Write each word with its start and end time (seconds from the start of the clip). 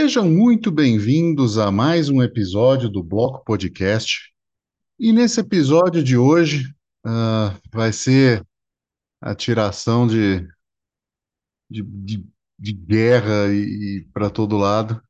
Sejam 0.00 0.30
muito 0.30 0.70
bem-vindos 0.70 1.58
a 1.58 1.72
mais 1.72 2.08
um 2.08 2.22
episódio 2.22 2.88
do 2.88 3.02
Bloco 3.02 3.44
Podcast. 3.44 4.32
E 4.96 5.12
nesse 5.12 5.40
episódio 5.40 6.04
de 6.04 6.16
hoje 6.16 6.72
ah, 7.04 7.52
vai 7.72 7.92
ser 7.92 8.46
a 9.20 9.34
tiração 9.34 10.06
de, 10.06 10.46
de, 11.68 11.82
de, 11.82 12.24
de 12.56 12.72
guerra 12.72 13.52
e, 13.52 14.06
para 14.12 14.30
todo 14.30 14.56
lado 14.56 15.02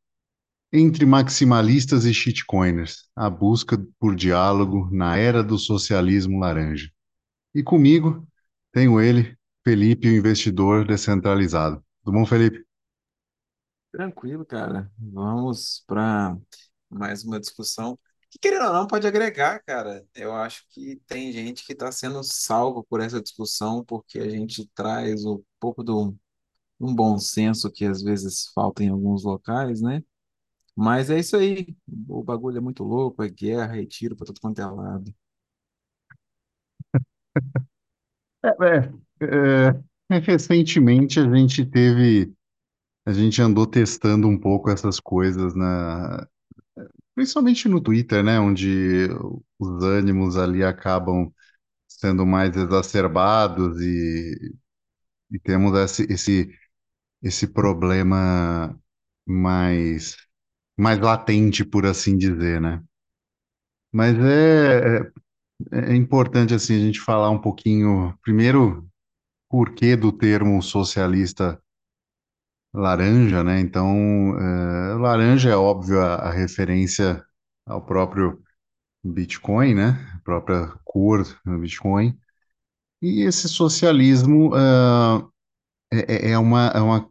entre 0.73 1.05
maximalistas 1.05 2.07
e 2.07 2.15
shitcoiners, 2.15 3.11
a 3.15 3.29
busca 3.29 3.79
por 4.01 4.17
diálogo 4.17 4.89
na 4.91 5.19
era 5.19 5.45
do 5.45 5.59
socialismo 5.59 6.39
laranja. 6.39 6.91
E 7.55 7.63
comigo 7.63 8.27
tenho 8.73 8.99
ele, 8.99 9.37
Felipe, 9.63 10.09
o 10.09 10.17
investidor 10.17 10.87
descentralizado. 10.87 11.85
Tudo 12.03 12.15
bom, 12.15 12.25
Felipe? 12.25 12.68
Tranquilo, 13.93 14.45
cara. 14.45 14.91
Vamos 14.99 15.83
para 15.87 16.37
mais 16.91 17.25
uma 17.25 17.41
discussão 17.41 17.99
que, 18.31 18.39
querendo 18.39 18.67
ou 18.67 18.73
não, 18.73 18.87
pode 18.87 19.07
agregar, 19.07 19.61
cara. 19.65 20.07
Eu 20.15 20.35
acho 20.35 20.65
que 20.71 20.97
tem 21.07 21.33
gente 21.33 21.65
que 21.65 21.73
está 21.73 21.91
sendo 21.91 22.23
salvo 22.23 22.85
por 22.85 23.01
essa 23.01 23.21
discussão 23.21 23.83
porque 23.85 24.19
a 24.21 24.29
gente 24.29 24.67
traz 24.75 25.25
um 25.25 25.43
pouco 25.59 25.83
do 25.83 26.15
um 26.81 26.95
bom 26.95 27.19
senso 27.19 27.71
que 27.73 27.85
às 27.87 28.03
vezes 28.03 28.49
falta 28.55 28.85
em 28.85 28.91
alguns 28.91 29.25
locais, 29.25 29.83
né? 29.83 30.03
Mas 30.77 31.11
é 31.11 31.19
isso 31.21 31.37
aí. 31.37 31.77
O 32.09 32.23
bagulho 32.25 32.59
é 32.59 32.61
muito 32.61 32.85
louco, 32.85 33.23
é 33.23 33.29
guerra, 33.31 33.79
é 33.81 33.87
tiro 33.87 34.17
para 34.17 34.27
todo 34.27 34.41
quanto 34.41 34.61
é 34.61 34.67
lado. 34.67 35.15
É, 38.45 38.49
é, 39.27 39.83
é, 40.11 40.19
recentemente 40.19 41.19
a 41.21 41.25
gente 41.35 41.65
teve, 41.65 42.33
a 43.09 43.13
gente 43.13 43.41
andou 43.41 43.67
testando 43.67 44.29
um 44.29 44.39
pouco 44.39 44.69
essas 44.71 45.01
coisas 45.01 45.55
na, 45.55 46.29
principalmente 47.15 47.69
no 47.69 47.81
Twitter, 47.81 48.23
né, 48.23 48.41
onde 48.41 49.09
os 49.59 49.83
ânimos 49.83 50.37
ali 50.37 50.63
acabam 50.63 51.33
sendo 51.89 52.27
mais 52.27 52.57
exacerbados 52.57 53.81
e, 53.81 54.55
e 55.33 55.39
temos 55.41 55.79
esse, 55.79 56.05
esse, 56.13 56.51
esse 57.23 57.49
problema 57.49 58.79
mais, 59.27 60.17
mais 60.79 60.99
latente, 61.01 61.65
por 61.65 61.87
assim 61.87 62.17
dizer, 62.19 62.61
né? 62.61 62.83
Mas 63.93 64.17
é, 64.19 64.99
é, 65.73 65.93
é 65.93 65.97
importante 65.97 66.55
assim 66.55 66.77
a 66.77 66.81
gente 66.81 67.01
falar 67.01 67.31
um 67.31 67.41
pouquinho, 67.41 68.17
primeiro, 68.23 68.89
por 69.51 69.75
que 69.75 69.97
do 69.97 70.13
termo 70.13 70.63
socialista 70.63 71.61
laranja, 72.75 73.43
né? 73.45 73.61
Então, 73.61 74.39
é, 74.39 74.95
laranja 74.95 75.51
é 75.51 75.57
óbvio 75.57 76.01
a, 76.01 76.17
a 76.17 76.33
referência 76.33 77.25
ao 77.67 77.85
próprio 77.85 78.43
Bitcoin, 79.05 79.75
né? 79.75 79.91
A 80.17 80.21
própria 80.25 80.69
cor 80.85 81.25
do 81.45 81.59
Bitcoin. 81.59 82.19
E 83.03 83.23
esse 83.23 83.49
socialismo 83.49 84.53
ah, 84.55 85.27
é, 85.93 86.29
é 86.29 86.33
é 86.33 86.39
uma, 86.39 86.69
é 86.69 86.81
uma 86.81 87.11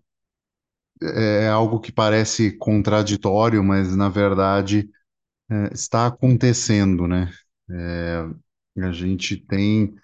é 1.02 1.48
algo 1.50 1.80
que 1.80 1.92
parece 1.92 2.52
contraditório, 2.58 3.64
mas 3.64 3.96
na 3.96 4.10
verdade 4.10 4.90
é, 5.52 5.74
está 5.74 6.08
acontecendo, 6.08 7.08
né? 7.08 7.32
É, 7.70 8.26
a 8.84 8.92
gente 8.92 9.38
tem 9.38 9.96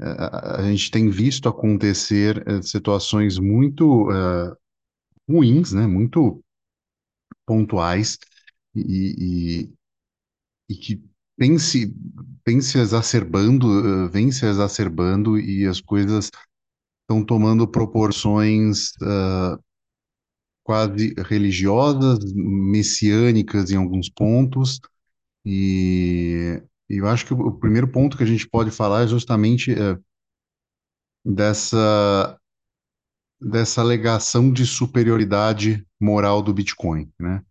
a, 0.00 0.60
a 0.60 0.62
gente 0.64 0.90
tem 0.90 1.10
visto 1.10 1.48
acontecer 1.48 2.44
é, 2.48 2.62
situações 2.62 3.38
muito 3.38 4.10
é, 4.12 4.56
ruins, 5.28 5.72
né? 5.72 5.86
Muito 5.86 6.42
pontuais 7.46 8.18
e, 8.74 9.64
e, 9.68 9.72
e 10.68 10.76
que 10.76 11.02
vem 11.38 11.58
se, 11.58 11.94
vem 12.46 12.60
se 12.60 12.78
exacerbando, 12.78 14.06
eh, 14.06 14.08
vem 14.10 14.30
se 14.32 14.46
exacerbando 14.46 15.38
e 15.38 15.66
as 15.66 15.80
coisas 15.80 16.30
estão 17.02 17.24
tomando 17.24 17.68
proporções 17.68 18.92
ah, 19.02 19.58
quase 20.64 21.14
religiosas, 21.28 22.18
messiânicas 22.34 23.70
em 23.70 23.76
alguns 23.76 24.08
pontos, 24.10 24.80
e 25.44 26.62
e 26.90 26.98
eu 26.98 27.08
acho 27.08 27.26
que 27.26 27.34
o 27.34 27.52
primeiro 27.52 27.88
ponto 27.88 28.16
que 28.16 28.24
a 28.24 28.26
gente 28.26 28.48
pode 28.48 28.70
falar 28.70 29.04
é 29.04 29.08
justamente 29.08 29.72
eh, 29.72 29.98
dessa, 31.24 32.38
dessa 33.40 33.80
alegação 33.80 34.52
de 34.52 34.66
superioridade 34.66 35.86
moral 36.00 36.42
do 36.42 36.54
Bitcoin, 36.54 37.10
né? 37.18 37.42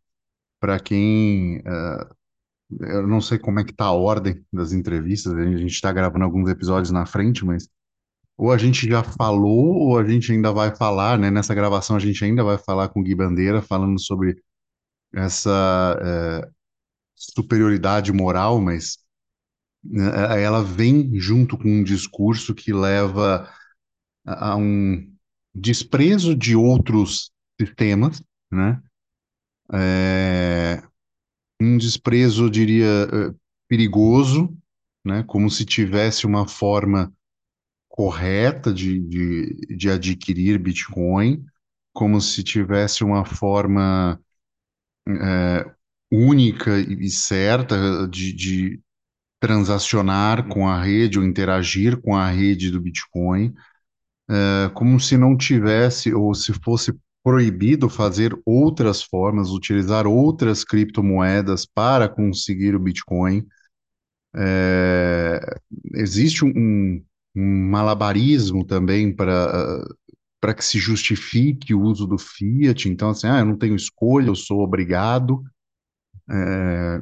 Para 0.60 0.80
quem 0.80 1.62
eh, 1.66 2.08
Eu 2.82 3.08
não 3.08 3.22
sei 3.22 3.38
como 3.40 3.60
é 3.60 3.64
que 3.64 3.74
tá 3.74 3.86
a 3.86 3.92
ordem 3.92 4.44
das 4.52 4.74
entrevistas, 4.74 5.34
a 5.34 5.44
gente 5.46 5.68
está 5.74 5.92
gravando 5.92 6.26
alguns 6.26 6.50
episódios 6.50 6.92
na 6.92 7.06
frente, 7.06 7.46
mas 7.46 7.70
ou 8.38 8.52
a 8.52 8.58
gente 8.58 8.88
já 8.90 9.04
falou 9.04 9.76
ou 9.76 10.00
a 10.00 10.06
gente 10.08 10.32
ainda 10.32 10.52
vai 10.54 10.76
falar, 10.76 11.18
né? 11.20 11.32
Nessa 11.32 11.56
gravação 11.56 11.96
a 11.96 12.00
gente 12.00 12.24
ainda 12.26 12.44
vai 12.44 12.58
falar 12.58 12.90
com 12.90 13.02
o 13.02 13.04
Gui 13.04 13.16
Bandeira 13.16 13.62
falando 13.62 14.00
sobre 14.02 14.38
essa 15.14 15.98
é, 16.02 16.50
superioridade 17.16 18.12
moral, 18.14 18.62
mas 18.62 18.98
né, 19.84 20.44
ela 20.44 20.64
vem 20.64 21.18
junto 21.20 21.58
com 21.58 21.70
um 21.70 21.84
discurso 21.84 22.56
que 22.56 22.74
leva 22.74 23.50
a 24.26 24.56
um 24.58 25.15
desprezo 25.56 26.36
de 26.36 26.56
outros 26.56 27.32
sistemas, 27.60 28.22
né? 28.52 28.82
É, 29.74 30.84
um 31.62 31.78
desprezo, 31.78 32.46
eu 32.46 32.50
diria, 32.50 32.86
eh, 32.86 33.36
perigoso, 33.68 34.56
né? 35.06 35.24
Como 35.24 35.50
se 35.50 35.66
tivesse 35.66 36.26
uma 36.26 36.48
forma 36.48 37.14
correta 37.90 38.74
de, 38.74 39.00
de, 39.02 39.78
de 39.78 39.90
adquirir 39.90 40.60
Bitcoin, 40.60 41.46
como 41.94 42.22
se 42.22 42.44
tivesse 42.44 43.04
uma 43.04 43.26
forma 43.26 44.20
eh, 45.08 45.66
única 46.12 46.80
e 46.80 47.10
certa 47.10 48.08
de, 48.08 48.34
de 48.34 48.82
transacionar 49.40 50.48
com 50.48 50.68
a 50.68 50.82
rede 50.84 51.20
ou 51.20 51.26
interagir 51.26 52.02
com 52.02 52.16
a 52.16 52.30
rede 52.30 52.72
do 52.72 52.82
Bitcoin, 52.82 53.54
eh, 54.30 54.70
como 54.74 55.00
se 55.00 55.18
não 55.18 55.38
tivesse 55.38 56.14
ou 56.14 56.34
se 56.34 56.54
fosse 56.54 56.94
proibido 57.24 57.90
fazer 57.90 58.38
outras 58.46 59.02
formas, 59.04 59.50
utilizar 59.50 60.06
outras 60.08 60.64
criptomoedas 60.64 61.66
para 61.66 62.08
conseguir 62.08 62.76
o 62.76 62.80
Bitcoin. 62.80 63.46
É, 64.36 65.40
existe 65.96 66.46
um, 66.46 67.04
um 67.36 67.70
malabarismo 67.70 68.66
também 68.66 69.14
para 69.16 69.84
para 70.42 70.54
que 70.54 70.64
se 70.64 70.78
justifique 70.78 71.74
o 71.74 71.82
uso 71.82 72.06
do 72.06 72.20
fiat. 72.20 72.88
Então, 72.88 73.10
assim, 73.10 73.26
ah, 73.28 73.40
eu 73.40 73.46
não 73.46 73.58
tenho 73.58 73.76
escolha, 73.76 74.28
eu 74.28 74.36
sou 74.36 74.60
obrigado. 74.60 75.44
É, 76.30 77.02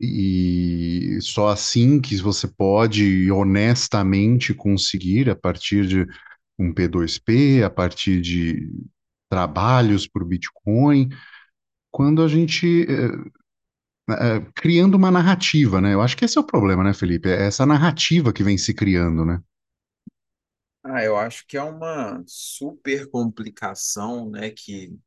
e 0.00 1.18
só 1.20 1.48
assim 1.48 2.00
que 2.00 2.16
você 2.16 2.48
pode 2.48 3.30
honestamente 3.30 4.54
conseguir 4.54 5.28
a 5.28 5.36
partir 5.36 5.86
de 5.86 6.06
um 6.60 6.72
P2P, 6.72 7.62
a 7.64 7.70
partir 7.70 8.20
de 8.20 8.70
trabalhos 9.30 10.06
por 10.06 10.24
Bitcoin, 10.24 11.08
quando 11.90 12.22
a 12.22 12.28
gente 12.28 12.86
eh, 12.88 13.30
eh, 14.10 14.46
criando 14.54 14.96
uma 14.96 15.10
narrativa, 15.10 15.80
né? 15.80 15.94
Eu 15.94 16.02
acho 16.02 16.16
que 16.16 16.24
esse 16.24 16.36
é 16.36 16.40
o 16.40 16.46
problema, 16.46 16.84
né, 16.84 16.92
Felipe? 16.92 17.28
É 17.28 17.46
essa 17.46 17.64
narrativa 17.64 18.32
que 18.32 18.42
vem 18.42 18.58
se 18.58 18.74
criando, 18.74 19.24
né? 19.24 19.40
Ah, 20.82 21.02
eu 21.04 21.16
acho 21.16 21.46
que 21.46 21.56
é 21.56 21.62
uma 21.62 22.22
super 22.26 23.08
complicação, 23.10 24.30
né, 24.30 24.50
que 24.50 24.98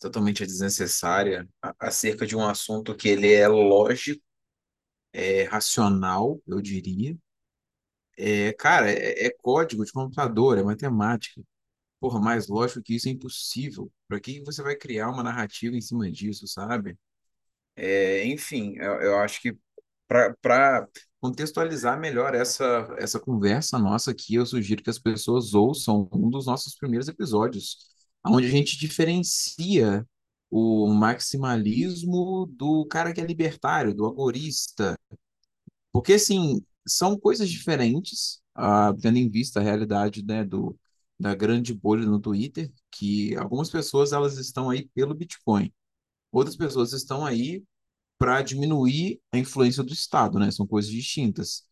totalmente 0.00 0.46
desnecessária 0.46 1.48
acerca 1.78 2.26
de 2.26 2.36
um 2.36 2.46
assunto 2.46 2.96
que 2.96 3.08
ele 3.08 3.32
é 3.32 3.48
lógico, 3.48 4.22
é 5.12 5.44
racional, 5.44 6.40
eu 6.46 6.60
diria. 6.60 7.16
É, 8.22 8.52
cara, 8.52 8.90
é, 8.90 9.26
é 9.26 9.30
código 9.30 9.84
de 9.84 9.92
computador, 9.92 10.58
é 10.58 10.62
matemática. 10.62 11.42
Porra, 12.00 12.20
mais 12.20 12.48
lógico 12.48 12.82
que 12.82 12.94
isso 12.96 13.08
é 13.08 13.12
impossível. 13.12 13.90
Para 14.08 14.20
que 14.20 14.42
você 14.42 14.62
vai 14.62 14.76
criar 14.76 15.10
uma 15.10 15.22
narrativa 15.22 15.76
em 15.76 15.80
cima 15.80 16.10
disso, 16.10 16.46
sabe? 16.46 16.98
É, 17.76 18.24
enfim, 18.26 18.74
eu, 18.78 18.94
eu 19.00 19.18
acho 19.18 19.40
que 19.40 19.56
para 20.08 20.88
contextualizar 21.20 21.98
melhor 21.98 22.34
essa, 22.34 22.94
essa 22.98 23.20
conversa 23.20 23.78
nossa 23.78 24.10
aqui, 24.10 24.34
eu 24.34 24.44
sugiro 24.46 24.82
que 24.82 24.90
as 24.90 24.98
pessoas 24.98 25.54
ouçam 25.54 26.08
um 26.12 26.28
dos 26.30 26.46
nossos 26.46 26.74
primeiros 26.76 27.08
episódios, 27.08 27.78
onde 28.26 28.46
a 28.48 28.50
gente 28.50 28.78
diferencia 28.78 30.06
o 30.50 30.88
maximalismo 30.92 32.46
do 32.52 32.84
cara 32.86 33.12
que 33.12 33.20
é 33.20 33.24
libertário, 33.24 33.94
do 33.94 34.06
agorista. 34.06 34.98
Porque, 35.92 36.14
assim, 36.14 36.62
são 36.86 37.18
coisas 37.18 37.50
diferentes, 37.50 38.40
ah, 38.54 38.92
tendo 39.00 39.18
em 39.18 39.28
vista 39.30 39.60
a 39.60 39.62
realidade, 39.62 40.24
né, 40.24 40.44
do, 40.44 40.78
da 41.18 41.34
grande 41.34 41.74
bolha 41.74 42.06
no 42.06 42.20
Twitter, 42.20 42.72
que 42.90 43.34
algumas 43.36 43.70
pessoas 43.70 44.12
elas 44.12 44.38
estão 44.38 44.70
aí 44.70 44.88
pelo 44.94 45.14
Bitcoin. 45.14 45.72
outras 46.32 46.56
pessoas 46.56 46.92
estão 46.92 47.26
aí 47.26 47.64
para 48.18 48.42
diminuir 48.42 49.20
a 49.32 49.38
influência 49.38 49.82
do 49.84 49.92
Estado, 49.92 50.38
né? 50.38 50.50
São 50.50 50.66
coisas 50.66 50.90
distintas. 50.90 51.64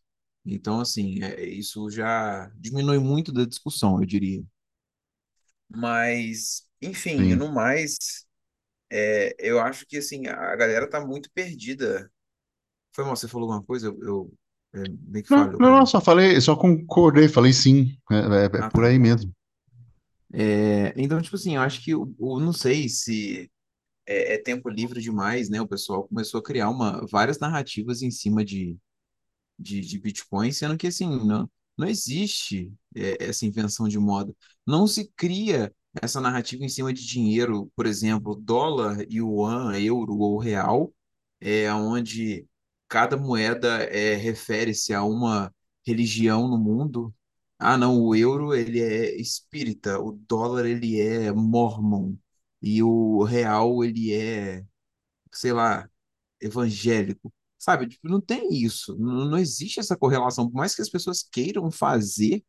Então, 0.45 0.81
assim, 0.81 1.23
é, 1.23 1.45
isso 1.47 1.91
já 1.91 2.51
diminui 2.57 2.99
muito 2.99 3.33
da 3.33 3.45
discussão, 3.45 4.01
eu 4.01 4.07
diria. 4.07 4.45
Mas, 5.69 6.67
enfim, 6.81 7.19
Sim. 7.19 7.37
no 7.37 7.53
mais, 7.53 7.97
é, 8.91 9.35
eu 9.39 9.61
acho 9.61 9.87
que 9.87 9.99
assim, 9.99 10.27
a 10.29 10.57
galera 10.57 10.89
tá 10.89 11.05
muito 11.07 11.31
perdida. 11.33 12.11
Foi 12.95 13.05
mal, 13.05 13.17
você 13.17 13.29
falou 13.29 13.51
alguma 13.51 13.67
coisa? 13.67 13.89
Eu, 13.89 13.99
eu 14.03 14.35
é, 14.75 14.89
meio 14.89 15.25
que 15.25 15.31
Não, 15.31 15.39
falhou 15.41 15.61
não, 15.61 15.71
para 15.71 15.79
não, 15.79 15.87
só 15.87 16.01
falei, 16.01 16.41
só 16.41 16.57
concordei, 16.57 17.29
falei 17.29 17.53
sim, 17.53 17.97
é, 18.11 18.17
é- 18.17 18.59
é 18.61 18.63
Ah, 18.65 18.71
por 18.73 18.85
tá. 18.85 18.85
aí 18.85 18.99
mesmo. 18.99 19.33
É, 20.33 20.93
então, 20.97 21.21
tipo 21.23 21.37
assim, 21.37 21.57
eu 21.57 21.63
acho 21.63 21.83
que 21.83 21.95
o, 21.95 22.15
o- 22.19 22.39
não 22.41 22.53
sei 22.53 22.89
se 22.89 23.51
é, 24.07 24.35
é 24.35 24.39
tempo 24.43 24.69
livre 24.71 25.01
demais, 25.03 25.49
né? 25.51 25.61
O 25.63 25.69
pessoal 25.69 26.09
começou 26.09 26.41
a 26.41 26.45
criar 26.45 26.71
uma, 26.71 27.07
várias 27.11 27.39
narrativas 27.41 28.03
em 28.03 28.11
cima 28.11 28.45
de, 28.45 28.79
de, 29.59 29.81
de 29.83 29.99
Bitcoin, 30.01 30.53
sendo 30.53 30.77
que 30.79 30.89
assim, 30.89 31.07
não, 31.27 31.51
não 31.79 31.89
existe 31.89 32.73
é, 32.97 33.25
essa 33.27 33.47
invenção 33.47 33.89
de 33.89 33.99
moda. 33.99 34.35
Não 34.67 34.87
se 34.89 35.11
cria 35.17 35.73
essa 36.03 36.21
narrativa 36.21 36.65
em 36.65 36.69
cima 36.69 36.93
de 36.93 37.07
dinheiro, 37.07 37.71
por 37.77 37.87
exemplo, 37.87 38.37
dólar, 38.37 38.99
yuan, 39.13 39.79
euro 39.81 40.19
ou 40.19 40.39
real, 40.39 40.93
é 41.41 41.73
onde 41.75 42.47
cada 42.89 43.17
moeda 43.17 43.83
é, 43.85 44.15
refere-se 44.15 44.95
a 44.95 45.05
uma 45.05 45.55
religião 45.87 46.49
no 46.49 46.59
mundo. 46.59 47.15
Ah, 47.59 47.77
não, 47.77 48.01
o 48.01 48.15
euro 48.15 48.55
ele 48.55 48.81
é 48.81 49.17
espírita, 49.21 49.99
o 50.01 50.13
dólar 50.13 50.67
ele 50.67 51.01
é 51.01 51.33
mormon 51.33 52.15
e 52.63 52.83
o 52.83 53.23
real 53.25 53.85
ele 53.85 54.13
é, 54.15 54.65
sei 55.33 55.53
lá, 55.53 55.89
evangélico. 56.41 57.33
Sabe? 57.59 57.89
Tipo, 57.89 58.09
não 58.09 58.21
tem 58.21 58.55
isso. 58.55 58.97
Não, 58.99 59.27
não 59.27 59.39
existe 59.39 59.81
essa 59.81 59.97
correlação. 59.97 60.51
Por 60.51 60.57
mais 60.59 60.75
que 60.75 60.83
as 60.83 60.91
pessoas 60.91 61.23
queiram 61.23 61.71
fazer, 61.73 62.45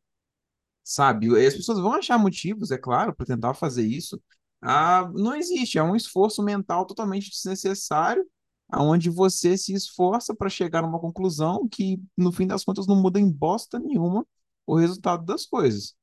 sabe? 0.83 1.27
As 1.45 1.55
pessoas 1.55 1.79
vão 1.79 1.93
achar 1.93 2.17
motivos, 2.17 2.71
é 2.71 2.77
claro, 2.77 3.13
para 3.15 3.25
tentar 3.25 3.53
fazer 3.53 3.85
isso. 3.85 4.21
Ah, 4.61 5.09
não 5.13 5.35
existe. 5.35 5.77
É 5.77 5.83
um 5.83 5.95
esforço 5.95 6.43
mental 6.43 6.85
totalmente 6.85 7.29
desnecessário, 7.29 8.25
aonde 8.69 9.09
você 9.09 9.57
se 9.57 9.73
esforça 9.73 10.35
para 10.35 10.49
chegar 10.49 10.81
numa 10.83 10.99
conclusão 10.99 11.67
que, 11.69 12.01
no 12.17 12.31
fim 12.31 12.47
das 12.47 12.63
contas, 12.63 12.87
não 12.87 12.95
muda 13.01 13.19
em 13.19 13.29
bosta 13.31 13.79
nenhuma 13.79 14.25
o 14.67 14.75
resultado 14.77 15.25
das 15.25 15.45
coisas. 15.45 15.95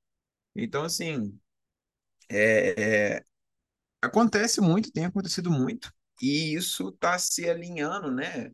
Então, 0.57 0.85
assim, 0.85 1.39
é, 2.31 3.17
é, 3.19 3.25
acontece 4.03 4.61
muito, 4.61 4.93
tem 4.93 5.05
acontecido 5.07 5.51
muito, 5.51 5.93
e 6.23 6.55
isso 6.55 6.91
está 6.91 7.19
se 7.19 7.49
alinhando, 7.49 8.11
né? 8.13 8.53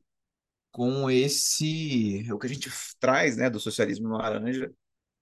com 0.73 1.11
esse, 1.11 2.26
o 2.32 2.38
que 2.38 2.47
a 2.47 2.50
gente 2.50 2.70
traz, 3.00 3.37
né, 3.37 3.50
do 3.50 3.61
socialismo 3.61 4.08
laranja, 4.11 4.73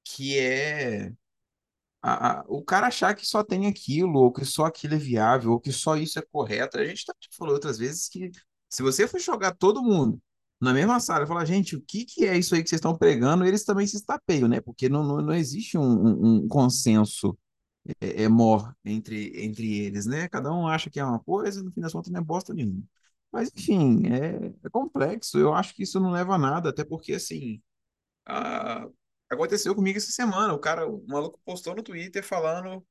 que 0.05 0.39
é 0.39 1.13
a, 2.03 2.41
a- 2.41 2.45
o 2.49 2.63
cara 2.65 2.89
achar 2.89 3.15
que 3.15 3.27
só 3.27 3.45
tem 3.45 3.67
aquilo, 3.67 4.19
ou 4.21 4.33
que 4.33 4.45
só 4.45 4.67
aquilo 4.67 4.95
é 4.95 4.99
viável, 4.99 5.53
ou 5.53 5.61
que 5.61 5.73
só 5.73 5.97
isso 5.97 6.19
é 6.19 6.23
correto. 6.23 6.79
A 6.79 6.85
gente 6.87 7.05
tá, 7.07 7.15
falou 7.37 7.55
outras 7.55 7.79
vezes 7.79 8.09
que 8.09 8.31
se 8.71 8.83
você 8.83 9.09
for 9.09 9.21
jogar 9.21 9.55
todo 9.57 9.83
mundo 9.83 10.21
na 10.61 10.75
mesma 10.75 11.01
sala 11.01 11.25
e 11.25 11.29
falar, 11.29 11.45
gente, 11.47 11.77
o 11.77 11.83
que 11.83 12.05
que 12.07 12.27
é 12.27 12.39
isso 12.39 12.55
aí 12.55 12.63
que 12.63 12.71
vocês 12.71 12.79
estão 12.81 12.97
pregando, 12.97 13.45
eles 13.47 13.65
também 13.65 13.87
se 13.87 13.97
estapeiam, 13.97 14.49
né? 14.49 14.61
Porque 14.63 14.89
não, 14.89 15.05
não, 15.05 15.23
não 15.23 15.35
existe 15.35 15.79
um, 15.79 16.43
um- 16.45 16.49
consenso 16.49 17.39
é, 18.01 18.25
é 18.25 18.29
mor 18.29 18.75
entre, 18.85 19.33
entre 19.45 19.79
eles, 19.81 20.07
né? 20.07 20.29
Cada 20.29 20.53
um 20.53 20.67
acha 20.69 20.91
que 20.91 21.01
é 21.01 21.05
uma 21.05 21.21
coisa, 21.21 21.63
no 21.63 21.73
fim 21.73 21.81
das 21.81 21.93
contas 21.93 22.11
não 22.13 22.21
é 22.21 22.25
bosta 22.25 22.53
nenhuma. 22.55 22.83
Mas, 23.33 23.51
enfim, 23.57 24.07
é, 24.09 24.55
é 24.67 24.71
complexo. 24.71 25.39
Eu 25.39 25.55
acho 25.55 25.75
que 25.75 25.83
isso 25.85 26.01
não 26.01 26.11
leva 26.11 26.35
a 26.35 26.39
nada, 26.39 26.71
até 26.71 26.85
porque, 26.85 27.15
assim, 27.15 27.61
a- 28.27 28.89
aconteceu 29.31 29.75
comigo 29.75 29.99
essa 29.99 30.13
semana. 30.13 30.53
O 30.55 30.59
cara, 30.59 30.89
o 30.89 31.05
maluco 31.09 31.41
postou 31.45 31.75
no 31.75 31.83
Twitter 31.83 32.25
falando 32.25 32.87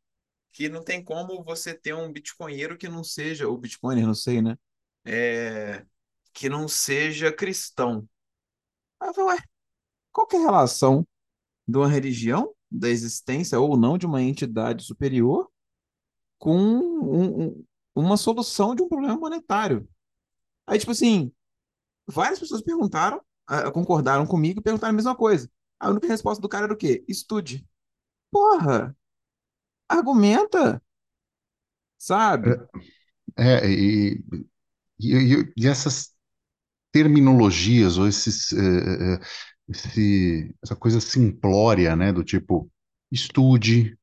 que 0.53 0.69
não 0.69 0.83
tem 0.83 1.03
como 1.03 1.43
você 1.43 1.73
ter 1.75 1.93
um 1.95 2.11
bitcoinheiro 2.11 2.77
que 2.77 2.89
não 2.89 3.03
seja, 3.03 3.47
ou 3.47 3.57
bitcoiner, 3.57 4.05
não 4.07 4.15
sei, 4.15 4.41
né? 4.41 4.57
É, 5.05 5.85
que 6.33 6.49
não 6.49 6.67
seja 6.67 7.31
cristão. 7.31 8.07
Aí 9.01 9.09
eu 9.09 9.13
falei, 9.13 9.35
ué, 9.37 9.43
qual 10.13 10.27
que 10.27 10.35
é 10.37 10.39
a 10.39 10.43
relação 10.43 11.07
de 11.67 11.77
uma 11.77 11.89
religião, 11.89 12.53
da 12.71 12.89
existência 12.89 13.59
ou 13.59 13.77
não 13.77 13.97
de 13.97 14.05
uma 14.07 14.21
entidade 14.23 14.83
superior? 14.85 15.49
com 16.39 16.55
um- 16.57 17.43
um- 17.47 17.65
uma 17.95 18.17
solução 18.17 18.75
de 18.75 18.81
um 18.83 18.89
problema 18.89 19.17
monetário. 19.17 19.87
Aí, 20.67 20.79
tipo 20.79 20.91
assim, 20.91 21.31
várias 22.07 22.39
pessoas 22.39 22.61
perguntaram, 22.61 23.21
concordaram 23.73 24.25
comigo 24.25 24.59
e 24.59 24.63
perguntaram 24.63 24.91
a 24.93 24.95
mesma 24.95 25.15
coisa. 25.15 25.49
A 25.79 25.89
única 25.91 26.07
resposta 26.07 26.41
do 26.41 26.49
cara 26.49 26.65
era 26.65 26.73
o 26.73 26.77
quê? 26.77 27.03
Estude. 27.07 27.67
Porra, 28.31 28.95
argumenta, 29.89 30.81
sabe? 31.97 32.61
É, 33.37 33.53
é, 33.65 33.69
e, 33.69 34.23
e, 34.99 35.53
e- 35.57 35.67
essas 35.67 36.09
terminologias, 36.91 37.97
ou 37.97 38.07
esses, 38.07 38.51
eh, 38.53 38.57
eh, 38.59 39.15
eh, 39.15 39.21
esse, 39.69 40.55
essa 40.63 40.75
coisa 40.75 41.01
simplória, 41.01 41.95
né, 41.95 42.13
do 42.13 42.23
tipo, 42.23 42.71
estude, 43.11 43.97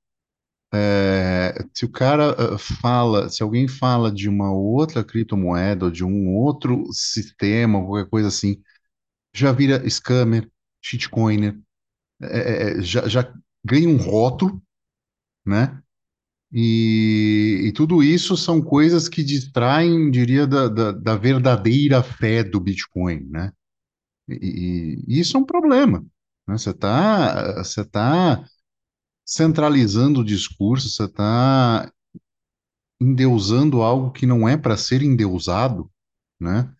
se 1.75 1.85
o 1.85 1.89
cara 1.91 2.59
fala, 2.59 3.29
se 3.29 3.43
alguém 3.43 3.69
fala 3.69 4.11
de 4.13 4.29
uma 4.29 4.53
outra 4.53 5.05
criptomoeda 5.05 5.87
ou 5.87 5.91
de 5.91 6.05
um 6.05 6.35
outro 6.35 6.85
sistema, 6.93 7.85
qualquer 7.85 8.09
coisa 8.11 8.29
assim, 8.29 8.61
já 9.35 9.53
vira 9.53 9.89
scammer, 9.91 10.51
shitcoiner, 10.83 11.59
é, 12.23 12.83
já, 12.83 13.09
já 13.09 13.35
ganha 13.65 13.89
um 13.89 13.97
rótulo, 13.99 14.63
né? 15.47 15.83
E, 16.57 17.65
e 17.67 17.73
tudo 17.73 18.03
isso 18.03 18.37
são 18.37 18.63
coisas 18.63 19.09
que 19.11 19.25
distraem, 19.25 20.11
diria, 20.11 20.47
da, 20.49 20.69
da, 20.69 20.93
da 20.93 21.17
verdadeira 21.17 22.03
fé 22.03 22.45
do 22.45 22.61
Bitcoin, 22.61 23.27
né? 23.31 23.53
E, 24.29 25.05
e 25.09 25.21
isso 25.21 25.37
é 25.37 25.41
um 25.41 25.45
problema, 25.47 26.01
né? 26.49 26.59
Você 26.59 26.71
está, 26.71 27.63
você 27.65 27.85
tá 27.85 28.45
centralizando 29.27 30.21
o 30.21 30.25
discurso, 30.25 30.91
você 30.91 31.05
está 31.05 31.91
endeusando 33.01 33.83
algo 33.83 34.11
que 34.13 34.27
não 34.27 34.49
é 34.49 34.57
para 34.57 34.77
ser 34.77 35.03
endeusado, 35.03 35.91
né? 36.41 36.71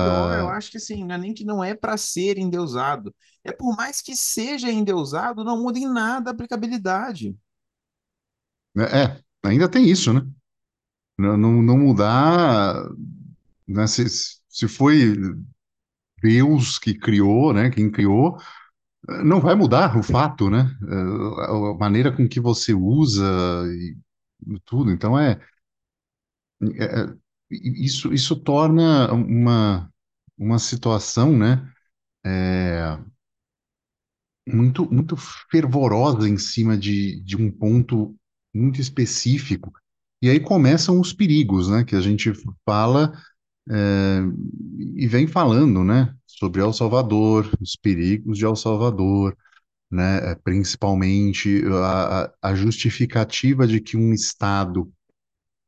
Pior, 0.00 0.32
eu 0.32 0.48
Ah, 0.48 0.48
acho 0.48 0.70
que 0.70 0.76
assim, 0.76 1.04
não 1.04 1.14
é 1.16 1.18
nem 1.18 1.34
que 1.34 1.44
não 1.44 1.62
é 1.62 1.74
para 1.74 1.96
ser 1.96 2.38
endeusado. 2.38 3.14
É 3.44 3.50
por 3.52 3.76
mais 3.76 4.00
que 4.00 4.14
seja 4.16 4.70
endeusado, 4.70 5.44
não 5.44 5.60
muda 5.62 5.78
em 5.78 5.88
nada 5.92 6.30
a 6.30 6.32
aplicabilidade. 6.34 7.36
É, 8.76 9.20
ainda 9.44 9.68
tem 9.68 9.88
isso, 9.88 10.12
né? 10.12 10.22
Não, 11.18 11.36
não, 11.38 11.78
mudar, 11.78 12.74
né? 13.68 13.86
Se, 13.86 14.06
se 14.48 14.68
foi 14.68 15.14
Deus 16.22 16.78
que 16.78 16.94
criou, 16.94 17.52
né? 17.52 17.70
Quem 17.70 17.90
criou, 17.90 18.36
não 19.24 19.40
vai 19.40 19.54
mudar 19.54 19.96
o 19.98 20.02
fato, 20.02 20.50
né? 20.50 20.70
A 21.38 21.70
a 21.72 21.74
maneira 21.78 22.12
com 22.12 22.28
que 22.28 22.40
você 22.40 22.74
usa 22.74 23.24
e 23.74 23.96
tudo. 24.66 24.92
Então 24.92 25.18
é, 25.18 25.40
é- 26.62 26.84
é- 27.02 27.14
isso, 27.50 28.12
isso 28.12 28.36
torna 28.36 29.12
uma, 29.12 29.90
uma 30.38 30.58
situação, 30.58 31.36
né? 31.36 31.66
É, 32.24 32.98
muito, 34.46 34.90
muito 34.92 35.16
fervorosa 35.50 36.28
em 36.28 36.38
cima 36.38 36.76
de, 36.76 37.20
de 37.22 37.36
um 37.36 37.50
ponto 37.50 38.16
muito 38.54 38.80
específico. 38.80 39.72
E 40.20 40.28
aí 40.28 40.40
começam 40.40 41.00
os 41.00 41.12
perigos, 41.12 41.68
né, 41.68 41.84
que 41.84 41.94
a 41.94 42.00
gente 42.00 42.32
fala 42.64 43.12
é, 43.70 44.20
e 44.96 45.06
vem 45.06 45.26
falando, 45.26 45.84
né, 45.84 46.14
sobre 46.26 46.60
El 46.60 46.72
Salvador, 46.72 47.50
os 47.60 47.76
perigos 47.76 48.38
de 48.38 48.44
El 48.44 48.56
Salvador, 48.56 49.36
né, 49.90 50.32
é, 50.32 50.34
principalmente 50.34 51.62
a, 51.72 52.32
a 52.42 52.54
justificativa 52.54 53.66
de 53.66 53.80
que 53.80 53.96
um 53.96 54.12
Estado 54.12 54.92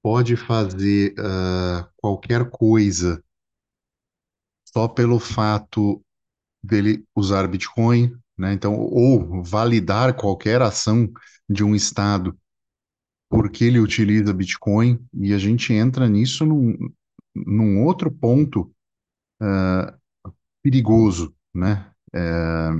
pode 0.02 0.36
fazer 0.36 1.14
ah, 1.18 1.88
qualquer 1.96 2.48
coisa 2.50 3.22
só 4.72 4.88
pelo 4.88 5.18
fato 5.18 6.02
dele 6.62 7.04
usar 7.14 7.46
Bitcoin, 7.48 8.16
né? 8.38 8.52
Então, 8.52 8.74
ou 8.74 9.42
validar 9.42 10.14
qualquer 10.14 10.62
ação 10.62 11.10
de 11.48 11.64
um 11.64 11.74
Estado 11.74 12.38
porque 13.30 13.64
ele 13.64 13.78
utiliza 13.78 14.34
Bitcoin, 14.34 14.98
e 15.14 15.32
a 15.32 15.38
gente 15.38 15.72
entra 15.72 16.06
nisso 16.08 16.44
num, 16.44 16.76
num 17.34 17.84
outro 17.84 18.10
ponto 18.10 18.70
perigoso, 20.62 21.34
né? 21.54 21.90
É, 22.12 22.70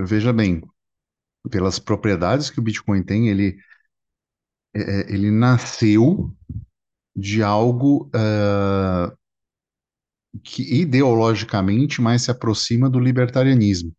veja 0.00 0.32
bem, 0.32 0.62
pelas 1.50 1.78
propriedades 1.78 2.50
que 2.50 2.58
o 2.58 2.62
Bitcoin 2.62 3.02
tem, 3.02 3.28
ele, 3.28 3.58
é, 4.74 5.12
ele 5.12 5.30
nasceu 5.30 6.34
de 7.16 7.42
algo 7.42 8.10
uh, 8.14 9.16
que 10.42 10.62
ideologicamente 10.80 12.00
mais 12.00 12.22
se 12.22 12.30
aproxima 12.30 12.88
do 12.88 13.00
libertarianismo. 13.00 13.94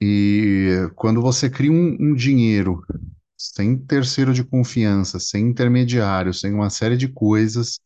E 0.00 0.88
quando 0.94 1.20
você 1.20 1.50
cria 1.50 1.72
um, 1.72 1.96
um 2.00 2.14
dinheiro 2.14 2.84
sem 3.38 3.78
terceiro 3.78 4.34
de 4.34 4.44
confiança, 4.44 5.20
sem 5.20 5.46
intermediário, 5.48 6.34
sem 6.34 6.52
uma 6.52 6.70
série 6.70 6.96
de 6.96 7.08
coisas, 7.08 7.80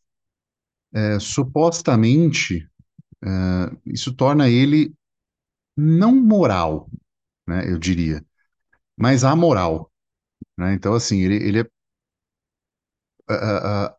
é, 0.93 1.19
supostamente 1.19 2.67
é, 3.23 3.29
isso 3.85 4.13
torna 4.13 4.49
ele 4.49 4.93
não 5.77 6.15
moral, 6.15 6.89
né, 7.47 7.69
eu 7.71 7.79
diria, 7.79 8.25
mas 8.97 9.23
amoral. 9.23 9.91
Né? 10.57 10.73
Então, 10.73 10.93
assim, 10.93 11.21
ele, 11.21 11.35
ele 11.37 11.59
é 11.61 11.65
a, 13.27 13.85
a, 13.87 13.95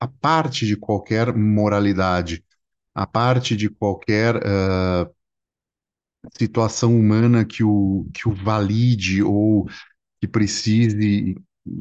a 0.00 0.08
parte 0.08 0.66
de 0.66 0.76
qualquer 0.76 1.34
moralidade, 1.34 2.44
a 2.94 3.06
parte 3.06 3.56
de 3.56 3.68
qualquer 3.70 4.36
uh, 4.36 5.14
situação 6.38 6.96
humana 6.98 7.44
que 7.44 7.62
o, 7.64 8.08
que 8.12 8.28
o 8.28 8.32
valide 8.34 9.22
ou 9.22 9.68
que 10.20 10.28
precise, 10.28 11.36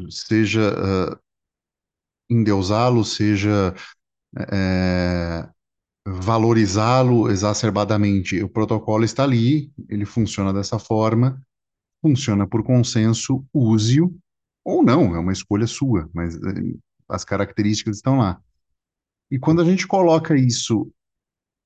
seja 0.09 0.73
uh, 0.73 1.19
endeusá-lo, 2.29 3.03
seja 3.03 3.73
é, 4.51 5.49
valorizá-lo 6.05 7.29
exacerbadamente. 7.29 8.41
O 8.43 8.49
protocolo 8.49 9.03
está 9.03 9.23
ali, 9.23 9.71
ele 9.89 10.05
funciona 10.05 10.53
dessa 10.53 10.77
forma, 10.77 11.41
funciona 12.01 12.47
por 12.47 12.63
consenso, 12.63 13.45
use-o 13.53 14.15
ou 14.63 14.83
não, 14.83 15.15
é 15.15 15.19
uma 15.19 15.31
escolha 15.31 15.65
sua, 15.65 16.09
mas 16.13 16.35
é, 16.35 16.39
as 17.07 17.23
características 17.23 17.97
estão 17.97 18.17
lá. 18.17 18.41
E 19.31 19.39
quando 19.39 19.61
a 19.61 19.65
gente 19.65 19.87
coloca 19.87 20.35
isso 20.35 20.91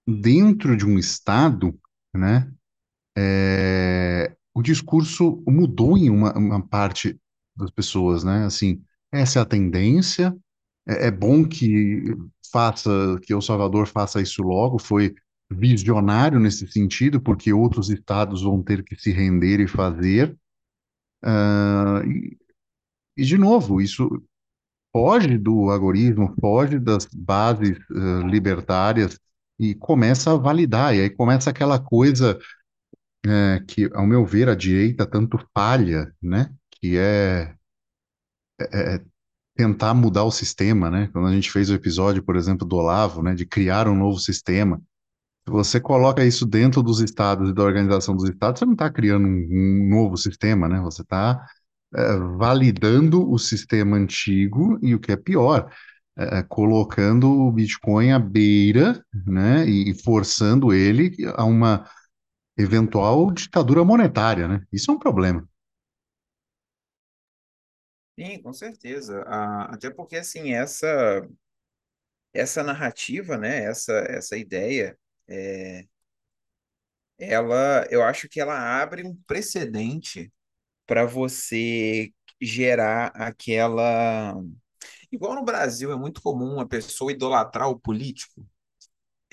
dentro 0.08 0.78
de 0.78 0.86
um 0.86 0.98
Estado, 0.98 1.78
né, 2.14 2.52
é, 3.18 4.36
o 4.54 4.62
discurso 4.62 5.42
mudou 5.48 5.98
em 5.98 6.10
uma, 6.10 6.38
uma 6.38 6.62
parte 6.66 7.18
das 7.56 7.72
pessoas, 7.72 8.24
né? 8.24 8.46
Assim, 8.46 8.82
essa 9.12 9.40
é 9.40 9.42
a 9.42 9.46
tendência, 9.46 10.36
é, 10.88 11.08
é 11.08 11.12
bom 11.12 11.46
que 11.46 12.04
faça, 12.52 12.90
que 13.24 13.34
El 13.34 13.42
Salvador 13.42 13.88
faça 13.88 14.22
isso 14.22 14.44
logo, 14.44 14.80
foi 14.80 15.16
visionário 15.50 16.40
nesse 16.40 16.68
sentido, 16.68 17.22
porque 17.22 17.52
outros 17.54 17.90
estados 17.90 18.44
vão 18.44 18.62
ter 18.64 18.84
que 18.84 18.96
se 18.96 19.12
render 19.12 19.60
e 19.60 19.68
fazer. 19.68 20.38
Ah, 21.24 22.02
e, 22.06 22.38
e, 23.18 23.26
de 23.26 23.38
novo, 23.38 23.82
isso 23.82 24.10
foge 24.92 25.38
do 25.38 25.70
agorismo, 25.72 26.36
foge 26.40 26.80
das 26.80 27.06
bases 27.06 27.78
ah, 27.92 28.24
libertárias 28.28 29.20
e 29.60 29.76
começa 29.76 30.32
a 30.34 30.38
validar. 30.38 30.96
E 30.96 31.02
aí 31.02 31.10
começa 31.10 31.50
aquela 31.50 31.80
coisa 31.80 32.40
eh, 33.26 33.64
que, 33.68 33.90
ao 33.94 34.06
meu 34.08 34.26
ver, 34.26 34.50
a 34.50 34.56
direita 34.56 35.06
tanto 35.06 35.40
falha, 35.54 36.14
né? 36.22 36.54
Que 36.72 36.98
é 36.98 37.56
é, 38.60 38.96
é 38.96 39.02
tentar 39.56 39.94
mudar 39.94 40.24
o 40.24 40.32
sistema, 40.32 40.90
né? 40.90 41.10
Quando 41.12 41.28
a 41.28 41.34
gente 41.34 41.52
fez 41.52 41.70
o 41.70 41.76
episódio, 41.76 42.24
por 42.24 42.36
exemplo, 42.36 42.68
do 42.68 42.76
Olavo, 42.78 43.22
né, 43.22 43.36
de 43.36 43.46
criar 43.46 43.88
um 43.88 43.96
novo 43.96 44.20
sistema, 44.20 44.82
você 45.46 45.80
coloca 45.80 46.26
isso 46.26 46.46
dentro 46.46 46.84
dos 46.84 47.00
estados 47.02 47.50
e 47.50 47.54
da 47.54 47.64
organização 47.64 48.16
dos 48.16 48.30
estados, 48.30 48.60
você 48.60 48.66
não 48.66 48.74
está 48.74 48.90
criando 48.90 49.28
um, 49.28 49.48
um, 49.52 49.90
novo 49.90 50.18
sistema, 50.18 50.68
né? 50.70 50.80
Você 50.82 51.02
está 51.02 51.46
é, 51.96 52.18
validando 52.38 53.30
o 53.30 53.38
sistema 53.38 53.98
antigo 53.98 54.80
e 54.82 54.96
o 54.96 55.00
que 55.00 55.12
é 55.12 55.18
pior, 55.18 55.70
é, 56.18 56.40
é, 56.40 56.44
colocando 56.44 57.30
o 57.30 57.52
Bitcoin 57.52 58.12
à 58.12 58.20
beira, 58.20 59.04
né, 59.14 59.66
e 59.68 59.94
forçando 60.04 60.74
ele 60.74 61.16
a 61.36 61.44
uma 61.46 61.86
eventual 62.58 63.32
ditadura 63.32 63.84
monetária, 63.84 64.48
né? 64.48 64.64
Isso 64.72 64.92
é 64.92 64.94
um 64.94 65.00
problema. 65.00 65.48
Sim, 68.20 68.42
com 68.42 68.54
certeza. 68.54 69.24
Ah, 69.28 69.74
até 69.74 69.90
porque, 69.90 70.18
assim, 70.18 70.54
essa, 70.54 71.28
essa 72.34 72.64
narrativa, 72.64 73.38
né, 73.38 73.64
essa, 73.66 73.94
essa 74.10 74.38
ideia, 74.38 74.98
é, 75.28 75.86
ela, 77.18 77.86
eu 77.90 78.04
acho 78.04 78.28
que 78.30 78.40
ela 78.40 78.82
abre 78.82 79.04
um 79.06 79.16
precedente 79.28 80.32
para 80.88 81.06
você 81.06 82.14
gerar 82.42 83.08
aquela. 83.16 84.36
Igual 85.12 85.36
no 85.36 85.44
Brasil, 85.46 85.92
é 85.92 85.98
muito 85.98 86.22
comum 86.22 86.60
a 86.62 86.68
pessoa 86.68 87.12
idolatrar 87.14 87.70
o 87.70 87.80
político. 87.80 88.46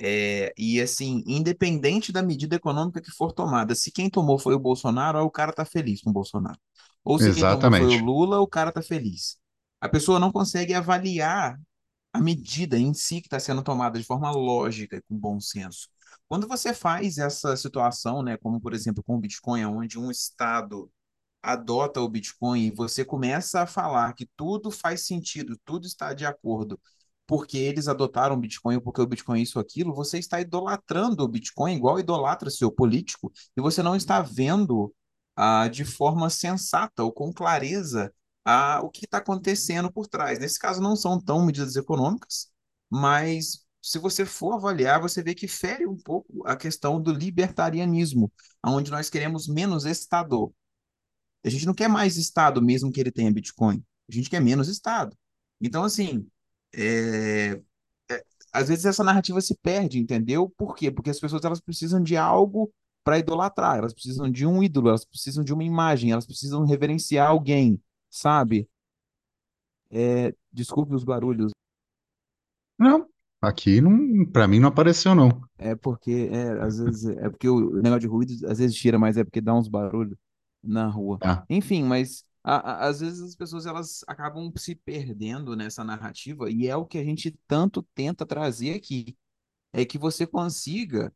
É, 0.01 0.53
e 0.57 0.81
assim, 0.81 1.23
independente 1.27 2.13
da 2.13 2.23
medida 2.23 2.57
econômica 2.57 3.01
que 3.01 3.11
for 3.11 3.33
tomada, 3.33 3.75
se 3.75 3.91
quem 3.91 4.09
tomou 4.09 4.39
foi 4.39 4.55
o 4.55 4.59
Bolsonaro, 4.59 5.21
o 5.25 5.31
cara 5.31 5.53
tá 5.53 5.65
feliz 5.65 6.03
com 6.03 6.11
o 6.11 6.13
Bolsonaro. 6.13 6.59
Ou 7.05 7.19
se 7.19 7.33
quem 7.33 7.43
tomou 7.49 7.73
foi 7.73 7.87
o 7.87 7.91
Exatamente. 7.91 7.99
Lula, 7.99 8.41
o 8.41 8.47
cara 8.47 8.71
tá 8.73 8.83
feliz. 8.83 9.39
A 9.81 9.89
pessoa 9.89 10.19
não 10.21 10.33
consegue 10.33 10.75
avaliar 10.75 11.59
a 12.13 12.21
medida 12.21 12.79
em 12.79 12.95
si 12.95 13.21
que 13.21 13.27
está 13.27 13.39
sendo 13.41 13.63
tomada 13.63 13.99
de 13.99 14.05
forma 14.05 14.31
lógica 14.31 14.97
e 14.97 15.03
com 15.03 15.17
bom 15.17 15.41
senso. 15.41 15.89
Quando 16.29 16.47
você 16.47 16.75
faz 16.75 17.19
essa 17.19 17.57
situação, 17.57 18.23
né, 18.23 18.37
como 18.37 18.61
por 18.61 18.75
exemplo 18.75 19.03
com 19.03 19.17
o 19.17 19.21
Bitcoin, 19.21 19.65
onde 19.65 19.99
um 19.99 20.11
estado 20.11 20.91
adota 21.43 22.01
o 22.01 22.09
Bitcoin 22.09 22.67
e 22.67 22.71
você 22.71 23.05
começa 23.05 23.63
a 23.63 23.67
falar 23.67 24.13
que 24.15 24.29
tudo 24.37 24.71
faz 24.71 25.07
sentido, 25.07 25.59
tudo 25.65 25.87
está 25.87 26.13
de 26.13 26.27
acordo, 26.27 26.81
porque 27.29 27.59
eles 27.59 27.89
adotaram 27.89 28.35
o 28.35 28.39
Bitcoin, 28.39 28.81
porque 28.81 29.03
o 29.03 29.07
Bitcoin 29.07 29.41
é 29.41 29.43
isso 29.43 29.61
aquilo, 29.61 29.95
você 29.95 30.19
está 30.19 30.41
idolatrando 30.41 31.23
o 31.23 31.29
Bitcoin 31.29 31.75
igual 31.77 32.01
idolatra 32.01 32.49
seu 32.49 32.73
político, 32.73 33.31
e 33.55 33.61
você 33.61 33.83
não 33.83 33.95
está 33.95 34.23
vendo 34.23 34.95
ah, 35.37 35.69
de 35.69 35.85
forma 35.85 36.31
sensata 36.31 37.05
ou 37.05 37.13
com 37.13 37.31
clareza 37.31 38.13
ah, 38.47 38.81
o 38.83 38.89
que 38.89 39.05
está 39.05 39.19
acontecendo 39.19 39.93
por 39.93 40.07
trás. 40.09 40.39
Nesse 40.39 40.59
caso, 40.59 40.81
não 40.81 40.97
são 40.97 41.21
tão 41.21 41.45
medidas 41.45 41.77
econômicas, 41.77 42.51
mas 42.91 43.67
se 43.83 43.99
você 43.99 44.25
for 44.25 44.55
avaliar, 44.55 44.99
você 44.99 45.23
vê 45.23 45.35
que 45.35 45.47
fere 45.47 45.87
um 45.87 45.99
pouco 45.99 46.47
a 46.47 46.57
questão 46.57 47.01
do 47.01 47.13
libertarianismo, 47.13 48.33
onde 48.65 48.91
nós 48.91 49.11
queremos 49.11 49.47
menos 49.47 49.85
Estado. 49.85 50.53
A 51.45 51.51
gente 51.51 51.67
não 51.67 51.75
quer 51.75 51.89
mais 51.89 52.17
Estado, 52.17 52.63
mesmo 52.63 52.91
que 52.91 53.01
ele 53.01 53.13
tenha 53.13 53.31
Bitcoin. 53.31 53.85
A 54.11 54.15
gente 54.15 54.31
quer 54.31 54.41
menos 54.41 54.67
Estado. 54.69 55.15
Então, 55.61 55.85
assim, 55.85 56.27
é, 56.75 57.61
é, 58.11 58.25
às 58.53 58.69
vezes 58.69 58.85
essa 58.87 59.05
narrativa 59.05 59.41
se 59.41 59.57
perde, 59.57 59.99
entendeu? 59.99 60.51
Por 60.57 60.75
quê? 60.77 60.91
Porque 60.91 61.11
as 61.11 61.21
pessoas 61.21 61.45
elas 61.45 61.61
precisam 61.61 62.03
de 62.03 62.17
algo 62.17 62.73
para 63.05 63.19
idolatrar, 63.19 63.79
elas 63.79 63.95
precisam 63.95 64.31
de 64.31 64.47
um 64.47 64.63
ídolo, 64.63 64.89
elas 64.91 65.05
precisam 65.05 65.45
de 65.45 65.53
uma 65.55 65.65
imagem, 65.65 66.13
elas 66.13 66.27
precisam 66.27 66.65
reverenciar 66.67 67.29
alguém, 67.31 67.81
sabe? 68.11 68.69
É, 69.91 70.35
desculpe 70.53 70.95
os 70.95 71.05
barulhos, 71.05 71.53
Não, 72.79 73.09
aqui 73.41 73.81
não, 73.81 74.25
para 74.27 74.47
mim 74.49 74.59
não 74.61 74.69
apareceu 74.69 75.15
não. 75.15 75.43
é 75.59 75.75
porque 75.75 76.29
é, 76.33 76.51
às 76.63 76.79
vezes 76.79 77.07
é 77.07 77.29
porque 77.31 77.49
o 77.49 77.73
negócio 77.83 78.01
de 78.01 78.07
ruído 78.07 78.33
às 78.49 78.59
vezes 78.59 78.77
tira, 78.77 78.99
mas 78.99 79.17
é 79.17 79.25
porque 79.25 79.41
dá 79.41 79.55
uns 79.55 79.69
barulhos 79.69 80.17
na 80.63 80.87
rua. 80.89 81.21
Tá. 81.21 81.47
Enfim, 81.49 81.85
mas 81.85 82.25
às 82.49 83.01
vezes 83.01 83.21
as 83.21 83.35
pessoas 83.35 83.67
elas 83.67 84.03
acabam 84.07 84.51
se 84.57 84.75
perdendo 84.75 85.55
nessa 85.55 85.85
narrativa 85.85 86.51
e 86.51 86.67
é 86.67 86.75
o 86.75 86.87
que 86.87 86.99
a 86.99 87.05
gente 87.05 87.39
tanto 87.47 87.83
tenta 87.95 88.25
trazer 88.25 88.75
aqui, 88.75 89.17
é 89.73 89.85
que 89.85 89.99
você 89.99 90.27
consiga 90.27 91.13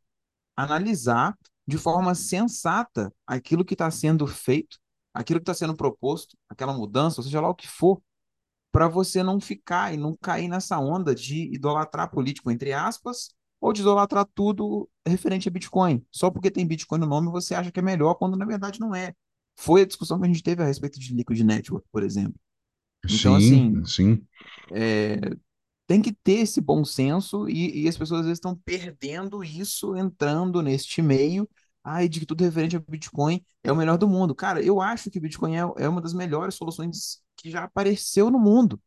analisar 0.55 1.37
de 1.67 1.77
forma 1.77 2.13
sensata 2.13 3.11
aquilo 3.25 3.65
que 3.65 3.73
está 3.73 3.89
sendo 3.89 4.27
feito, 4.27 4.77
aquilo 5.13 5.39
que 5.39 5.43
está 5.43 5.53
sendo 5.53 5.75
proposto, 5.75 6.37
aquela 6.47 6.73
mudança, 6.73 7.19
ou 7.19 7.23
seja 7.23 7.41
lá 7.41 7.49
o 7.49 7.55
que 7.55 7.67
for, 7.67 8.01
para 8.71 8.87
você 8.87 9.23
não 9.23 9.39
ficar 9.39 9.93
e 9.93 9.97
não 9.97 10.15
cair 10.15 10.47
nessa 10.47 10.77
onda 10.79 11.15
de 11.15 11.53
idolatrar 11.53 12.11
político, 12.11 12.51
entre 12.51 12.73
aspas, 12.73 13.29
ou 13.61 13.71
de 13.73 13.81
idolatrar 13.81 14.27
tudo 14.35 14.89
referente 15.07 15.47
a 15.47 15.51
Bitcoin. 15.51 16.05
Só 16.11 16.29
porque 16.29 16.51
tem 16.51 16.67
Bitcoin 16.67 16.99
no 16.99 17.07
nome 17.07 17.31
você 17.31 17.55
acha 17.55 17.71
que 17.71 17.79
é 17.79 17.83
melhor, 17.83 18.15
quando 18.15 18.37
na 18.37 18.45
verdade 18.45 18.79
não 18.79 18.93
é. 18.93 19.15
Foi 19.55 19.81
a 19.81 19.85
discussão 19.85 20.19
que 20.19 20.25
a 20.25 20.27
gente 20.27 20.43
teve 20.43 20.61
a 20.63 20.65
respeito 20.65 20.99
de 20.99 21.13
Liquid 21.13 21.41
Network, 21.41 21.87
por 21.91 22.03
exemplo. 22.03 22.39
Então, 23.09 23.35
assim, 23.35 23.61
Sim, 23.61 23.85
sim. 23.85 24.27
é, 24.71 25.17
tem 25.87 26.01
que 26.01 26.13
ter 26.13 26.39
esse 26.41 26.61
bom 26.61 26.85
senso 26.85 27.49
e, 27.49 27.83
e 27.85 27.87
as 27.89 27.97
pessoas 27.97 28.21
às 28.21 28.25
vezes 28.27 28.37
estão 28.39 28.55
perdendo 28.65 29.43
isso, 29.43 29.95
entrando 29.95 30.61
neste 30.61 31.01
meio. 31.01 31.49
Ai, 31.83 32.09
de 32.09 32.19
que 32.21 32.25
tudo 32.25 32.43
referente 32.43 32.75
a 32.77 32.79
Bitcoin 32.79 33.43
é 33.63 33.71
o 33.71 33.75
melhor 33.75 33.97
do 33.97 34.07
mundo. 34.07 34.35
Cara, 34.35 34.63
eu 34.63 34.81
acho 34.81 35.11
que 35.11 35.19
Bitcoin 35.19 35.55
é, 35.57 35.61
é 35.77 35.89
uma 35.89 36.01
das 36.01 36.13
melhores 36.13 36.55
soluções 36.55 37.21
que 37.37 37.51
já 37.51 37.63
apareceu 37.65 38.31
no 38.31 38.39
mundo. 38.39 38.81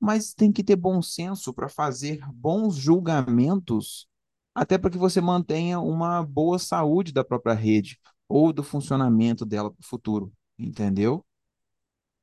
Mas 0.00 0.32
tem 0.34 0.52
que 0.52 0.62
ter 0.64 0.76
bom 0.76 1.02
senso 1.02 1.52
para 1.52 1.68
fazer 1.68 2.20
bons 2.32 2.76
julgamentos, 2.76 4.06
até 4.54 4.78
para 4.78 4.90
que 4.90 4.98
você 4.98 5.20
mantenha 5.20 5.80
uma 5.80 6.22
boa 6.22 6.58
saúde 6.58 7.12
da 7.12 7.24
própria 7.24 7.54
rede 7.54 7.98
ou 8.28 8.52
do 8.52 8.62
funcionamento 8.62 9.44
dela 9.46 9.70
para 9.70 9.80
o 9.80 9.86
futuro. 9.86 10.32
Entendeu? 10.58 11.24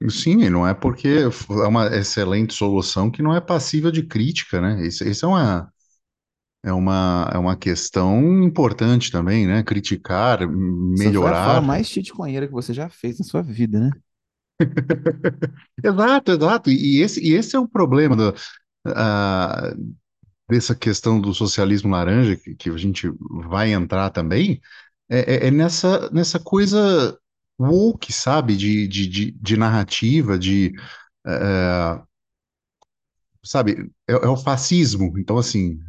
Sim, 0.09 0.41
e 0.43 0.49
não 0.49 0.67
é 0.67 0.73
porque 0.73 1.07
é 1.07 1.67
uma 1.67 1.87
excelente 1.95 2.53
solução 2.53 3.09
que 3.09 3.21
não 3.23 3.33
é 3.33 3.39
passível 3.41 3.89
de 3.91 4.03
crítica, 4.03 4.59
né? 4.61 4.85
Isso, 4.85 5.03
isso 5.07 5.25
é 5.25 5.29
uma, 5.29 5.73
é 6.63 6.73
uma, 6.73 7.29
é 7.33 7.37
uma 7.39 7.57
questão 7.57 8.43
importante 8.43 9.11
também, 9.11 9.47
né? 9.47 9.63
Criticar, 9.63 10.39
Essa 10.99 11.37
foi 11.37 11.55
a 11.55 11.61
melhorar. 11.61 11.61
mais 11.61 11.87
chitconheira 11.87 12.47
que 12.47 12.53
você 12.53 12.73
já 12.73 12.89
fez 12.89 13.17
na 13.19 13.25
sua 13.25 13.41
vida, 13.41 13.79
né? 13.79 13.91
Exato, 15.83 16.31
exato. 16.31 16.69
E 16.71 17.01
esse, 17.01 17.21
e 17.21 17.33
esse 17.33 17.55
é 17.55 17.59
o 17.59 17.67
problema 17.67 18.15
do, 18.15 18.33
ah, 18.87 19.73
dessa 20.49 20.75
questão 20.75 21.19
do 21.21 21.33
socialismo 21.33 21.91
laranja, 21.91 22.35
que, 22.37 22.55
que 22.55 22.69
a 22.69 22.77
gente 22.77 23.09
vai 23.49 23.73
entrar 23.73 24.09
também, 24.11 24.61
é, 25.09 25.45
é- 25.45 25.47
é 25.47 25.51
nessa, 25.51 26.09
nessa 26.11 26.39
coisa 26.39 27.17
woke, 27.59 28.11
sabe? 28.13 28.55
De, 28.57 28.87
de, 28.87 29.07
de, 29.07 29.31
de 29.31 29.57
narrativa, 29.57 30.37
de. 30.37 30.73
eh, 31.27 32.01
sabe, 33.43 33.91
é, 34.07 34.13
é 34.13 34.27
o 34.29 34.37
fascismo. 34.37 35.17
Então, 35.19 35.37
assim, 35.37 35.79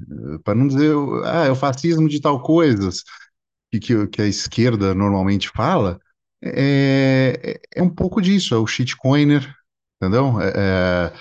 para 0.44 0.54
não 0.54 0.68
dizer, 0.68 0.92
ah, 1.25 1.44
é 1.46 1.50
o 1.50 1.56
fascismo 1.56 2.08
de 2.08 2.20
tal 2.20 2.42
coisas 2.42 3.02
que, 3.73 3.80
que, 3.80 4.06
que 4.08 4.23
a 4.23 4.26
esquerda 4.26 4.94
normalmente 4.94 5.50
fala, 5.50 6.00
é, 6.42 7.61
é 7.76 7.80
é 7.80 7.82
um 7.85 7.90
pouco 7.90 8.20
disso, 8.23 8.54
é 8.54 8.58
o 8.58 8.66
shitcoiner, 8.66 9.54
entendeu? 10.02 10.40
É, 10.40 11.12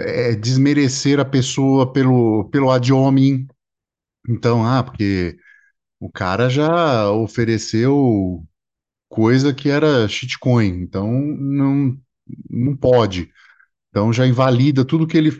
é 0.00 0.30
é 0.32 0.34
desmerecer 0.34 1.18
a 1.20 1.24
pessoa 1.24 1.92
pelo, 1.92 2.48
pelo 2.50 2.70
ad 2.70 2.92
hominem. 2.92 3.46
Então, 4.28 4.64
ah, 4.66 4.82
porque 4.84 5.36
o 6.00 6.10
cara 6.10 6.48
já 6.48 7.10
ofereceu 7.10 8.44
coisa 9.08 9.54
que 9.54 9.68
era 9.68 10.08
shitcoin, 10.08 10.80
então 10.82 11.10
não, 11.10 11.98
não 12.50 12.76
pode. 12.76 13.30
Então 13.90 14.12
já 14.12 14.26
invalida 14.26 14.84
tudo 14.84 15.06
que 15.06 15.16
ele 15.16 15.32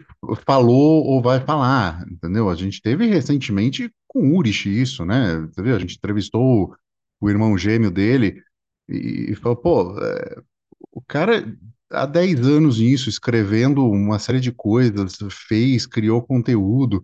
falou 0.46 1.04
ou 1.04 1.22
vai 1.22 1.40
falar, 1.40 2.04
entendeu? 2.10 2.48
A 2.48 2.54
gente 2.54 2.80
teve 2.80 3.06
recentemente 3.06 3.92
com 4.08 4.30
o 4.30 4.36
Urich 4.36 4.68
isso, 4.68 5.04
né? 5.04 5.34
Entendeu? 5.34 5.76
A 5.76 5.78
gente 5.78 5.96
entrevistou 5.96 6.74
o, 7.20 7.28
irmão 7.30 7.56
gêmeo 7.58 7.90
dele 7.90 8.42
e, 8.88 9.32
e 9.32 9.34
falou, 9.34 9.56
pô, 9.56 9.98
é, 10.00 10.42
o 10.90 11.02
cara 11.02 11.44
há 11.90 12.06
10 12.06 12.46
anos 12.46 12.78
nisso, 12.78 13.08
escrevendo 13.08 13.84
uma 13.84 14.18
série 14.18 14.40
de 14.40 14.52
coisas, 14.52 15.18
fez, 15.30 15.86
criou 15.86 16.22
conteúdo. 16.22 17.02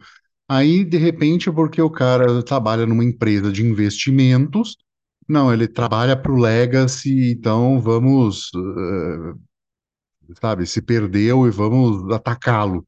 Aí, 0.53 0.85
de 0.85 0.99
repente, 0.99 1.51
porque 1.51 1.81
o 1.81 1.91
cara 1.91 2.43
trabalha 2.45 2.87
numa 2.87 3.05
empresa 3.05 3.51
de 3.53 3.63
investimentos, 3.67 4.77
não, 5.29 5.53
ele 5.53 5.69
trabalha 5.69 6.17
para 6.17 6.33
o 6.33 6.37
Legacy, 6.41 7.31
então 7.33 7.81
vamos 7.81 8.51
eh, 8.57 9.35
sabe, 10.41 10.67
se 10.67 10.81
perdeu 10.83 11.47
e 11.47 11.51
vamos 11.51 12.11
atacá-lo. 12.13 12.87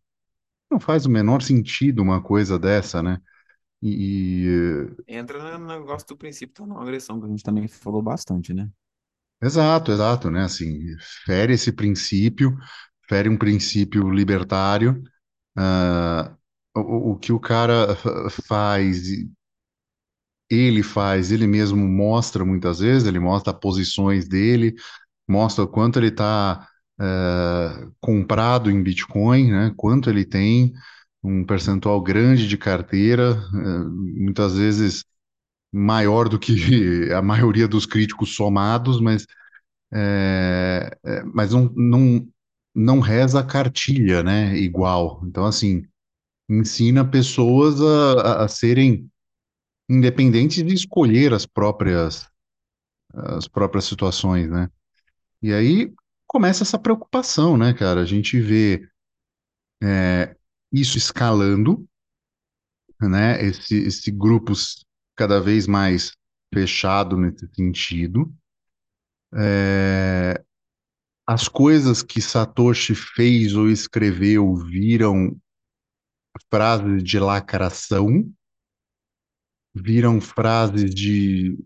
Não 0.71 0.81
faz 0.81 1.07
o 1.07 1.11
menor 1.11 1.43
sentido 1.43 2.03
uma 2.03 2.23
coisa 2.23 2.59
dessa, 2.59 3.03
né? 3.03 3.19
E, 3.83 4.89
Entra 5.07 5.59
no 5.59 5.67
negócio 5.67 6.09
do 6.09 6.17
princípio 6.17 6.63
da 6.67 6.67
não 6.75 6.81
agressão, 6.81 7.19
que 7.21 7.27
a 7.27 7.29
gente 7.31 7.43
também 7.43 7.67
falou 7.69 8.03
bastante, 8.03 8.53
né? 8.55 8.71
e- 9.43 9.47
exato, 9.47 9.93
exato, 9.93 10.31
né? 10.31 10.45
Assim, 10.45 10.81
fere 11.25 11.55
esse 11.55 11.73
princípio, 11.73 12.57
fere 13.09 13.29
um 13.29 13.37
princípio 13.39 14.11
libertário. 14.11 15.03
ah, 15.57 16.37
o, 16.75 17.13
o 17.13 17.19
que 17.19 17.33
o 17.33 17.41
cara 17.41 17.97
fa- 17.97 18.31
faz, 18.49 19.03
ele 20.51 20.83
faz, 20.83 21.33
ele 21.33 21.47
mesmo 21.47 21.87
mostra 21.89 22.45
muitas 22.45 22.79
vezes, 22.81 23.07
ele 23.09 23.19
mostra 23.19 23.53
posições 23.53 24.29
dele, 24.29 24.75
mostra 25.29 25.67
quanto 25.67 25.99
ele 25.99 26.09
está 26.09 26.69
comprado 28.01 28.71
em 28.71 28.83
Bitcoin, 28.83 29.51
né? 29.51 29.73
Quanto 29.77 30.11
ele 30.11 30.25
tem, 30.25 30.73
um 31.23 31.45
percentual 31.45 32.01
grande 32.03 32.47
de 32.49 32.57
carteira, 32.59 33.33
eh, 33.55 33.79
muitas 34.23 34.57
vezes 34.57 35.05
maior 35.73 36.29
do 36.29 36.39
que 36.39 36.55
a 37.15 37.23
maioria 37.23 37.69
dos 37.69 37.87
críticos 37.87 38.35
somados, 38.37 39.01
mas, 39.01 39.27
é, 41.05 41.23
mas 41.33 41.53
não, 41.53 41.71
não, 41.77 42.29
não 42.75 43.01
reza 43.01 43.41
a 43.41 43.45
cartilha, 43.45 44.23
né? 44.23 44.57
Igual. 44.59 45.23
Então, 45.27 45.45
assim, 45.47 45.85
ensina 46.49 47.09
pessoas 47.09 47.81
a, 47.81 48.45
a 48.45 48.49
serem 48.49 49.11
independentes 49.89 50.65
de 50.65 50.75
escolher 50.75 51.33
as 51.33 51.47
próprias, 51.47 52.29
as 53.13 53.47
próprias 53.49 53.85
situações, 53.85 54.51
né? 54.51 54.71
E 55.43 55.53
aí 55.53 55.93
começa 56.27 56.63
essa 56.63 56.79
preocupação, 56.79 57.57
né, 57.57 57.73
cara? 57.75 58.01
A 58.01 58.07
gente 58.07 58.41
vê 58.41 58.89
isso 60.73 60.99
escalando, 60.99 61.87
né? 63.01 63.43
Esse, 63.45 63.77
esse 63.77 64.11
grupo 64.11 64.53
cada 65.17 65.41
vez 65.41 65.67
mais 65.67 66.13
fechado 66.53 67.17
nesse 67.17 67.47
sentido. 67.55 68.33
É, 69.37 70.43
as 71.27 71.49
coisas 71.49 72.03
que 72.03 72.21
Satoshi 72.21 72.95
fez 72.95 73.55
ou 73.55 73.69
escreveu 73.69 74.55
viram 74.57 75.37
frases 76.51 77.03
de 77.03 77.19
lacração, 77.19 78.31
viram 79.75 80.21
frases 80.21 80.93
de 80.95 81.57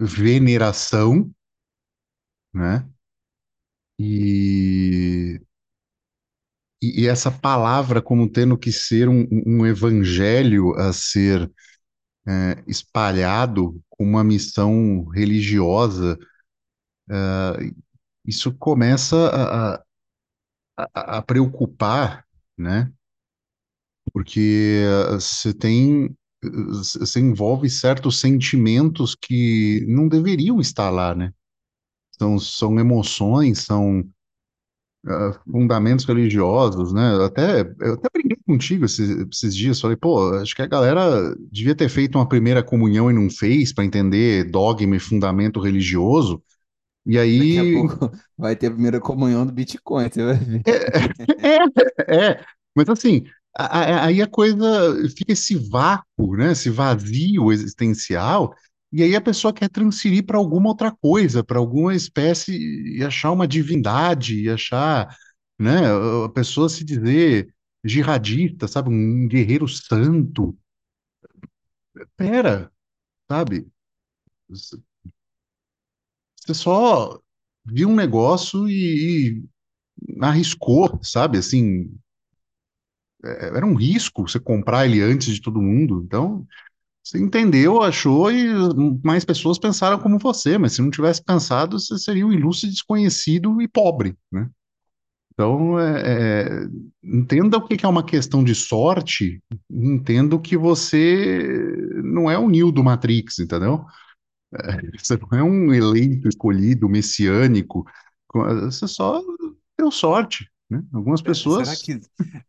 veneração, 0.00 1.30
né? 2.52 2.88
E, 3.98 5.40
e, 6.82 7.06
essa 7.08 7.30
palavra 7.30 8.02
como 8.02 8.28
tendo 8.28 8.58
que 8.58 8.70
ser 8.72 9.08
um, 9.08 9.26
um 9.46 9.66
evangelho 9.66 10.74
a 10.74 10.92
ser 10.92 11.50
é, 12.28 12.62
espalhado 12.66 13.80
com 13.90 14.04
uma 14.04 14.24
missão 14.24 15.04
religiosa, 15.08 16.18
isso 18.26 18.52
começa 18.54 19.16
a, 19.30 19.74
a- 19.76 21.18
a 21.18 21.22
preocupar, 21.22 22.26
né? 22.56 22.92
Porque 24.12 24.82
eh, 24.84 25.14
você 25.14 25.52
tem, 25.54 26.06
eh, 26.44 26.48
você 27.00 27.20
envolve 27.20 27.68
certos 27.70 28.20
sentimentos 28.20 29.14
que 29.14 29.84
não 29.88 30.08
deveriam 30.08 30.60
estar 30.60 30.90
lá, 30.90 31.14
né? 31.14 31.32
São, 32.18 32.38
são 32.38 32.80
emoções, 32.80 33.60
são 33.64 34.04
ah, 35.06 35.32
fundamentos 35.50 36.04
religiosos, 36.04 36.92
né? 36.92 37.24
Até, 37.24 37.60
eu 37.80 37.94
até 37.94 38.08
brinquei 38.12 38.38
contigo 38.46 38.84
esses, 38.84 39.10
esses 39.32 39.54
dias, 39.56 39.80
falei, 39.80 39.96
pô, 39.96 40.34
acho 40.36 40.54
que 40.54 40.62
a 40.62 40.66
galera 40.66 41.34
devia 41.50 41.74
ter 41.74 41.88
feito 41.88 42.16
uma 42.18 42.28
primeira 42.28 42.62
comunhão 42.62 43.10
e 43.10 43.14
não 43.14 43.28
fez 43.30 43.72
para 43.72 43.84
entender 43.84 44.44
dogma 44.50 44.96
e 44.96 45.00
fundamento 45.00 45.60
religioso. 45.60 46.42
E 47.06 47.18
aí 47.18 47.84
vai 48.36 48.56
ter 48.56 48.68
a 48.68 48.70
primeira 48.70 49.00
comunhão 49.00 49.46
do 49.46 49.52
Bitcoin, 49.52 50.08
você 50.10 50.24
vai 50.24 50.34
ver. 50.36 50.64
É, 50.66 52.32
é, 52.32 52.44
mas 52.74 52.88
assim, 52.88 53.24
a- 53.24 53.24
a- 53.24 53.43
aí 53.56 54.22
a 54.22 54.26
coisa 54.26 55.08
fica 55.16 55.32
esse 55.32 55.54
vácuo, 55.56 56.36
né? 56.36 56.52
Esse 56.52 56.70
vazio 56.70 57.52
existencial, 57.52 58.54
e 58.92 59.02
aí 59.02 59.14
a 59.16 59.20
pessoa 59.20 59.52
quer 59.52 59.68
transferir 59.68 60.24
para 60.24 60.38
alguma 60.38 60.68
outra 60.68 60.90
coisa, 60.92 61.42
para 61.44 61.58
alguma 61.58 61.94
espécie, 61.94 62.52
e 62.98 63.02
achar 63.04 63.32
uma 63.32 63.46
divindade, 63.48 64.40
e 64.42 64.48
achar, 64.50 65.08
né? 65.58 65.80
A 66.24 66.28
pessoa 66.28 66.68
se 66.68 66.84
dizer 66.84 67.52
jihadista, 67.84 68.68
sabe? 68.68 68.90
Um 68.90 69.26
guerreiro 69.28 69.66
santo. 69.68 70.56
Pera, 72.16 72.70
sabe? 73.30 73.68
Você 74.48 74.78
só 76.54 77.20
viu 77.64 77.88
um 77.88 77.94
negócio 77.94 78.68
e, 78.68 79.42
e 80.08 80.24
arriscou, 80.24 80.98
sabe? 81.02 81.38
Assim, 81.38 81.90
era 83.24 83.66
um 83.66 83.74
risco 83.74 84.28
você 84.28 84.38
comprar 84.38 84.86
ele 84.86 85.00
antes 85.00 85.34
de 85.34 85.40
todo 85.40 85.62
mundo. 85.62 86.02
Então, 86.04 86.46
você 87.02 87.18
entendeu, 87.18 87.82
achou 87.82 88.30
e 88.30 88.46
mais 89.02 89.24
pessoas 89.24 89.58
pensaram 89.58 89.98
como 89.98 90.18
você, 90.18 90.56
mas 90.56 90.72
se 90.72 90.82
não 90.82 90.90
tivesse 90.90 91.22
pensado, 91.22 91.78
você 91.78 91.98
seria 91.98 92.26
um 92.26 92.32
ilustre 92.32 92.70
desconhecido 92.70 93.60
e 93.60 93.68
pobre, 93.68 94.16
né? 94.32 94.48
Então, 95.34 95.78
é, 95.80 96.02
é, 96.04 96.68
entenda 97.02 97.58
o 97.58 97.66
que 97.66 97.84
é 97.84 97.88
uma 97.88 98.04
questão 98.04 98.44
de 98.44 98.54
sorte, 98.54 99.42
entenda 99.68 100.38
que 100.38 100.56
você 100.56 101.88
não 102.04 102.30
é 102.30 102.38
o 102.38 102.48
Neo 102.48 102.70
do 102.70 102.84
Matrix, 102.84 103.40
entendeu? 103.40 103.84
Você 104.96 105.18
não 105.18 105.36
é 105.36 105.42
um 105.42 105.74
eleito 105.74 106.28
escolhido, 106.28 106.88
messiânico, 106.88 107.84
você 108.32 108.86
só 108.86 109.20
deu 109.76 109.90
sorte, 109.90 110.48
né? 110.74 110.84
Algumas 110.92 111.22
É, 111.22 111.34
Será 111.46 111.76
pessoas 111.76 111.76
que 111.76 111.98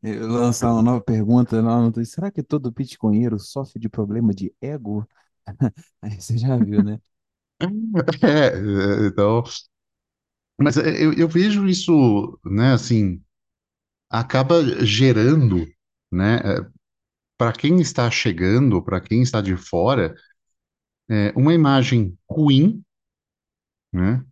eu 0.03 0.27
lançar 0.27 0.71
uma 0.73 0.81
nova 0.81 1.01
pergunta? 1.01 1.61
Não, 1.61 1.89
não, 1.91 2.05
será 2.05 2.29
que 2.31 2.43
todo 2.43 2.71
bitcoinheiro 2.71 3.39
sofre 3.39 3.79
de 3.79 3.87
problema 3.89 4.33
de 4.33 4.53
ego? 4.61 5.07
Aí 6.01 6.19
você 6.21 6.37
já 6.37 6.57
viu, 6.57 6.83
né? 6.83 6.99
É, 8.23 8.47
é, 8.47 9.07
então. 9.07 9.43
Mas 10.59 10.77
é, 10.77 11.03
eu, 11.03 11.13
eu 11.13 11.27
vejo 11.27 11.67
isso, 11.67 12.39
né, 12.45 12.73
assim, 12.73 13.21
acaba 14.09 14.63
gerando, 14.85 15.67
né, 16.11 16.39
para 17.37 17.53
quem 17.53 17.81
está 17.81 18.09
chegando, 18.11 18.83
para 18.83 19.01
quem 19.01 19.21
está 19.21 19.41
de 19.41 19.57
fora, 19.57 20.15
é, 21.09 21.33
uma 21.35 21.53
imagem 21.53 22.17
ruim, 22.29 22.83
né? 23.91 24.23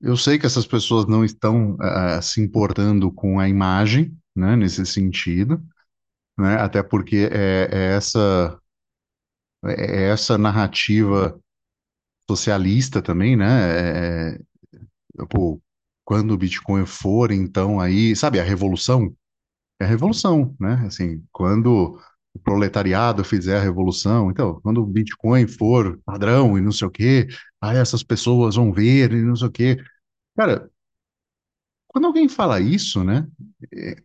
Eu 0.00 0.16
sei 0.16 0.38
que 0.38 0.46
essas 0.46 0.66
pessoas 0.66 1.06
não 1.06 1.24
estão 1.24 1.76
ah, 1.80 2.20
se 2.22 2.40
importando 2.40 3.12
com 3.12 3.38
a 3.38 3.48
imagem, 3.48 4.16
né, 4.34 4.56
nesse 4.56 4.84
sentido, 4.86 5.62
né? 6.38 6.56
Até 6.56 6.82
porque 6.82 7.28
é, 7.32 7.68
é 7.70 7.96
essa 7.96 8.60
é 9.64 10.08
essa 10.10 10.38
narrativa 10.38 11.38
socialista 12.28 13.02
também, 13.02 13.36
né? 13.36 14.32
É, 14.32 14.40
é, 15.20 15.26
pô, 15.28 15.60
quando 16.04 16.32
o 16.32 16.38
Bitcoin 16.38 16.86
for, 16.86 17.30
então 17.30 17.80
aí, 17.80 18.16
sabe, 18.16 18.40
a 18.40 18.44
revolução 18.44 19.14
é 19.80 19.84
a 19.84 19.88
revolução, 19.88 20.54
né? 20.60 20.74
Assim, 20.86 21.24
quando 21.32 22.00
o 22.34 22.38
proletariado 22.38 23.24
fizer 23.24 23.58
a 23.58 23.62
revolução, 23.62 24.30
então, 24.30 24.60
quando 24.62 24.78
o 24.82 24.86
Bitcoin 24.86 25.46
for 25.48 25.98
padrão 26.04 26.56
e 26.56 26.60
não 26.60 26.72
sei 26.72 26.86
o 26.88 26.90
quê, 26.90 27.28
aí 27.60 27.76
essas 27.76 28.02
pessoas 28.02 28.56
vão 28.56 28.72
ver 28.72 29.12
e 29.12 29.22
não 29.22 29.36
sei 29.36 29.48
o 29.48 29.50
quê. 29.50 29.78
Cara, 30.36 30.70
quando 31.88 32.06
alguém 32.06 32.28
fala 32.28 32.60
isso, 32.60 33.02
né? 33.04 33.26
é- 33.74 33.96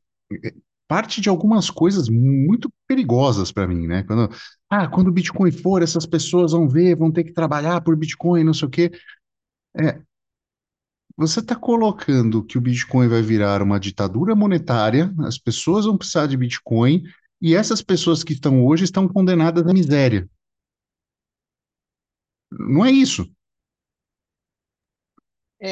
é- 0.46 0.54
parte 0.88 1.20
de 1.22 1.30
algumas 1.30 1.70
coisas 1.70 2.10
muito 2.10 2.72
perigosas 2.88 3.52
para 3.52 3.68
mim, 3.68 3.88
né? 3.88 4.04
Quando, 4.04 4.30
ah, 4.70 4.88
quando 4.88 5.08
o 5.10 5.12
Bitcoin 5.12 5.52
for, 5.52 5.82
essas 5.82 6.06
pessoas 6.06 6.52
vão 6.52 6.70
ver, 6.70 6.96
vão 6.96 7.12
ter 7.12 7.24
que 7.24 7.34
trabalhar 7.34 7.82
por 7.82 7.96
Bitcoin, 7.98 8.44
não 8.44 8.54
sei 8.54 8.68
o 8.68 8.72
quê. 8.72 8.92
É, 9.78 10.02
você 11.18 11.40
está 11.40 11.56
colocando 11.56 12.44
que 12.44 12.58
o 12.58 12.62
Bitcoin 12.62 13.08
vai 13.08 13.22
virar 13.22 13.62
uma 13.62 13.80
ditadura 13.80 14.36
monetária, 14.36 15.14
as 15.20 15.38
pessoas 15.38 15.86
vão 15.86 15.98
precisar 15.98 16.28
de 16.28 16.36
Bitcoin, 16.38 17.04
e 17.42 17.56
essas 17.56 17.82
pessoas 17.82 18.24
que 18.24 18.34
estão 18.34 18.66
hoje 18.66 18.84
estão 18.86 19.08
condenadas 19.08 19.66
à 19.68 19.74
miséria. 19.74 20.30
Não 22.52 22.84
é 22.86 22.92
isso. 22.92 23.30
É, 25.60 25.70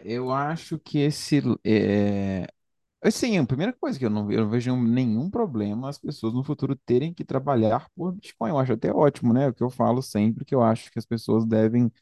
é, 0.00 0.02
eu 0.04 0.32
acho 0.32 0.78
que 0.78 0.98
esse. 1.00 1.40
É, 1.64 2.46
assim, 3.02 3.38
a 3.38 3.46
primeira 3.46 3.72
coisa 3.74 3.98
que 3.98 4.04
eu 4.06 4.10
não, 4.10 4.30
eu 4.32 4.42
não 4.42 4.50
vejo 4.50 4.76
nenhum 4.76 5.30
problema 5.30 5.88
as 5.90 5.98
pessoas 5.98 6.34
no 6.34 6.44
futuro 6.44 6.76
terem 6.76 7.14
que 7.14 7.24
trabalhar 7.24 7.90
por 7.96 8.12
Bitcoin. 8.14 8.50
Eu 8.50 8.58
acho 8.58 8.72
até 8.74 8.92
ótimo, 8.92 9.32
né? 9.34 9.48
O 9.48 9.54
que 9.54 9.62
eu 9.64 9.70
falo 9.70 10.02
sempre 10.02 10.44
que 10.44 10.54
eu 10.54 10.62
acho 10.62 10.90
que 10.92 10.98
as 11.00 11.06
pessoas 11.06 11.46
devem 11.46 11.92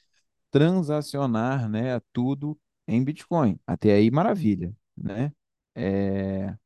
transacionar, 0.51 1.69
né, 1.71 2.01
tudo 2.13 2.59
em 2.89 3.05
Bitcoin. 3.05 3.59
Até 3.67 3.95
aí, 3.95 4.11
maravilha, 4.11 4.75
né? 4.97 5.33
É, 5.77 6.57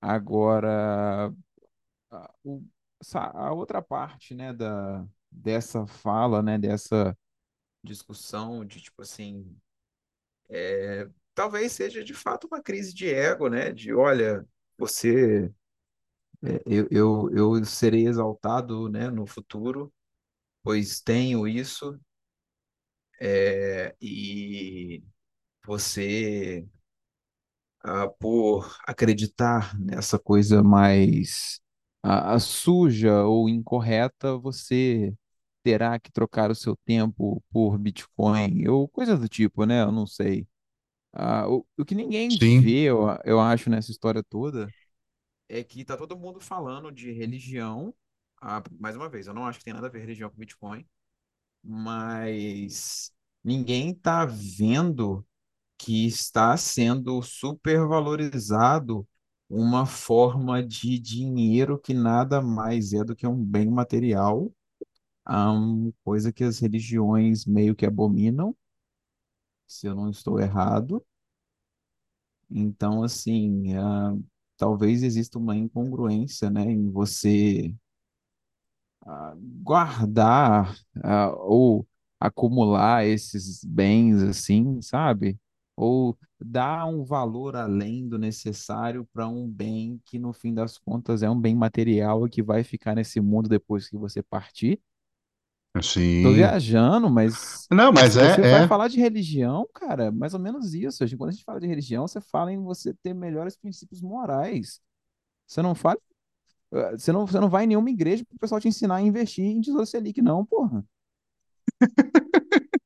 agora, 0.00 1.32
a, 2.10 2.30
o- 2.44 2.64
a 3.14 3.52
outra 3.52 3.82
parte, 3.82 4.34
né, 4.34 4.52
da, 4.52 5.06
dessa 5.30 5.86
fala, 5.86 6.42
né, 6.42 6.58
dessa 6.58 7.16
discussão 7.84 8.64
de, 8.64 8.80
tipo 8.82 9.02
assim, 9.02 9.56
talvez 11.34 11.72
seja 11.72 12.02
de 12.04 12.14
fato 12.14 12.46
uma 12.46 12.62
crise 12.62 12.94
de 12.94 13.08
ego, 13.12 13.48
né? 13.48 13.72
De, 13.72 13.92
olha, 13.94 14.46
você, 14.76 15.52
é, 16.44 16.62
eu, 16.66 16.88
eu, 16.90 17.30
eu 17.32 17.64
serei 17.64 18.06
exaltado, 18.06 18.88
né, 18.88 19.10
no 19.10 19.26
futuro, 19.26 19.92
pois 20.64 21.00
tenho 21.02 21.46
isso, 21.48 21.98
é, 23.20 23.94
e 24.00 25.02
você 25.66 26.66
ah, 27.82 28.08
por 28.08 28.76
acreditar 28.86 29.78
nessa 29.78 30.18
coisa 30.18 30.62
mais 30.62 31.60
ah, 32.02 32.34
ah, 32.34 32.40
suja 32.40 33.24
ou 33.24 33.48
incorreta, 33.48 34.36
você 34.38 35.14
terá 35.62 35.98
que 35.98 36.10
trocar 36.12 36.50
o 36.50 36.54
seu 36.54 36.76
tempo 36.84 37.42
por 37.50 37.78
Bitcoin 37.78 38.68
ou 38.68 38.88
coisa 38.88 39.16
do 39.16 39.28
tipo, 39.28 39.64
né? 39.66 39.82
Eu 39.82 39.92
não 39.92 40.06
sei. 40.06 40.46
Ah, 41.12 41.48
o, 41.48 41.66
o 41.78 41.84
que 41.84 41.94
ninguém 41.94 42.38
Sim, 42.40 42.62
vê, 42.62 42.84
eu, 42.84 43.06
eu 43.24 43.40
acho, 43.40 43.70
nessa 43.70 43.90
história 43.92 44.22
toda, 44.24 44.74
é 45.48 45.62
que 45.64 45.84
tá 45.84 45.96
todo 45.96 46.16
mundo 46.18 46.40
falando 46.40 46.90
de 46.92 47.10
religião. 47.12 47.94
Ah, 48.40 48.62
mais 48.78 48.96
uma 48.96 49.08
vez, 49.08 49.26
eu 49.26 49.34
não 49.34 49.46
acho 49.46 49.58
que 49.58 49.64
tem 49.64 49.74
nada 49.74 49.86
a 49.86 49.90
ver 49.90 50.00
religião 50.00 50.30
com 50.30 50.36
Bitcoin, 50.38 50.86
mas 51.62 53.12
ninguém 53.44 53.94
tá 53.94 54.26
vendo 54.26 55.26
que 55.78 56.06
está 56.06 56.56
sendo 56.56 57.22
supervalorizado 57.22 59.08
uma 59.50 59.86
forma 59.86 60.62
de 60.62 60.98
dinheiro 60.98 61.78
que 61.78 61.94
nada 61.94 62.40
mais 62.42 62.92
é 62.92 63.04
do 63.04 63.16
que 63.16 63.26
um 63.26 63.36
bem 63.44 63.70
material, 63.70 64.52
hum, 65.28 65.92
coisa 66.04 66.32
que 66.32 66.44
as 66.44 66.58
religiões 66.60 67.46
meio 67.46 67.74
que 67.76 67.86
abominam, 67.86 68.56
se 69.68 69.86
eu 69.86 69.94
não 69.94 70.10
estou 70.10 70.40
errado. 70.40 71.04
Então, 72.50 73.02
assim, 73.02 73.74
ah, 73.76 74.16
talvez 74.56 75.02
exista 75.02 75.38
uma 75.38 75.56
incongruência, 75.56 76.50
né, 76.50 76.62
em 76.64 76.90
você 76.90 77.74
ah, 79.06 79.34
guardar 79.62 80.76
ah, 81.02 81.30
ou 81.36 81.86
acumular 82.20 83.06
esses 83.06 83.64
bens 83.64 84.22
assim, 84.22 84.80
sabe? 84.82 85.38
Ou 85.80 86.18
dar 86.40 86.86
um 86.86 87.04
valor 87.04 87.54
além 87.54 88.08
do 88.08 88.18
necessário 88.18 89.06
para 89.12 89.28
um 89.28 89.48
bem 89.48 90.00
que 90.04 90.18
no 90.18 90.32
fim 90.32 90.52
das 90.52 90.76
contas 90.76 91.22
é 91.22 91.30
um 91.30 91.40
bem 91.40 91.54
material 91.54 92.26
e 92.26 92.30
que 92.30 92.42
vai 92.42 92.64
ficar 92.64 92.96
nesse 92.96 93.20
mundo 93.20 93.48
depois 93.48 93.88
que 93.88 93.96
você 93.96 94.20
partir. 94.20 94.80
Tô 95.72 95.82
sim. 95.82 96.34
viajando, 96.34 97.08
mas 97.08 97.68
Não, 97.70 97.92
mas 97.92 98.14
você 98.14 98.40
é, 98.40 98.50
vai 98.50 98.64
é. 98.64 98.66
falar 98.66 98.88
de 98.88 98.98
religião, 98.98 99.68
cara, 99.72 100.10
mais 100.10 100.34
ou 100.34 100.40
menos 100.40 100.74
isso. 100.74 101.04
Quando 101.16 101.30
a 101.30 101.32
gente 101.32 101.44
fala 101.44 101.60
de 101.60 101.68
religião, 101.68 102.08
você 102.08 102.20
fala 102.20 102.52
em 102.52 102.60
você 102.60 102.92
ter 102.94 103.14
melhores 103.14 103.56
princípios 103.56 104.02
morais. 104.02 104.80
Você 105.46 105.62
não 105.62 105.76
fala 105.76 105.98
eh, 106.72 106.96
Você 106.98 107.12
não, 107.12 107.24
você 107.24 107.38
não 107.38 107.48
vai 107.48 107.64
em 107.64 107.68
nenhuma 107.68 107.90
igreja 107.90 108.24
para 108.24 108.34
o 108.34 108.38
pessoal 108.40 108.60
te 108.60 108.66
ensinar 108.66 108.96
a 108.96 109.02
investir 109.02 109.44
em 109.44 109.60
Tesouro 109.60 109.86
Selic, 109.86 110.20
não, 110.20 110.44
porra. 110.44 110.84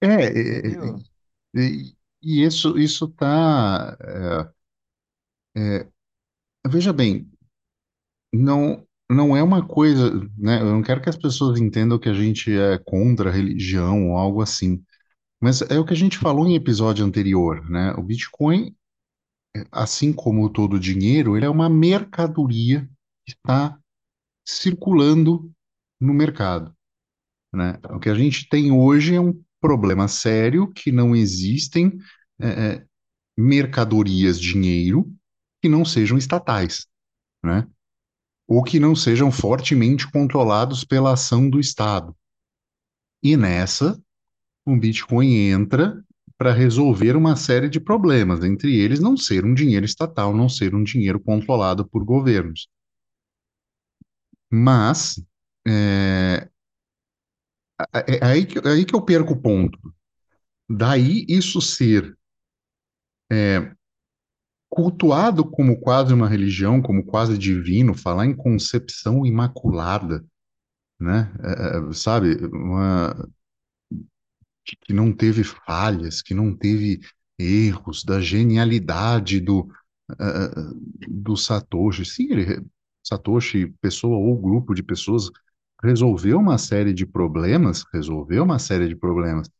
É, 0.00 0.06
é, 0.06 0.68
é? 0.68 1.13
E, 1.54 1.94
e 2.22 2.44
isso 2.44 2.78
isso 2.78 3.08
tá 3.08 3.96
é, 5.56 5.86
veja 6.66 6.92
bem 6.92 7.30
não 8.32 8.86
não 9.10 9.36
é 9.36 9.42
uma 9.42 9.66
coisa 9.66 10.10
né 10.36 10.60
eu 10.60 10.66
não 10.72 10.82
quero 10.82 11.00
que 11.00 11.08
as 11.08 11.16
pessoas 11.16 11.60
entendam 11.60 11.98
que 11.98 12.08
a 12.08 12.14
gente 12.14 12.50
é 12.52 12.78
contra 12.78 13.30
a 13.30 13.32
religião 13.32 14.10
ou 14.10 14.16
algo 14.18 14.42
assim 14.42 14.82
mas 15.40 15.62
é 15.62 15.78
o 15.78 15.84
que 15.84 15.92
a 15.92 15.96
gente 15.96 16.18
falou 16.18 16.46
em 16.46 16.56
episódio 16.56 17.04
anterior 17.04 17.68
né 17.70 17.92
o 17.92 18.02
Bitcoin 18.02 18.74
assim 19.70 20.12
como 20.12 20.50
todo 20.50 20.80
dinheiro 20.80 21.36
ele 21.36 21.46
é 21.46 21.50
uma 21.50 21.68
mercadoria 21.68 22.88
que 23.24 23.32
está 23.32 23.78
circulando 24.44 25.52
no 26.00 26.12
mercado 26.12 26.74
né. 27.54 27.78
O 27.90 28.00
que 28.00 28.08
a 28.08 28.14
gente 28.14 28.48
tem 28.48 28.72
hoje 28.72 29.14
é 29.14 29.20
um 29.20 29.40
problema 29.64 30.08
sério 30.08 30.70
que 30.70 30.92
não 30.92 31.16
existem 31.16 31.98
é, 32.38 32.48
é, 32.48 32.86
mercadorias, 33.34 34.38
dinheiro, 34.38 35.10
que 35.62 35.70
não 35.70 35.86
sejam 35.86 36.18
estatais, 36.18 36.86
né? 37.42 37.66
Ou 38.46 38.62
que 38.62 38.78
não 38.78 38.94
sejam 38.94 39.32
fortemente 39.32 40.06
controlados 40.10 40.84
pela 40.84 41.14
ação 41.14 41.48
do 41.48 41.58
Estado. 41.58 42.14
E 43.22 43.38
nessa, 43.38 43.98
o 44.66 44.76
Bitcoin 44.76 45.32
entra 45.34 46.04
para 46.36 46.52
resolver 46.52 47.16
uma 47.16 47.34
série 47.34 47.70
de 47.70 47.80
problemas, 47.80 48.44
entre 48.44 48.76
eles 48.78 49.00
não 49.00 49.16
ser 49.16 49.46
um 49.46 49.54
dinheiro 49.54 49.86
estatal, 49.86 50.36
não 50.36 50.46
ser 50.46 50.74
um 50.74 50.84
dinheiro 50.84 51.18
controlado 51.18 51.88
por 51.88 52.04
governos. 52.04 52.68
Mas 54.50 55.18
é, 55.66 56.50
é, 57.92 58.16
é 58.16 58.24
aí 58.24 58.46
que, 58.46 58.58
é 58.58 58.70
aí 58.70 58.84
que 58.84 58.94
eu 58.94 59.02
perco 59.02 59.32
o 59.34 59.40
ponto. 59.40 59.78
Daí 60.68 61.24
isso 61.28 61.60
ser 61.60 62.16
cultuado 64.68 65.44
como 65.48 65.78
quase 65.80 66.12
uma 66.12 66.28
religião, 66.28 66.82
como 66.82 67.04
quase 67.04 67.38
divino, 67.38 67.94
falar 67.94 68.26
em 68.26 68.34
concepção 68.34 69.24
imaculada, 69.24 70.24
né? 71.00 71.32
É, 71.42 71.90
é, 71.90 71.94
sabe, 71.94 72.36
uma, 72.52 73.14
que 74.64 74.92
não 74.92 75.12
teve 75.12 75.44
falhas, 75.44 76.22
que 76.22 76.34
não 76.34 76.54
teve 76.56 77.00
erros, 77.38 78.04
da 78.04 78.20
genialidade 78.20 79.40
do, 79.40 79.68
é, 80.18 81.06
do 81.08 81.36
Satoshi. 81.36 82.04
Sim, 82.04 82.28
ele, 82.32 82.64
Satoshi, 83.02 83.68
pessoa 83.80 84.16
ou 84.16 84.40
grupo 84.40 84.74
de 84.74 84.82
pessoas, 84.82 85.30
resolveu 85.84 86.38
uma 86.38 86.58
série 86.58 86.92
de 86.94 87.06
problemas, 87.06 87.84
resolveu 87.92 88.44
uma 88.44 88.58
série 88.58 88.88
de 88.88 88.96
problemas, 88.96 89.50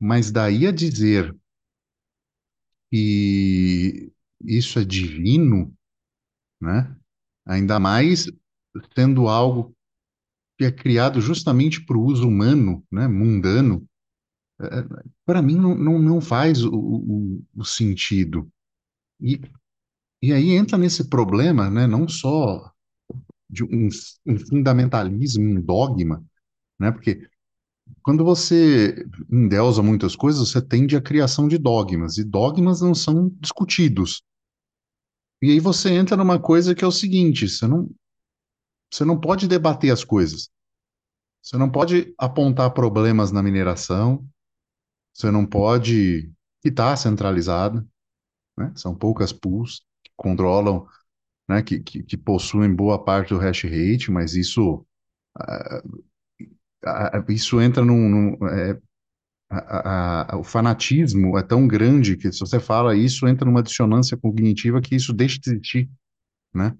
Mas 0.00 0.30
daí 0.32 0.66
a 0.66 0.72
dizer 0.72 1.34
que 2.90 4.12
isso 4.40 4.78
é 4.78 4.84
divino, 4.84 5.74
né? 6.60 6.96
Ainda 7.46 7.80
mais 7.80 8.26
sendo 8.94 9.28
algo 9.28 9.74
que 10.58 10.64
é 10.66 10.72
criado 10.72 11.20
justamente 11.20 11.84
para 11.84 11.96
o 11.98 12.04
uso 12.04 12.28
humano, 12.28 12.84
né? 12.92 13.08
Mundano, 13.08 13.86
para 15.24 15.42
mim 15.42 15.56
não, 15.56 15.74
não, 15.74 15.98
não 15.98 16.20
faz 16.20 16.64
o, 16.64 16.70
o, 16.72 17.44
o 17.54 17.64
sentido. 17.64 18.48
E, 19.20 19.40
e 20.22 20.32
aí 20.32 20.50
entra 20.52 20.78
nesse 20.78 21.08
problema, 21.08 21.70
né? 21.70 21.86
Não 21.86 22.08
só 22.08 22.72
de 23.56 23.64
um, 23.64 23.88
um 24.26 24.38
fundamentalismo, 24.38 25.42
um 25.42 25.60
dogma, 25.60 26.22
né? 26.78 26.92
Porque 26.92 27.28
quando 28.02 28.24
você 28.24 29.06
endeusa 29.30 29.82
muitas 29.82 30.14
coisas, 30.14 30.48
você 30.48 30.60
tende 30.60 30.96
à 30.96 31.00
criação 31.00 31.48
de 31.48 31.58
dogmas, 31.58 32.18
e 32.18 32.24
dogmas 32.24 32.80
não 32.80 32.94
são 32.94 33.30
discutidos. 33.40 34.22
E 35.42 35.50
aí 35.50 35.60
você 35.60 35.90
entra 35.90 36.16
numa 36.16 36.38
coisa 36.38 36.74
que 36.74 36.84
é 36.84 36.86
o 36.86 36.92
seguinte: 36.92 37.48
você 37.48 37.66
não, 37.66 37.90
você 38.92 39.04
não 39.04 39.18
pode 39.18 39.48
debater 39.48 39.92
as 39.92 40.04
coisas. 40.04 40.50
Você 41.42 41.56
não 41.56 41.70
pode 41.70 42.12
apontar 42.18 42.72
problemas 42.72 43.30
na 43.30 43.42
mineração, 43.42 44.26
você 45.14 45.30
não 45.30 45.46
pode. 45.46 46.30
que 46.60 46.68
está 46.68 46.96
centralizada, 46.96 47.86
né? 48.56 48.72
São 48.76 48.94
poucas 48.94 49.32
pools 49.32 49.80
que 50.02 50.10
controlam, 50.16 50.86
né? 51.48 51.62
Que, 51.62 51.80
que, 51.80 52.02
que 52.02 52.16
possuem 52.16 52.74
boa 52.74 53.02
parte 53.04 53.30
do 53.30 53.38
hash 53.38 53.64
rate, 53.64 54.10
mas 54.10 54.34
isso, 54.34 54.86
ah, 55.38 55.82
ah, 56.84 57.24
isso 57.28 57.60
entra 57.60 57.84
num, 57.84 58.08
num- 58.08 58.48
é, 58.48 58.78
a- 59.50 60.34
a- 60.34 60.38
o 60.38 60.44
fanatismo 60.44 61.38
é 61.38 61.42
tão 61.44 61.68
grande 61.68 62.16
que 62.16 62.32
se 62.32 62.40
você 62.40 62.60
fala 62.60 62.96
isso, 62.96 63.28
entra 63.28 63.46
numa 63.46 63.62
dissonância 63.62 64.16
cognitiva 64.16 64.80
que 64.80 64.96
isso 64.96 65.12
deixa 65.12 65.38
de 65.40 65.50
existir, 65.50 65.90
né? 66.54 66.76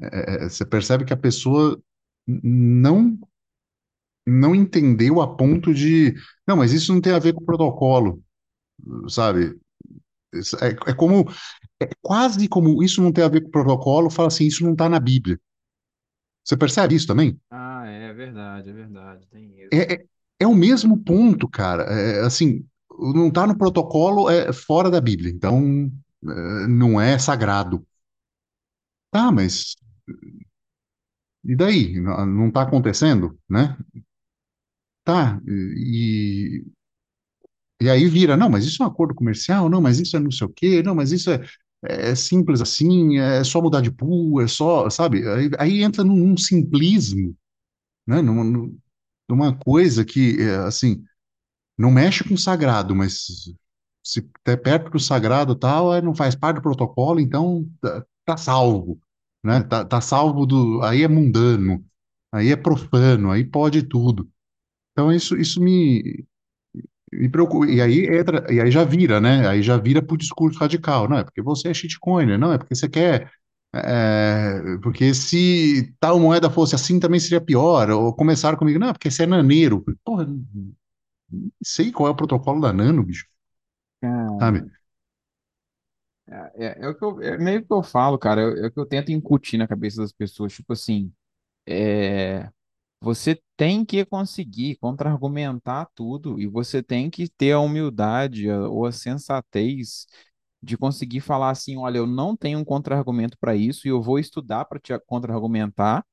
É, 0.00 0.44
é, 0.46 0.50
você 0.50 0.64
percebe 0.66 1.04
que 1.06 1.14
a 1.14 1.16
pessoa 1.16 1.80
não 2.26 3.18
não 4.26 4.54
entendeu 4.54 5.20
a 5.20 5.36
ponto 5.36 5.72
de, 5.74 6.14
não, 6.46 6.56
mas 6.56 6.72
isso 6.72 6.92
não 6.92 7.00
tem 7.00 7.12
a 7.12 7.18
ver 7.18 7.34
com 7.34 7.42
o 7.42 7.44
protocolo, 7.46 8.22
sabe? 9.08 9.58
É, 10.60 10.90
é 10.90 10.94
como, 10.94 11.24
é 11.80 11.88
quase 12.02 12.48
como 12.48 12.82
isso 12.82 13.02
não 13.02 13.12
tem 13.12 13.24
a 13.24 13.28
ver 13.28 13.42
com 13.42 13.48
o 13.48 13.52
protocolo, 13.52 14.10
fala 14.10 14.28
assim, 14.28 14.46
isso 14.46 14.64
não 14.64 14.72
está 14.72 14.88
na 14.88 15.00
Bíblia. 15.00 15.38
Você 16.44 16.56
percebe 16.56 16.94
isso 16.94 17.06
também? 17.06 17.38
Ah, 17.50 17.86
é 17.86 18.12
verdade, 18.12 18.70
é 18.70 18.72
verdade, 18.72 19.26
tem 19.28 19.50
isso. 19.58 19.68
É, 19.72 19.94
é, 19.94 20.04
é 20.40 20.46
o 20.46 20.54
mesmo 20.54 20.98
ponto, 20.98 21.48
cara. 21.48 21.84
É, 21.84 22.20
assim, 22.20 22.66
não 22.90 23.28
está 23.28 23.46
no 23.46 23.56
protocolo, 23.56 24.28
é 24.28 24.52
fora 24.52 24.90
da 24.90 25.00
Bíblia. 25.00 25.30
Então, 25.30 25.90
é, 26.22 26.66
não 26.66 27.00
é 27.00 27.18
sagrado. 27.18 27.86
Tá, 29.10 29.30
mas 29.32 29.76
e 31.44 31.54
daí? 31.56 32.00
Não 32.00 32.26
não 32.26 32.48
está 32.48 32.62
acontecendo, 32.62 33.38
né? 33.48 33.76
Tá, 35.04 35.40
e, 35.46 36.64
e 37.80 37.88
aí 37.90 38.06
vira, 38.08 38.36
não, 38.36 38.48
mas 38.50 38.64
isso 38.64 38.82
é 38.82 38.86
um 38.86 38.88
acordo 38.88 39.14
comercial, 39.14 39.68
não, 39.68 39.80
mas 39.80 40.00
isso 40.00 40.16
é 40.16 40.20
não 40.20 40.30
sei 40.30 40.46
o 40.46 40.50
quê, 40.50 40.82
não, 40.82 40.94
mas 40.94 41.12
isso 41.12 41.30
é, 41.30 41.40
é 41.84 42.14
simples 42.14 42.60
assim, 42.60 43.18
é 43.18 43.44
só 43.44 43.60
mudar 43.60 43.80
de 43.82 43.90
pool, 43.90 44.40
é 44.40 44.48
só, 44.48 44.88
sabe? 44.90 45.26
Aí, 45.28 45.50
aí 45.58 45.82
entra 45.82 46.04
num, 46.04 46.36
simplismo, 46.36 47.36
né? 48.06 48.22
Numa, 48.22 48.44
num- 48.44 48.78
numa 49.28 49.56
coisa 49.58 50.04
que, 50.04 50.40
é, 50.42 50.56
assim, 50.66 51.04
não 51.78 51.90
mexe 51.90 52.24
com 52.24 52.34
o 52.34 52.38
sagrado, 52.38 52.94
mas 52.94 53.26
se 54.02 54.30
é 54.46 54.56
perto 54.56 54.90
do 54.90 55.00
sagrado 55.00 55.54
tal, 55.54 56.00
não 56.02 56.14
faz 56.14 56.34
parte 56.34 56.56
do 56.56 56.62
protocolo, 56.62 57.20
então 57.20 57.68
tá, 57.80 58.04
tá 58.24 58.36
salvo, 58.36 59.00
né? 59.42 59.62
Tá, 59.62 59.84
tá 59.84 60.00
salvo 60.00 60.46
do, 60.46 60.82
aí 60.82 61.02
é 61.02 61.08
mundano, 61.08 61.84
aí 62.32 62.50
é 62.52 62.56
profano, 62.56 63.30
aí 63.30 63.44
pode 63.44 63.82
tudo. 63.84 64.30
Então 64.92 65.12
isso, 65.12 65.36
isso 65.36 65.60
me, 65.62 66.24
preocupa. 67.30 67.66
E 67.66 67.80
aí 67.80 68.06
entra, 68.06 68.46
e 68.52 68.60
aí 68.60 68.70
já 68.70 68.84
vira, 68.84 69.20
né? 69.20 69.48
Aí 69.48 69.62
já 69.62 69.76
vira 69.76 70.02
pro 70.02 70.16
discurso 70.16 70.58
radical, 70.58 71.08
não 71.08 71.18
é 71.18 71.24
porque 71.24 71.42
você 71.42 71.68
é 71.68 71.74
shitcoiner, 71.74 72.38
não 72.38 72.52
é 72.52 72.58
porque 72.58 72.74
você 72.74 72.88
quer 72.88 73.30
é, 73.74 74.78
porque 74.82 75.12
se 75.12 75.92
tal 75.98 76.20
moeda 76.20 76.48
fosse 76.48 76.76
assim 76.76 77.00
também 77.00 77.18
seria 77.18 77.40
pior. 77.40 77.90
Ou 77.90 78.14
começaram 78.14 78.56
comigo, 78.56 78.78
não, 78.78 78.88
é 78.88 78.92
porque 78.92 79.10
você 79.10 79.24
é 79.24 79.26
naneiro. 79.26 79.84
Porra, 80.04 80.26
não 80.26 81.50
sei 81.62 81.90
qual 81.90 82.08
é 82.08 82.12
o 82.12 82.16
protocolo 82.16 82.60
da 82.60 82.72
nano, 82.72 83.02
bicho, 83.02 83.26
sabe? 84.38 84.64
É, 86.26 86.66
é, 86.66 86.84
é 86.84 86.88
o 86.88 86.94
que 86.94 87.04
eu, 87.04 87.20
é 87.20 87.36
meio 87.36 87.64
que 87.64 87.72
eu 87.72 87.82
falo, 87.82 88.18
cara, 88.18 88.40
é, 88.40 88.64
é 88.64 88.66
o 88.66 88.70
que 88.70 88.78
eu 88.78 88.86
tento 88.86 89.12
incutir 89.12 89.58
na 89.58 89.68
cabeça 89.68 90.00
das 90.00 90.12
pessoas, 90.12 90.52
tipo 90.52 90.72
assim, 90.72 91.12
é, 91.66 92.48
você 93.00 93.40
tem 93.56 93.84
que 93.84 94.04
conseguir 94.04 94.76
contra-argumentar 94.76 95.88
tudo 95.94 96.40
e 96.40 96.46
você 96.46 96.82
tem 96.82 97.10
que 97.10 97.28
ter 97.28 97.52
a 97.52 97.60
humildade 97.60 98.50
ou 98.50 98.86
a 98.86 98.92
sensatez 98.92 100.06
de 100.62 100.76
conseguir 100.78 101.20
falar 101.20 101.50
assim, 101.50 101.76
olha, 101.76 101.98
eu 101.98 102.06
não 102.06 102.36
tenho 102.36 102.58
um 102.58 102.64
contra-argumento 102.64 103.36
para 103.38 103.54
isso 103.54 103.86
e 103.86 103.90
eu 103.90 104.02
vou 104.02 104.18
estudar 104.18 104.64
para 104.64 104.80
te 104.80 104.98
contra-argumentar. 105.06 106.04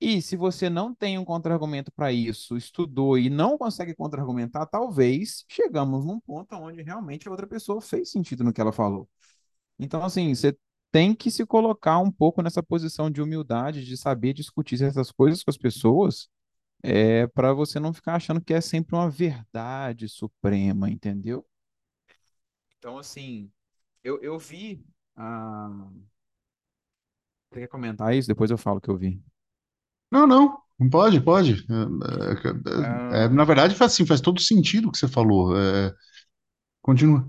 E 0.00 0.20
se 0.20 0.36
você 0.36 0.68
não 0.68 0.94
tem 0.94 1.18
um 1.18 1.24
contra-argumento 1.24 1.90
para 1.92 2.12
isso, 2.12 2.56
estudou 2.56 3.18
e 3.18 3.30
não 3.30 3.56
consegue 3.58 3.94
contra-argumentar, 3.94 4.66
talvez 4.66 5.44
chegamos 5.48 6.04
num 6.04 6.20
ponto 6.20 6.54
onde 6.56 6.82
realmente 6.82 7.28
a 7.28 7.30
outra 7.30 7.46
pessoa 7.46 7.80
fez 7.80 8.10
sentido 8.10 8.44
no 8.44 8.52
que 8.52 8.60
ela 8.60 8.72
falou. 8.72 9.08
Então, 9.78 10.02
assim, 10.04 10.34
você 10.34 10.56
tem 10.90 11.14
que 11.14 11.30
se 11.30 11.44
colocar 11.44 11.98
um 11.98 12.10
pouco 12.10 12.42
nessa 12.42 12.62
posição 12.62 13.10
de 13.10 13.20
humildade, 13.20 13.84
de 13.84 13.96
saber 13.96 14.32
discutir 14.32 14.82
essas 14.82 15.10
coisas 15.10 15.42
com 15.42 15.50
as 15.50 15.58
pessoas, 15.58 16.28
é, 16.82 17.26
para 17.28 17.52
você 17.52 17.80
não 17.80 17.92
ficar 17.92 18.16
achando 18.16 18.40
que 18.40 18.54
é 18.54 18.60
sempre 18.60 18.94
uma 18.94 19.10
verdade 19.10 20.08
suprema, 20.08 20.90
entendeu? 20.90 21.44
Então, 22.78 22.98
assim, 22.98 23.50
eu, 24.04 24.22
eu 24.22 24.38
vi. 24.38 24.84
Ah, 25.16 25.88
você 27.50 27.60
quer 27.60 27.68
comentar 27.68 28.14
isso? 28.14 28.28
Depois 28.28 28.50
eu 28.50 28.58
falo 28.58 28.80
que 28.80 28.88
eu 28.88 28.96
vi. 28.96 29.22
Não, 30.10 30.26
não, 30.26 30.62
pode, 30.90 31.20
pode. 31.20 31.66
É, 33.12 33.24
é, 33.24 33.28
na 33.28 33.44
verdade, 33.44 33.74
faz 33.74 33.92
assim, 33.92 34.06
faz 34.06 34.20
todo 34.20 34.40
sentido 34.40 34.88
o 34.88 34.92
que 34.92 34.98
você 34.98 35.08
falou. 35.08 35.58
É, 35.58 35.92
continua. 36.82 37.28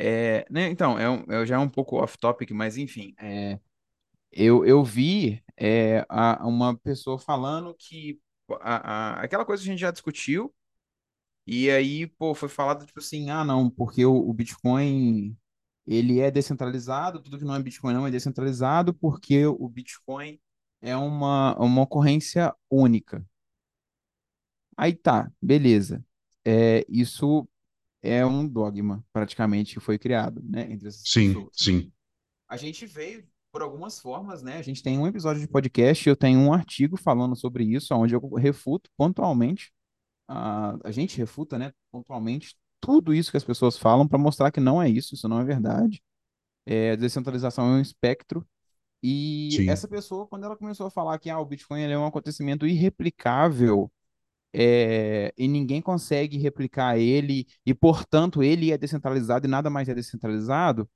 É, 0.00 0.46
né, 0.50 0.68
então, 0.70 0.98
é, 0.98 1.04
é 1.42 1.46
já 1.46 1.56
é 1.56 1.58
um 1.58 1.68
pouco 1.68 1.96
off-topic, 1.96 2.50
mas 2.52 2.76
enfim, 2.78 3.14
é, 3.18 3.60
eu, 4.32 4.64
eu 4.66 4.84
vi 4.84 5.42
é, 5.56 6.06
a- 6.08 6.46
uma 6.46 6.76
pessoa 6.78 7.18
falando 7.18 7.74
que 7.78 8.20
a, 8.62 9.14
a- 9.20 9.22
aquela 9.24 9.44
coisa 9.46 9.62
que 9.62 9.68
a 9.70 9.72
gente 9.72 9.80
já 9.80 9.90
discutiu, 9.92 10.54
e 11.46 11.70
aí, 11.70 12.06
pô, 12.06 12.34
foi 12.34 12.48
falado 12.48 12.86
tipo 12.86 13.00
assim, 13.00 13.30
ah, 13.30 13.44
não, 13.44 13.68
porque 13.70 14.04
o, 14.04 14.14
o 14.28 14.32
Bitcoin 14.32 15.36
ele 15.86 16.20
é 16.20 16.30
descentralizado, 16.30 17.20
tudo 17.22 17.38
que 17.38 17.44
não 17.44 17.54
é 17.56 17.62
Bitcoin 17.62 17.94
não 17.94 18.06
é 18.06 18.10
descentralizado, 18.10 18.94
porque 18.94 19.46
o 19.46 19.68
Bitcoin 19.68 20.40
é 20.82 20.96
uma, 20.96 21.56
uma 21.58 21.82
ocorrência 21.82 22.54
única. 22.70 23.24
Aí 24.76 24.94
tá, 24.94 25.30
beleza. 25.40 26.04
É, 26.44 26.84
isso 26.88 27.48
é 28.02 28.24
um 28.24 28.46
dogma, 28.46 29.04
praticamente, 29.12 29.74
que 29.74 29.80
foi 29.80 29.98
criado, 29.98 30.42
né, 30.42 30.70
entre 30.70 30.88
essas 30.88 31.02
Sim, 31.04 31.28
pessoas. 31.28 31.50
sim, 31.52 31.92
A 32.48 32.56
gente 32.56 32.86
veio 32.86 33.26
por 33.52 33.62
algumas 33.62 33.98
formas, 33.98 34.42
né? 34.42 34.58
A 34.58 34.62
gente 34.62 34.82
tem 34.82 34.98
um 34.98 35.06
episódio 35.06 35.40
de 35.40 35.48
podcast, 35.48 36.08
eu 36.08 36.16
tenho 36.16 36.38
um 36.38 36.52
artigo 36.52 36.96
falando 36.96 37.34
sobre 37.36 37.64
isso, 37.64 37.94
onde 37.94 38.14
eu 38.14 38.20
refuto 38.34 38.88
pontualmente, 38.96 39.72
a, 40.28 40.76
a 40.84 40.90
gente 40.92 41.18
refuta, 41.18 41.58
né, 41.58 41.72
pontualmente 41.90 42.56
tudo 42.80 43.12
isso 43.12 43.30
que 43.30 43.36
as 43.36 43.44
pessoas 43.44 43.76
falam 43.76 44.08
para 44.08 44.18
mostrar 44.18 44.50
que 44.50 44.60
não 44.60 44.80
é 44.80 44.88
isso, 44.88 45.14
isso 45.14 45.28
não 45.28 45.40
é 45.40 45.44
verdade. 45.44 46.02
É, 46.64 46.96
descentralização 46.96 47.66
é 47.66 47.78
um 47.78 47.80
espectro. 47.80 48.46
E 49.02 49.48
sim. 49.52 49.70
essa 49.70 49.88
pessoa, 49.88 50.26
quando 50.26 50.44
ela 50.44 50.56
começou 50.56 50.86
a 50.86 50.90
falar 50.90 51.18
que 51.18 51.30
ah, 51.30 51.38
o 51.38 51.44
Bitcoin 51.44 51.82
é 51.82 51.98
um 51.98 52.06
acontecimento 52.06 52.66
irreplicável, 52.66 53.90
é, 54.52 55.32
e 55.38 55.48
ninguém 55.48 55.80
consegue 55.82 56.38
replicar 56.38 56.98
ele, 56.98 57.46
e 57.66 57.74
portanto 57.74 58.42
ele 58.42 58.72
é 58.72 58.78
descentralizado 58.78 59.46
e 59.46 59.50
nada 59.50 59.70
mais 59.70 59.88
é 59.88 59.94
descentralizado, 59.94 60.88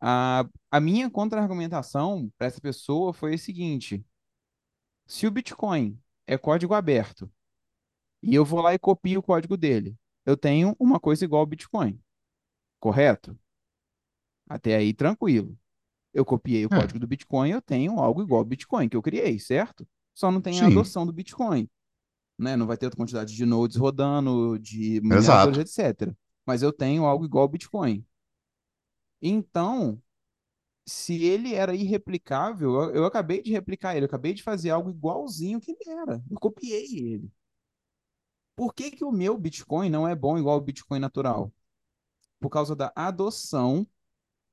a, 0.00 0.46
a 0.70 0.80
minha 0.80 1.10
contra-argumentação 1.10 2.30
para 2.38 2.46
essa 2.48 2.60
pessoa 2.60 3.12
foi 3.14 3.34
a 3.34 3.38
seguinte: 3.38 4.04
se 5.06 5.26
o 5.26 5.30
Bitcoin 5.30 5.98
é 6.26 6.38
código 6.38 6.74
aberto 6.74 7.30
e 8.22 8.34
eu 8.34 8.44
vou 8.44 8.60
lá 8.62 8.74
e 8.74 8.78
copio 8.80 9.20
o 9.20 9.22
código 9.22 9.56
dele, 9.56 9.96
eu 10.26 10.36
tenho 10.36 10.76
uma 10.80 11.00
coisa 11.00 11.24
igual 11.24 11.40
ao 11.40 11.46
Bitcoin, 11.46 12.00
correto? 12.80 13.38
Até 14.48 14.76
aí 14.76 14.92
tranquilo. 14.92 15.56
Eu 16.14 16.24
copiei 16.24 16.66
o 16.66 16.70
É, 16.70 16.70
código 16.70 16.98
do 17.00 17.06
Bitcoin, 17.08 17.50
eu 17.50 17.62
tenho 17.62 18.00
algo 18.00 18.22
igual 18.22 18.40
ao 18.40 18.44
Bitcoin 18.44 18.88
que 18.88 18.96
eu 18.96 19.02
criei, 19.02 19.38
certo? 19.38 19.88
Só 20.14 20.30
não 20.30 20.40
tem 20.42 20.62
a 20.62 20.66
sim, 20.66 20.68
adoção 20.68 21.06
do 21.06 21.12
Bitcoin. 21.14 21.68
Né? 22.40 22.56
Não 22.56 22.66
vai 22.66 22.76
ter 22.76 22.86
outra 22.86 22.96
quantidade 22.96 23.34
de 23.34 23.46
nodes 23.46 23.76
rodando, 23.76 24.58
de 24.58 25.00
mineradores, 25.02 25.78
etc. 25.78 26.12
Mas 26.46 26.62
eu 26.62 26.72
tenho 26.72 27.04
algo 27.04 27.24
igual 27.24 27.42
ao 27.42 27.48
Bitcoin. 27.48 28.04
Então, 29.22 30.02
se 30.86 31.22
ele 31.22 31.54
era 31.54 31.74
irreplicável, 31.74 32.74
eu, 32.74 32.94
eu 32.96 33.04
acabei 33.04 33.42
de 33.42 33.52
replicar 33.52 33.94
ele, 33.94 34.04
eu 34.04 34.08
acabei 34.08 34.34
de 34.34 34.42
fazer 34.42 34.70
algo 34.70 34.90
igualzinho 34.90 35.60
que 35.60 35.72
ele 35.72 35.90
era. 35.90 36.22
Eu 36.30 36.38
copiei 36.38 36.98
ele. 36.98 37.30
Por 38.56 38.74
que 38.74 38.90
que 38.90 39.04
o 39.04 39.12
meu 39.12 39.38
Bitcoin 39.38 39.88
não 39.88 40.06
é 40.06 40.14
bom 40.14 40.36
igual 40.36 40.56
ao 40.56 40.60
Bitcoin 40.60 40.98
natural? 40.98 41.52
Por 42.40 42.50
causa 42.50 42.74
da 42.74 42.92
adoção 42.94 43.86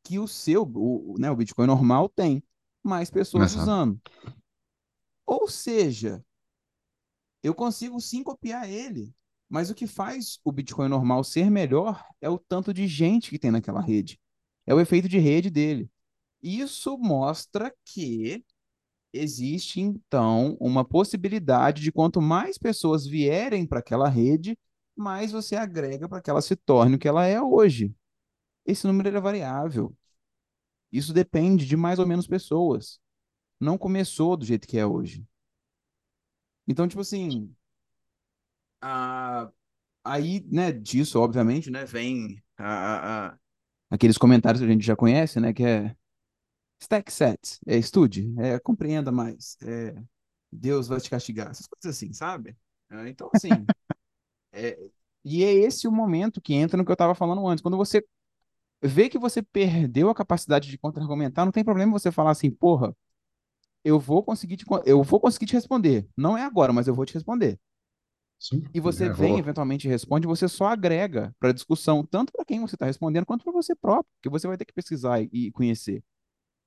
que 0.04 0.20
o 0.20 0.28
seu, 0.28 0.64
o, 0.64 1.14
o, 1.14 1.20
né, 1.20 1.32
o 1.32 1.36
Bitcoin 1.36 1.68
normal 1.68 2.08
tem 2.08 2.44
mais 2.84 3.10
pessoas 3.10 3.52
Exato. 3.52 3.64
usando. 3.64 4.02
Ou 5.26 5.50
seja, 5.50 6.24
eu 7.44 7.54
consigo 7.54 8.00
sim 8.00 8.24
copiar 8.24 8.70
ele, 8.70 9.14
mas 9.50 9.70
o 9.70 9.76
que 9.76 9.88
faz 9.88 10.40
o 10.44 10.52
Bitcoin 10.52 10.90
normal 10.90 11.24
ser 11.24 11.50
melhor 11.50 12.06
é 12.22 12.30
o 12.30 12.38
tanto 12.38 12.74
de 12.74 12.88
gente 12.88 13.30
que 13.30 13.40
tem 13.40 13.52
naquela 13.52 13.82
rede. 13.82 14.20
É 14.66 14.74
o 14.74 14.80
efeito 14.80 15.08
de 15.08 15.18
rede 15.18 15.50
dele. 15.50 15.90
Isso 16.42 16.98
mostra 16.98 17.74
que 17.86 18.44
existe 19.14 19.80
então 19.82 20.58
uma 20.60 20.84
possibilidade 20.86 21.82
de 21.82 21.92
quanto 21.92 22.22
mais 22.22 22.58
pessoas 22.58 23.06
vierem 23.06 23.66
para 23.66 23.80
aquela 23.80 24.10
rede, 24.10 24.58
mais 24.96 25.32
você 25.32 25.56
agrega 25.56 26.08
para 26.10 26.22
que 26.22 26.30
ela 26.30 26.42
se 26.42 26.56
torne 26.56 26.96
o 26.96 27.00
que 27.00 27.08
ela 27.08 27.26
é 27.26 27.42
hoje. 27.42 27.94
Esse 28.66 28.86
número 28.86 29.16
é 29.16 29.22
variável. 29.22 29.96
Isso 30.92 31.14
depende 31.14 31.66
de 31.66 31.78
mais 31.78 32.00
ou 32.00 32.08
menos 32.08 32.28
pessoas. 32.28 33.00
Não 33.60 33.78
começou 33.78 34.36
do 34.38 34.46
jeito 34.46 34.68
que 34.68 34.78
é 34.78 34.86
hoje. 34.86 35.26
Então, 36.68 36.88
tipo 36.88 37.02
assim, 37.02 37.56
a... 38.82 39.50
aí, 40.04 40.46
né, 40.52 40.72
disso, 40.72 41.20
obviamente, 41.20 41.70
né, 41.72 41.86
vem 41.86 42.42
a, 42.58 43.30
a, 43.30 43.40
aqueles 43.92 44.18
comentários 44.18 44.62
que 44.62 44.68
a 44.68 44.72
gente 44.72 44.86
já 44.86 44.96
conhece, 44.96 45.40
né, 45.40 45.54
que 45.54 45.64
é 45.64 45.96
stack 46.82 47.12
set, 47.12 47.60
é 47.68 47.78
estude, 47.78 48.34
é 48.40 48.60
compreenda 48.60 49.12
mais, 49.12 49.58
é 49.64 49.96
Deus 50.52 50.88
vai 50.88 51.00
te 51.02 51.10
castigar, 51.10 51.52
essas 51.52 51.68
coisas 51.68 51.96
assim, 51.98 52.14
sabe? 52.14 52.58
É, 52.90 53.10
então, 53.10 53.30
assim, 53.34 53.50
é, 54.54 54.80
e 55.26 55.44
é 55.44 55.54
esse 55.54 55.88
o 55.88 55.92
momento 55.92 56.42
que 56.42 56.54
entra 56.54 56.78
no 56.78 56.86
que 56.86 56.92
eu 56.92 56.94
estava 56.94 57.16
falando 57.16 57.48
antes, 57.48 57.62
quando 57.62 57.78
você 57.78 58.06
vê 58.82 59.10
que 59.10 59.20
você 59.20 59.42
perdeu 59.44 60.10
a 60.10 60.16
capacidade 60.16 60.70
de 60.70 60.78
contra-argumentar, 60.78 61.46
não 61.46 61.52
tem 61.52 61.64
problema 61.64 61.92
você 61.92 62.12
falar 62.12 62.32
assim, 62.32 62.52
porra, 62.52 62.96
eu 63.88 64.00
vou 64.00 64.24
conseguir 64.24 64.58
te, 64.58 64.66
eu 64.86 65.04
vou 65.04 65.20
conseguir 65.20 65.46
te 65.48 65.54
responder. 65.54 66.08
Não 66.18 66.38
é 66.38 66.44
agora, 66.44 66.74
mas 66.74 66.88
eu 66.88 66.96
vou 66.96 67.06
te 67.06 67.14
responder. 67.14 67.60
Sim, 68.40 68.64
E 68.74 68.80
você 68.80 69.10
é, 69.10 69.14
vem, 69.14 69.40
vou- 69.40 69.40
eventualmente 69.40 69.88
responde, 69.88 70.28
você 70.28 70.48
só 70.48 70.68
agrega 70.68 71.34
para 71.40 71.50
a 71.50 71.54
discussão, 71.54 72.06
tanto 72.06 72.32
para 72.32 72.46
quem 72.46 72.60
você 72.62 72.76
está 72.76 72.86
respondendo, 72.86 73.26
quanto 73.26 73.44
para 73.44 73.54
você 73.54 73.76
próprio, 73.76 74.12
que 74.22 74.30
você 74.30 74.48
vai 74.48 74.58
ter 74.58 74.66
que 74.66 74.74
pesquisar 74.74 75.22
e 75.22 75.52
conhecer. 75.52 76.04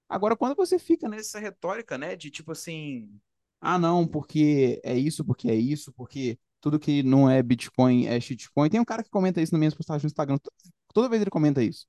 Agora, 0.09 0.37
quando 0.37 0.56
você 0.56 0.78
fica 0.78 1.09
nessa 1.09 1.38
retórica, 1.40 1.96
né, 1.98 2.16
de 2.16 2.30
tipo 2.30 2.52
assim, 2.52 3.20
ah, 3.61 3.78
não, 3.78 4.06
porque 4.06 4.80
é 4.85 4.96
isso, 4.96 5.24
porque 5.24 5.48
é 5.50 5.54
isso, 5.54 5.92
porque 5.92 6.38
tudo 6.61 6.78
que 6.78 7.02
não 7.02 7.28
é 7.28 7.42
Bitcoin 7.42 8.06
é 8.06 8.18
shitcoin. 8.20 8.70
Tem 8.70 8.80
um 8.80 8.85
cara 8.85 9.02
que 9.02 9.11
comenta 9.11 9.40
isso 9.40 9.52
nas 9.52 9.59
minhas 9.59 9.74
postagens 9.74 10.02
no 10.04 10.06
Instagram. 10.09 10.38
Toda, 10.38 10.56
toda 10.94 11.09
vez 11.09 11.20
ele 11.22 11.30
comenta 11.30 11.62
isso. 11.62 11.87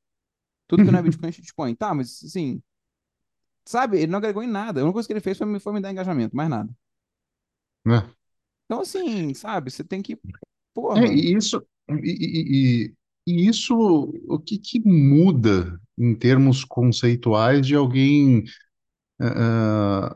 Tudo 0.67 0.84
que 0.84 0.91
não 0.91 1.00
é 1.00 1.02
Bitcoin 1.04 1.30
é 1.30 1.32
shitcoin. 1.34 1.76
Tá, 1.76 1.94
mas 1.96 2.24
assim, 2.24 2.62
sabe, 3.65 3.97
ele 4.00 4.08
não 4.12 4.19
agregou 4.19 4.43
em 4.43 4.47
nada. 4.47 4.82
A 4.82 4.84
única 4.84 4.93
coisa 4.95 5.08
que 5.08 5.13
ele 5.13 5.21
fez 5.21 5.38
foi 5.38 5.47
me, 5.47 5.60
foi 5.60 5.74
me 5.74 5.82
dar 5.82 5.91
engajamento, 5.91 6.36
mais 6.36 6.50
nada. 6.50 6.69
né? 7.86 8.12
Então, 8.65 8.82
assim, 8.82 9.34
sabe, 9.34 9.69
você 9.71 9.84
tem 9.84 10.02
que, 10.02 10.19
É, 10.95 11.00
porra, 11.00 11.08
e 11.08 11.34
isso, 11.36 11.65
e, 11.89 11.95
e- 12.88 12.93
e- 13.28 13.47
isso, 13.50 13.76
o 14.28 14.39
que 14.39 14.58
que 14.58 14.80
muda 14.86 15.80
em 15.97 16.15
termos 16.15 16.63
conceituais 16.65 17.65
de 17.65 17.76
alguém 17.76 18.43
eh, 19.21 20.15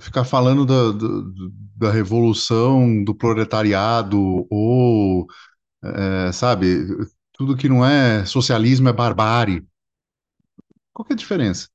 ficar 0.00 0.24
falando 0.24 0.64
da, 0.66 0.90
do- 0.92 1.32
da 1.76 1.90
revolução 1.90 3.02
do 3.04 3.14
proletariado 3.14 4.46
ou, 4.50 5.26
eh, 5.84 6.32
sabe, 6.32 6.86
tudo 7.32 7.56
que 7.56 7.68
não 7.68 7.84
é 7.84 8.24
socialismo 8.26 8.88
é 8.88 8.92
barbárie. 8.92 9.66
Qual 10.92 11.04
que 11.04 11.12
é 11.12 11.14
a 11.14 11.16
diferença, 11.16 11.68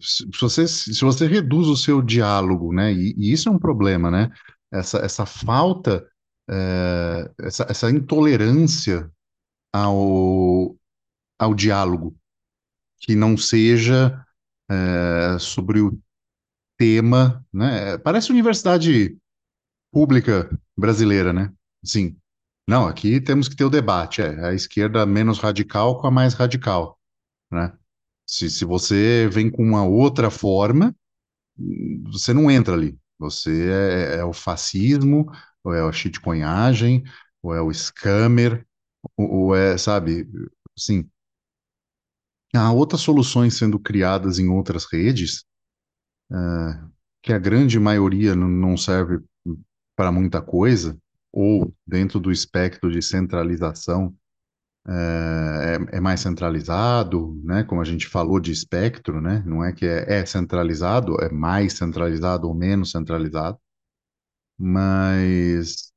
Se 0.00 0.28
você, 0.38 0.68
se 0.68 1.00
você 1.00 1.26
reduz 1.26 1.66
o 1.66 1.76
seu 1.76 2.02
diálogo, 2.02 2.72
né, 2.72 2.92
e, 2.92 3.14
e 3.16 3.32
isso 3.32 3.48
é 3.48 3.52
um 3.52 3.58
problema, 3.58 4.10
né? 4.10 4.30
Essa, 4.70 4.98
essa 4.98 5.24
falta, 5.24 6.06
eh, 6.50 7.30
essa, 7.40 7.66
essa 7.68 7.90
intolerância 7.90 9.10
ao, 9.72 10.76
ao 11.38 11.54
diálogo, 11.54 12.16
que 13.00 13.14
não 13.16 13.36
seja 13.36 14.24
eh, 14.70 15.38
sobre 15.38 15.80
o 15.80 15.98
tema, 16.78 17.44
né? 17.52 17.98
Parece 17.98 18.32
universidade 18.32 19.16
pública 19.92 20.50
brasileira, 20.76 21.32
né? 21.32 21.52
Sim. 21.84 22.16
Não, 22.68 22.86
aqui 22.86 23.20
temos 23.20 23.48
que 23.48 23.56
ter 23.56 23.64
o 23.64 23.70
debate, 23.70 24.22
é 24.22 24.46
a 24.46 24.54
esquerda 24.54 25.04
menos 25.06 25.38
radical 25.38 26.00
com 26.00 26.06
a 26.06 26.10
mais 26.10 26.34
radical, 26.34 26.98
né? 27.50 27.72
Se, 28.32 28.48
se 28.50 28.64
você 28.64 29.28
vem 29.30 29.50
com 29.50 29.62
uma 29.62 29.84
outra 29.84 30.30
forma, 30.30 30.94
você 32.10 32.32
não 32.32 32.50
entra 32.50 32.74
ali. 32.74 32.98
Você 33.18 33.68
é, 33.70 34.16
é 34.20 34.24
o 34.24 34.32
fascismo, 34.32 35.26
ou 35.64 35.74
é 35.74 35.80
a 35.82 35.92
shitcoinhagem, 35.92 37.04
ou 37.42 37.54
é 37.54 37.60
o 37.60 37.72
scammer, 37.72 38.66
ou, 39.16 39.30
ou 39.48 39.56
é, 39.56 39.76
sabe, 39.78 40.28
sim. 40.78 41.08
Há 42.54 42.72
outras 42.72 43.02
soluções 43.02 43.58
sendo 43.58 43.78
criadas 43.78 44.38
em 44.38 44.48
outras 44.48 44.86
redes, 44.90 45.44
que 47.22 47.32
a 47.32 47.38
grande 47.38 47.78
maioria 47.78 48.34
não 48.34 48.76
serve 48.76 49.20
para 49.96 50.12
muita 50.12 50.40
coisa, 50.42 50.98
ou 51.32 51.74
dentro 51.86 52.20
do 52.20 52.30
espectro 52.30 52.90
de 52.90 53.02
centralização 53.02 54.14
é, 54.88 55.96
é 55.98 56.00
mais 56.00 56.20
centralizado, 56.20 57.40
né? 57.44 57.64
Como 57.64 57.80
a 57.80 57.84
gente 57.84 58.06
falou 58.08 58.40
de 58.40 58.52
espectro, 58.52 59.20
né? 59.20 59.42
Não 59.46 59.64
é 59.64 59.72
que 59.72 59.86
é, 59.86 60.20
é 60.20 60.26
centralizado, 60.26 61.16
é 61.20 61.30
mais 61.30 61.74
centralizado 61.74 62.48
ou 62.48 62.54
menos 62.54 62.90
centralizado, 62.90 63.58
mas 64.58 65.92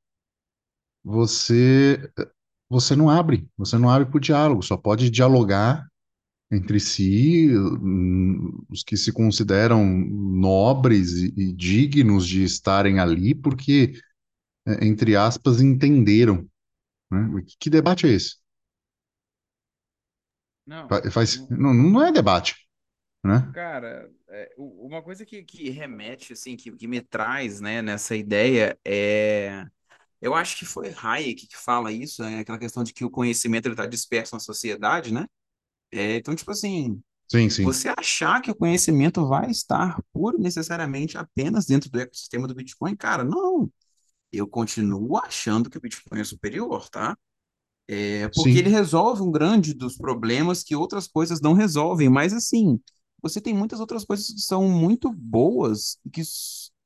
você 1.04 2.10
você 2.68 2.96
não 2.96 3.08
abre, 3.08 3.48
você 3.56 3.78
não 3.78 3.88
abre 3.90 4.08
para 4.08 4.16
o 4.18 4.20
diálogo, 4.20 4.62
só 4.62 4.76
pode 4.76 5.08
dialogar 5.10 5.86
entre 6.52 6.80
si, 6.80 7.50
hum, 7.58 8.64
os 8.70 8.84
que 8.84 8.96
se 8.96 9.12
consideram 9.12 9.84
nobres 9.86 11.14
e, 11.14 11.52
dignos 11.54 12.26
de 12.26 12.44
estarem 12.44 13.00
ali, 13.00 13.34
porque, 13.34 13.94
é, 14.66 14.86
entre 14.86 15.16
aspas, 15.16 15.60
entenderam, 15.62 16.48
né? 17.10 17.42
Que 17.60 17.70
debate 17.70 18.06
é 18.06 18.10
esse? 18.12 18.36
Não, 20.66 20.88
Fa- 20.88 21.10
Faz, 21.10 21.44
não, 21.50 21.72
não, 21.74 22.02
é 22.02 22.12
debate, 22.12 22.54
né? 23.24 23.52
Cara, 23.52 24.10
é, 24.28 24.54
uma 24.58 25.02
coisa 25.02 25.24
que, 25.24 25.42
que 25.42 25.70
remete, 25.70 26.34
assim, 26.34 26.56
que, 26.56 26.70
que 26.72 26.86
me 26.86 27.00
traz, 27.00 27.60
né, 27.60 27.80
nessa 27.80 28.14
ideia 28.14 28.78
é... 28.84 29.64
Eu 30.22 30.34
acho 30.34 30.58
que 30.58 30.66
foi 30.66 30.94
Hayek 30.96 31.46
que 31.48 31.56
fala 31.56 31.92
isso, 31.92 32.22
é 32.24 32.40
aquela 32.40 32.58
questão 32.58 32.84
de 32.84 32.92
que 32.94 33.04
o 33.04 33.10
conhecimento 33.10 33.68
está 33.70 33.86
disperso 33.86 34.34
na 34.36 34.40
sociedade, 34.40 35.12
né? 35.14 35.26
É, 35.92 36.16
então, 36.16 36.34
tipo 36.36 36.50
assim, 36.52 37.02
Sim, 37.28 37.50
sim, 37.50 37.74
você 37.74 37.88
achar 37.90 38.42
que 38.42 38.50
o 38.50 38.54
conhecimento 38.56 39.26
vai 39.28 39.50
estar 39.50 40.02
puro 40.12 40.38
e 40.38 40.42
necessariamente 40.42 41.18
apenas 41.18 41.66
dentro 41.66 41.90
do 41.90 42.00
ecossistema 42.00 42.48
do 42.48 42.54
Bitcoin, 42.54 42.96
cara, 42.96 43.24
não. 43.24 43.70
Eu 44.32 44.48
continuo 44.48 45.18
achando 45.18 45.70
que 45.70 45.78
o 45.78 45.80
Bitcoin 45.80 46.20
é 46.20 46.24
superior, 46.24 46.88
tá? 46.90 47.16
É 47.88 48.28
porque 48.28 48.58
ele 48.58 48.68
sim, 48.68 48.74
resolve 48.74 49.22
um 49.22 49.30
grande 49.30 49.72
dos 49.72 49.96
problemas 49.96 50.62
que 50.62 50.74
outras 50.74 51.06
coisas 51.06 51.40
não 51.40 51.52
resolvem, 51.52 52.08
mas 52.08 52.32
assim, 52.32 52.80
você 53.22 53.40
tem 53.40 53.54
muitas 53.54 53.80
outras 53.80 54.04
coisas 54.04 54.26
que 54.26 54.40
são 54.40 54.68
muito 54.68 55.12
boas, 55.12 55.98
e 56.04 56.10
que 56.10 56.22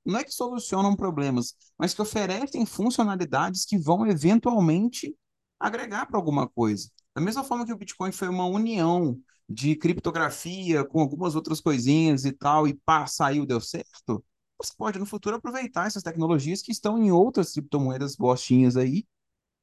não 0.05 0.19
é 0.19 0.25
que 0.25 0.33
solucionam 0.33 0.95
problemas, 0.97 1.55
mas 1.79 1.95
que 1.95 2.03
oferecem 2.03 2.67
funcionalidades 2.67 3.65
que 3.65 3.79
vão 3.79 4.07
eventualmente 4.07 5.15
agregar 5.59 6.07
para 6.07 6.19
alguma 6.19 6.49
coisa. 6.49 6.89
Da 7.15 7.21
mesma 7.21 7.45
forma 7.45 7.67
que 7.67 7.73
o 7.73 7.77
Bitcoin 7.77 8.13
foi 8.13 8.29
uma 8.29 8.47
união 8.47 9.19
de 9.49 9.75
criptografia 9.77 10.85
com 10.85 11.01
algumas 11.01 11.35
outras 11.35 11.61
coisinhas 11.61 12.25
e 12.25 12.33
tal, 12.33 12.69
e 12.69 12.75
pá, 12.75 13.07
saiu, 13.07 13.45
deu 13.47 13.61
certo, 13.61 14.25
você 14.63 14.73
pode 14.77 14.99
no 14.99 15.07
futuro 15.07 15.37
aproveitar 15.37 15.87
essas 15.87 16.03
tecnologias 16.03 16.63
que 16.63 16.71
estão 16.73 17.03
em 17.03 17.11
outras 17.11 17.53
criptomoedas 17.53 18.17
bostinhas 18.17 18.77
aí 18.77 19.05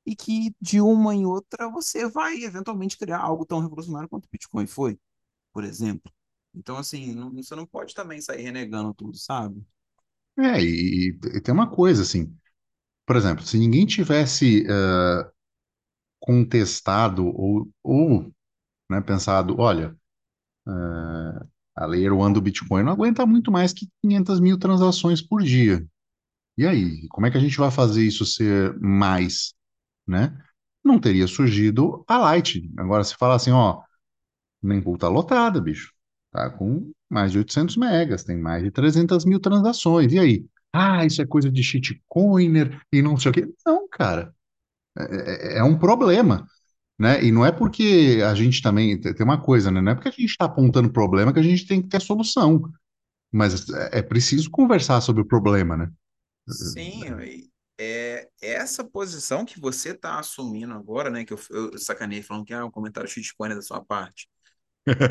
e 0.08 0.16
que 0.18 0.55
de 0.62 0.82
uma 0.82 1.16
em 1.16 1.26
outra 1.28 1.70
você 1.72 2.10
vai 2.10 2.38
eventualmente 2.43 2.97
criar 2.99 3.20
algo 3.22 3.45
tão 3.45 3.62
revolucionário 3.62 4.10
quanto 4.10 4.26
o 4.28 4.30
Bitcoin 4.32 4.68
foi, 4.68 4.99
por 5.53 5.64
exemplo. 5.66 6.12
Então, 6.55 6.78
assim, 6.78 7.14
não- 7.16 7.32
você 7.34 7.55
não 7.55 7.68
pode 7.68 7.93
também 7.95 8.22
sair 8.22 8.43
renegando 8.43 8.93
tudo, 8.95 9.18
sabe? 9.18 9.66
É, 10.39 10.62
e, 10.62 11.18
e 11.36 11.41
tem 11.41 11.53
uma 11.53 11.70
coisa 11.70 12.03
assim, 12.03 12.32
por 13.05 13.16
exemplo, 13.18 13.43
se 13.45 13.58
ninguém 13.60 13.86
tivesse 13.86 14.66
eh, 14.70 15.01
contestado 16.20 17.26
ou, 17.28 17.70
ou 17.84 18.32
né, 18.89 19.01
pensado, 19.01 19.55
olha, 19.60 19.95
a 21.76 21.86
Layer 21.86 22.14
One 22.14 22.34
do 22.34 22.41
Bitcoin 22.41 22.84
não 22.84 22.93
aguenta 22.93 23.26
muito 23.26 23.51
mais 23.51 23.74
que 23.74 23.88
500 24.01 24.39
mil 24.39 24.58
transações 24.58 25.22
por 25.22 25.41
dia. 25.43 25.86
E 26.58 26.66
aí, 26.68 27.08
como 27.10 27.28
é 27.28 27.32
que 27.32 27.38
a 27.38 27.41
gente 27.41 27.58
vai 27.58 27.72
fazer 27.72 28.03
isso 28.05 28.26
ser 28.26 28.78
mais, 28.80 29.53
né? 30.08 30.38
Não 30.84 30.99
teria 30.99 31.28
surgido 31.28 32.03
a 32.08 32.18
Lightning. 32.18 32.72
Agora, 32.78 33.03
se 33.03 33.16
falar 33.16 33.36
assim, 33.36 33.51
ó, 33.51 33.82
nem 34.62 34.82
tá 34.97 35.08
lotada, 35.10 35.62
bicho. 35.62 35.93
Tá 36.32 36.49
com 36.49 36.91
mais 37.10 37.32
de 37.32 37.38
800 37.39 37.78
megas, 37.78 38.24
tem 38.24 38.38
mais 38.38 38.64
de 38.64 38.72
300 38.72 39.26
mil 39.26 39.39
transações. 39.39 40.14
E 40.14 40.20
aí? 40.20 40.45
Ah, 40.74 41.05
isso 41.05 41.22
é 41.22 41.26
coisa 41.26 41.49
de 41.51 41.64
shitcoiner 41.64 42.82
e 42.91 43.01
não 43.01 43.18
sei 43.18 43.32
o 43.32 43.34
quê. 43.34 43.47
Não, 43.66 43.88
cara. 43.89 44.34
É, 44.97 45.58
é- 45.58 45.60
é 45.60 45.64
um 45.64 45.78
problema, 45.78 46.47
né? 46.99 47.24
E 47.24 47.32
não 47.32 47.45
é 47.45 47.51
porque 47.51 48.22
a 48.26 48.36
gente 48.36 48.62
também 48.62 48.99
tem 49.01 49.16
uma 49.26 49.41
coisa, 49.41 49.72
né? 49.72 49.82
Não 49.82 49.91
é 49.93 49.95
porque 49.95 50.10
a 50.10 50.12
gente 50.12 50.26
está 50.26 50.45
apontando 50.45 50.91
problema 50.91 51.34
que 51.34 51.39
a 51.39 51.43
gente 51.43 51.68
tem 51.68 51.82
que 51.82 51.89
ter 51.89 52.01
solução. 52.01 52.62
Mas 53.32 53.70
é 53.72 53.99
é 53.99 54.03
preciso 54.03 54.49
conversar 54.51 55.01
sobre 55.01 55.22
o 55.24 55.28
problema, 55.28 55.78
né? 55.78 55.91
Sim, 56.47 57.03
é 57.78 58.30
essa 58.41 58.84
posição 58.84 59.45
que 59.45 59.59
você 59.59 59.89
está 59.89 60.19
assumindo 60.19 60.73
agora, 60.73 61.09
né? 61.09 61.25
Que 61.25 61.34
eu, 61.34 61.39
eu 61.49 61.78
sacanei 61.78 62.21
falando 62.21 62.45
que 62.45 62.53
é 62.53 62.63
um 62.63 62.71
comentário 62.71 63.09
shitcoin 63.09 63.49
da 63.49 63.61
sua 63.61 63.84
parte. 63.84 64.30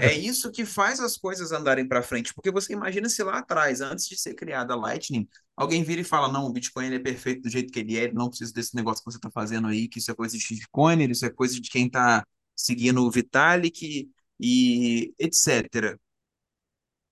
É 0.00 0.12
isso 0.16 0.50
que 0.50 0.64
faz 0.64 1.00
as 1.00 1.16
coisas 1.16 1.52
andarem 1.52 1.86
para 1.86 2.02
frente, 2.02 2.32
porque 2.34 2.50
você 2.50 2.72
imagina 2.72 3.08
se 3.08 3.22
lá 3.22 3.38
atrás, 3.38 3.80
antes 3.80 4.08
de 4.08 4.18
ser 4.18 4.34
criada 4.34 4.72
a 4.72 4.76
Lightning, 4.76 5.28
alguém 5.56 5.84
vira 5.84 6.00
e 6.00 6.04
fala: 6.04 6.32
não, 6.32 6.46
o 6.46 6.52
Bitcoin 6.52 6.86
ele 6.86 6.96
é 6.96 7.00
perfeito 7.00 7.42
do 7.42 7.50
jeito 7.50 7.72
que 7.72 7.80
ele 7.80 7.98
é, 7.98 8.04
ele 8.04 8.14
não 8.14 8.28
precisa 8.28 8.52
desse 8.52 8.74
negócio 8.74 9.04
que 9.04 9.10
você 9.10 9.18
está 9.18 9.30
fazendo 9.30 9.68
aí, 9.68 9.88
que 9.88 9.98
isso 9.98 10.10
é 10.10 10.14
coisa 10.14 10.36
de 10.36 10.42
shitcoin, 10.42 11.10
isso 11.10 11.26
é 11.26 11.30
coisa 11.30 11.60
de 11.60 11.68
quem 11.70 11.86
está 11.86 12.26
seguindo 12.54 13.02
o 13.02 13.10
Vitalik 13.10 14.10
e 14.40 15.14
etc 15.18 15.98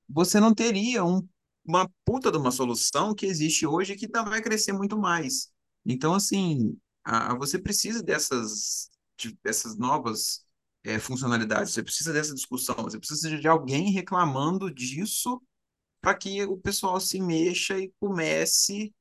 você 0.09 0.41
não 0.41 0.55
teria 0.55 1.05
um, 1.05 1.27
uma 1.65 1.91
puta 2.05 2.31
de 2.31 2.39
uma 2.39 2.51
solução 2.51 3.15
que 3.15 3.27
existe 3.27 3.67
hoje 3.67 3.97
que 3.97 4.09
vai 4.09 4.43
crescer 4.43 4.73
muito 4.73 4.99
mais. 4.99 5.51
Então, 5.85 6.15
assim, 6.15 6.77
a, 7.05 7.33
a- 7.33 7.39
você 7.39 7.59
precisa 7.59 8.03
dessas, 8.03 8.91
de- 9.19 9.39
dessas 9.43 9.77
novas 9.77 10.45
eh, 10.85 10.99
funcionalidades, 10.99 11.73
você 11.73 11.83
precisa 11.83 12.13
dessa 12.13 12.35
discussão, 12.35 12.75
você 12.77 12.99
precisa 12.99 13.37
de 13.39 13.49
alguém 13.49 13.91
reclamando 13.91 14.73
disso 14.73 15.41
para 16.01 16.15
que 16.15 16.43
o 16.45 16.57
pessoal 16.59 17.01
se 17.01 17.21
mexa 17.21 17.79
e 17.79 17.93
comece 18.01 18.95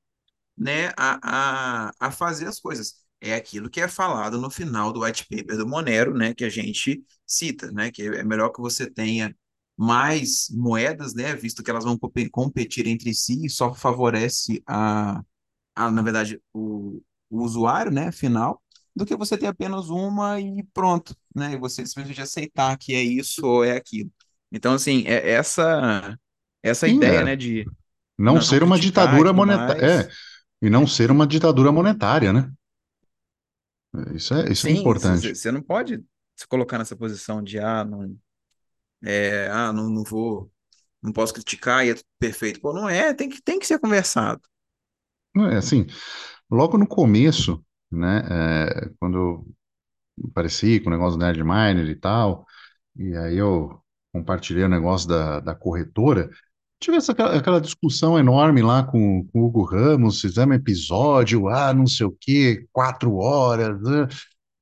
né, 0.58 0.90
a, 0.98 1.88
a, 1.90 1.92
a 2.00 2.12
fazer 2.12 2.48
as 2.48 2.60
coisas. 2.60 2.96
É 3.22 3.36
aquilo 3.36 3.70
que 3.70 3.80
é 3.82 3.88
falado 3.88 4.40
no 4.40 4.50
final 4.50 4.92
do 4.92 5.02
white 5.04 5.26
paper 5.30 5.58
do 5.58 5.68
Monero, 5.68 6.14
né, 6.14 6.34
que 6.34 6.44
a 6.44 6.50
gente 6.50 7.04
cita, 7.26 7.72
né, 7.72 7.90
que 7.92 8.04
é 8.04 8.24
melhor 8.24 8.50
que 8.50 8.60
você 8.62 8.90
tenha 8.90 9.36
mais 9.78 10.48
moedas, 10.52 11.14
né, 11.16 11.36
visto 11.36 11.64
que 11.64 11.72
elas 11.72 11.84
vão 11.86 11.98
compe- 11.98 12.30
competir 12.30 12.88
entre 12.88 13.14
si 13.14 13.46
e 13.46 13.50
só 13.50 13.74
favorece 13.74 14.62
a, 14.68 15.22
a 15.76 15.92
na 15.92 16.02
verdade, 16.02 16.42
o, 16.54 17.02
o 17.30 17.44
usuário, 17.44 17.92
né, 17.92 18.12
final, 18.12 18.62
do 18.96 19.06
que 19.06 19.16
você 19.16 19.38
ter 19.38 19.48
apenas 19.48 19.90
uma 19.90 20.40
e 20.42 20.64
pronto, 20.74 21.16
né, 21.36 21.54
e 21.54 21.58
você 21.58 21.86
simplesmente 21.86 22.22
aceitar 22.22 22.78
que 22.78 22.94
é 22.96 23.02
isso 23.04 23.46
ou 23.46 23.64
é 23.64 23.74
aquilo. 23.78 24.12
Então, 24.52 24.74
assim, 24.74 25.04
é 25.08 25.32
essa 25.32 26.18
essa 26.64 26.88
Sim, 26.88 26.90
ideia, 26.90 27.24
é. 27.24 27.24
né, 27.24 27.36
de 27.36 27.70
Não 28.20 28.42
não 28.42 28.42
ser 28.42 28.64
uma 28.64 28.80
criticar 28.80 29.22
e 29.22 29.26
ditadura 29.26 29.34
monetária. 29.34 29.82
É, 29.82 30.10
e 30.62 30.70
não 30.70 30.88
ser 30.88 31.12
uma 31.12 31.28
ditadura 31.28 31.72
monetária, 31.72 32.34
né? 32.34 32.52
Isso 34.14 34.34
é, 34.36 34.52
isso 34.52 34.68
é 34.68 34.72
Sim, 34.72 34.72
importante. 34.72 35.36
você 35.36 35.52
não 35.52 35.62
pode 35.62 36.04
se 36.36 36.48
colocar 36.48 36.78
nessa 36.78 36.96
posição 36.96 37.42
de 37.44 37.60
ah, 37.60 37.84
não, 37.84 38.18
é, 39.04 39.50
ah, 39.52 39.74
não, 39.74 39.90
não 39.90 40.04
vou, 40.04 40.52
não 41.02 41.12
posso 41.12 41.34
criticar 41.34 41.86
e 41.86 41.92
é 41.92 41.96
perfeito. 42.20 42.62
Pô, 42.62 42.74
não 42.74 42.88
é, 42.88 43.14
tem 43.14 43.30
que, 43.30 43.42
tem 43.42 43.60
que 43.60 43.68
ser 43.68 43.80
conversado. 43.80 44.42
Não 45.36 45.48
é 45.50 45.58
assim, 45.58 45.88
logo 46.50 46.78
no 46.78 46.88
começo, 46.88 47.64
né, 47.92 48.24
é, 48.30 48.90
quando 49.00 49.18
eu 49.18 49.48
apareci 50.30 50.80
com 50.80 50.90
o 50.90 50.94
negócio 50.94 51.18
do 51.18 51.26
Nerdminer 51.26 51.88
e 51.90 51.96
tal, 51.96 52.46
e 52.96 53.16
aí 53.16 53.38
eu 53.38 53.82
compartilhei 54.14 54.64
o 54.64 54.70
negócio 54.70 55.08
da, 55.08 55.40
da 55.40 55.56
corretora, 55.56 56.30
tive 56.80 56.98
essa, 56.98 57.14
aquela 57.14 57.38
aquela 57.38 57.62
discussão 57.62 58.20
enorme 58.20 58.62
lá 58.62 58.84
com, 58.84 59.26
com 59.28 59.42
o 59.42 59.46
Hugo 59.46 59.64
Ramos, 59.64 60.22
fizemos 60.22 60.56
episódio, 60.56 61.48
ah, 61.50 61.74
não 61.74 61.88
sei 61.88 62.06
o 62.06 62.16
quê, 62.20 62.68
quatro 62.72 63.16
horas, 63.16 63.82
né? 63.82 64.08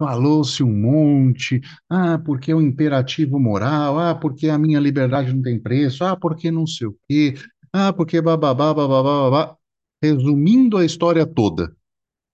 Falou-se 0.01 0.63
um 0.63 0.73
monte, 0.73 1.61
ah, 1.87 2.17
porque 2.17 2.51
é 2.51 2.55
um 2.55 2.61
imperativo 2.61 3.39
moral, 3.39 3.99
ah, 3.99 4.15
porque 4.15 4.49
a 4.49 4.57
minha 4.57 4.79
liberdade 4.79 5.31
não 5.31 5.43
tem 5.43 5.59
preço, 5.61 6.03
ah, 6.03 6.17
porque 6.17 6.49
não 6.49 6.65
sei 6.65 6.87
o 6.87 6.97
quê, 7.07 7.35
ah, 7.71 7.93
porque 7.93 8.19
bababá, 8.19 8.73
bababá, 8.73 9.29
babá. 9.29 9.57
Resumindo 10.01 10.77
a 10.77 10.83
história 10.83 11.23
toda, 11.23 11.75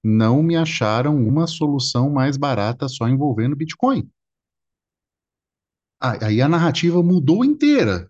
não 0.01 0.41
me 0.41 0.55
acharam 0.55 1.17
uma 1.17 1.45
solução 1.45 2.09
mais 2.09 2.37
barata 2.37 2.87
só 2.87 3.05
envolvendo 3.05 3.53
Bitcoin. 3.53 4.09
Aí 5.99 6.41
a 6.41 6.47
narrativa 6.47 7.03
mudou 7.03 7.43
inteira, 7.43 8.09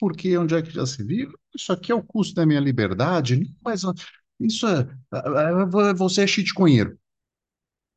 porque 0.00 0.36
onde 0.36 0.56
é 0.56 0.62
que 0.62 0.72
já 0.72 0.84
se 0.84 1.04
viu? 1.04 1.30
Isso 1.54 1.72
aqui 1.72 1.92
é 1.92 1.94
o 1.94 2.02
custo 2.02 2.34
da 2.34 2.44
minha 2.44 2.58
liberdade, 2.58 3.54
mas 3.62 3.84
ah, 3.84 3.94
isso 4.40 4.66
é, 4.66 4.80
ah, 5.12 5.62
ah, 5.62 5.94
você 5.94 6.22
é 6.22 6.26
shitcoinheiro. 6.26 6.98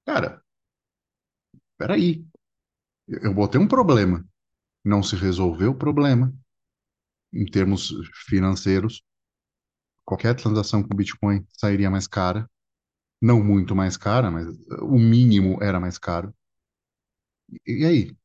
Cara, 0.06 0.40
peraí, 1.80 2.26
eu 3.08 3.20
eu 3.26 3.36
botei 3.36 3.62
um 3.62 3.68
problema. 3.70 4.26
não 4.86 5.04
se 5.04 5.16
resolveu 5.18 5.72
o 5.72 5.76
problema 5.76 6.34
em 7.34 7.46
termos 7.46 7.92
financeiros. 8.28 9.04
Qualquer 10.06 10.36
transação 10.36 10.84
com 10.84 10.94
Bitcoin 10.96 11.46
sairia 11.54 11.90
mais 11.90 12.06
cara, 12.08 12.50
não 13.22 13.44
muito 13.44 13.76
mais 13.76 13.98
cara, 13.98 14.32
mas 14.32 14.48
o 14.82 15.00
mínimo 15.00 15.60
era 15.64 15.80
mais 15.80 15.98
caro. 16.00 16.34
E, 17.66 17.86
aí? 17.86 18.16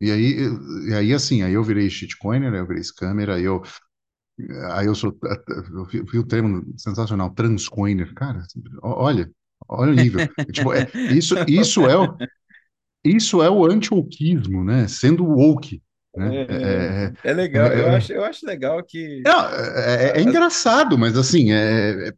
E 0.00 0.10
aí, 0.10 0.36
e 0.88 0.94
aí 0.94 1.12
assim, 1.14 1.42
aí 1.42 1.52
eu 1.52 1.62
virei 1.62 1.88
shitcoiner, 1.90 2.52
aí 2.52 2.58
eu 2.58 2.66
virei 2.66 2.82
scammer, 2.82 3.28
aí 3.30 3.44
eu, 3.44 3.62
aí 4.74 4.86
eu 4.86 4.94
sou, 4.94 5.16
eu 5.72 5.84
vi, 5.84 6.02
vi 6.02 6.18
o 6.18 6.26
termo 6.26 6.62
sensacional, 6.78 7.30
transcoiner, 7.34 8.14
cara, 8.14 8.42
olha, 8.82 9.30
olha 9.70 9.92
o 9.92 9.94
nível. 9.94 10.20
É, 10.48 10.52
tipo, 10.52 10.72
é, 10.74 10.90
isso, 11.10 11.34
isso 11.48 11.86
é 11.88 11.96
o, 11.96 12.16
isso 13.04 13.42
é 13.42 13.50
o 13.50 13.64
anti-wokeismo, 13.66 14.64
né? 14.64 14.88
Sendo 14.88 15.24
woke, 15.24 15.82
né? 16.16 16.36
É, 16.48 17.12
É, 17.22 17.30
é 17.30 17.30
é, 17.30 17.32
legal, 17.34 17.72
eu 17.72 17.88
é, 17.88 17.96
acho, 17.96 18.12
é, 18.12 18.16
eu 18.16 18.24
acho 18.24 18.46
legal 18.46 18.82
que 18.84 19.30
É, 20.16 20.20
engraçado, 20.20 20.98
mas 20.98 21.16
assim, 21.16 21.52
é, 21.52 22.12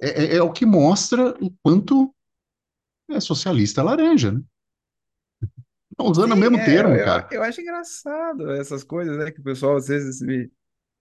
é, 0.00 0.42
o 0.42 0.52
que 0.52 0.64
mostra 0.66 1.34
o 1.40 1.50
quanto 1.62 2.14
é 3.10 3.20
socialista 3.20 3.82
laranja, 3.82 4.32
né? 4.32 4.40
Estão 5.92 6.06
usando 6.10 6.32
o 6.32 6.36
sim, 6.36 6.36
mesmo 6.36 6.56
é, 6.56 6.80
eu, 6.82 6.88
termo, 6.88 6.94
eu, 6.94 7.04
cara. 7.04 7.28
eu 7.30 7.42
acho 7.42 7.60
engraçado 7.60 8.50
essas 8.52 8.84
coisas, 8.84 9.16
né, 9.18 9.30
que 9.30 9.40
o 9.40 9.44
pessoal 9.44 9.76
às 9.76 9.88
vezes 9.88 10.20
me, 10.20 10.50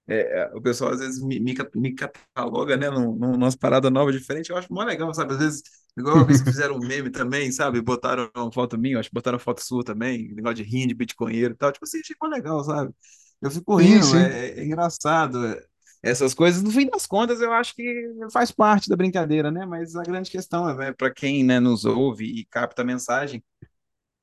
é, 0.09 0.41
é, 0.41 0.51
o 0.55 0.61
pessoal 0.61 0.91
às 0.93 0.99
vezes 0.99 1.21
me, 1.23 1.39
me, 1.39 1.55
me 1.75 1.95
cataloga, 1.95 2.77
né, 2.77 2.89
num, 2.89 3.15
num, 3.15 3.33
umas 3.35 3.55
paradas 3.55 3.91
novas 3.91 4.15
diferentes, 4.15 4.49
eu 4.49 4.57
acho 4.57 4.71
mó 4.73 4.83
legal, 4.83 5.13
sabe, 5.13 5.33
às 5.33 5.39
vezes, 5.39 5.63
igual 5.97 6.17
uma 6.17 6.25
vez 6.25 6.41
que 6.41 6.49
fizeram 6.49 6.75
um 6.77 6.83
meme 6.85 7.11
também, 7.11 7.51
sabe, 7.51 7.81
botaram 7.81 8.29
uma 8.35 8.51
foto 8.51 8.77
minha, 8.77 8.99
acho 8.99 9.09
que 9.09 9.15
botaram 9.15 9.39
foto 9.39 9.61
sua 9.63 9.83
também, 9.83 10.33
negócio 10.33 10.55
de 10.57 10.63
rim, 10.63 10.87
de 10.87 10.95
bitcoinheiro 10.95 11.53
e 11.53 11.57
tal, 11.57 11.71
tipo 11.71 11.85
assim, 11.85 11.99
achei 11.99 12.15
mó 12.21 12.27
legal, 12.27 12.63
sabe, 12.63 12.93
eu 13.41 13.51
fico 13.51 13.75
Sim, 13.77 14.01
rindo, 14.01 14.13
sim. 14.13 14.17
é, 14.17 14.49
é 14.59 14.65
engraçado, 14.65 15.45
é, 15.47 15.63
essas 16.01 16.33
coisas, 16.33 16.63
no 16.63 16.71
fim 16.71 16.87
das 16.89 17.05
contas, 17.05 17.41
eu 17.41 17.51
acho 17.53 17.75
que 17.75 17.83
faz 18.31 18.51
parte 18.51 18.89
da 18.89 18.95
brincadeira, 18.95 19.51
né, 19.51 19.65
mas 19.65 19.95
a 19.95 20.03
grande 20.03 20.31
questão 20.31 20.69
é, 20.81 20.93
para 20.93 21.13
quem, 21.13 21.43
né, 21.43 21.59
nos 21.59 21.85
ouve 21.85 22.25
e 22.25 22.45
capta 22.45 22.81
a 22.81 22.85
mensagem, 22.85 23.43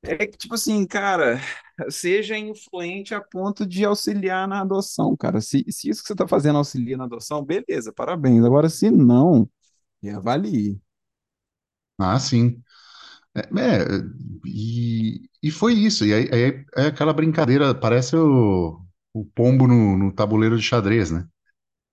é 0.03 0.17
que, 0.27 0.37
tipo 0.39 0.55
assim, 0.55 0.87
cara, 0.87 1.41
seja 1.91 2.39
influente 2.39 3.15
a 3.15 3.21
ponto 3.21 3.67
de 3.67 3.85
auxiliar 3.85 4.49
na 4.49 4.61
adoção, 4.63 5.17
cara. 5.17 5.41
Se, 5.41 5.65
se 5.71 5.89
isso 5.91 6.03
que 6.03 6.09
você 6.09 6.15
está 6.15 6.29
fazendo 6.29 6.59
auxilia 6.59 6.97
na 6.97 7.05
adoção, 7.05 7.45
beleza, 7.45 7.93
parabéns. 7.93 8.45
Agora, 8.45 8.69
se 8.69 8.91
não, 8.91 9.49
reavalie. 10.03 10.81
Ah, 11.99 12.19
sim. 12.19 12.63
É, 13.35 13.41
é, 13.41 13.87
e, 14.47 15.29
e 15.43 15.51
foi 15.53 15.75
isso. 15.75 16.05
E 16.07 16.15
aí, 16.15 16.31
aí 16.33 16.67
é 16.77 16.87
aquela 16.89 17.13
brincadeira, 17.15 17.75
parece 17.75 18.17
o, 18.17 18.81
o 19.15 19.25
pombo 19.35 19.67
no, 19.69 19.99
no 19.99 20.13
tabuleiro 20.15 20.57
de 20.59 20.63
xadrez, 20.65 21.11
né? 21.11 21.27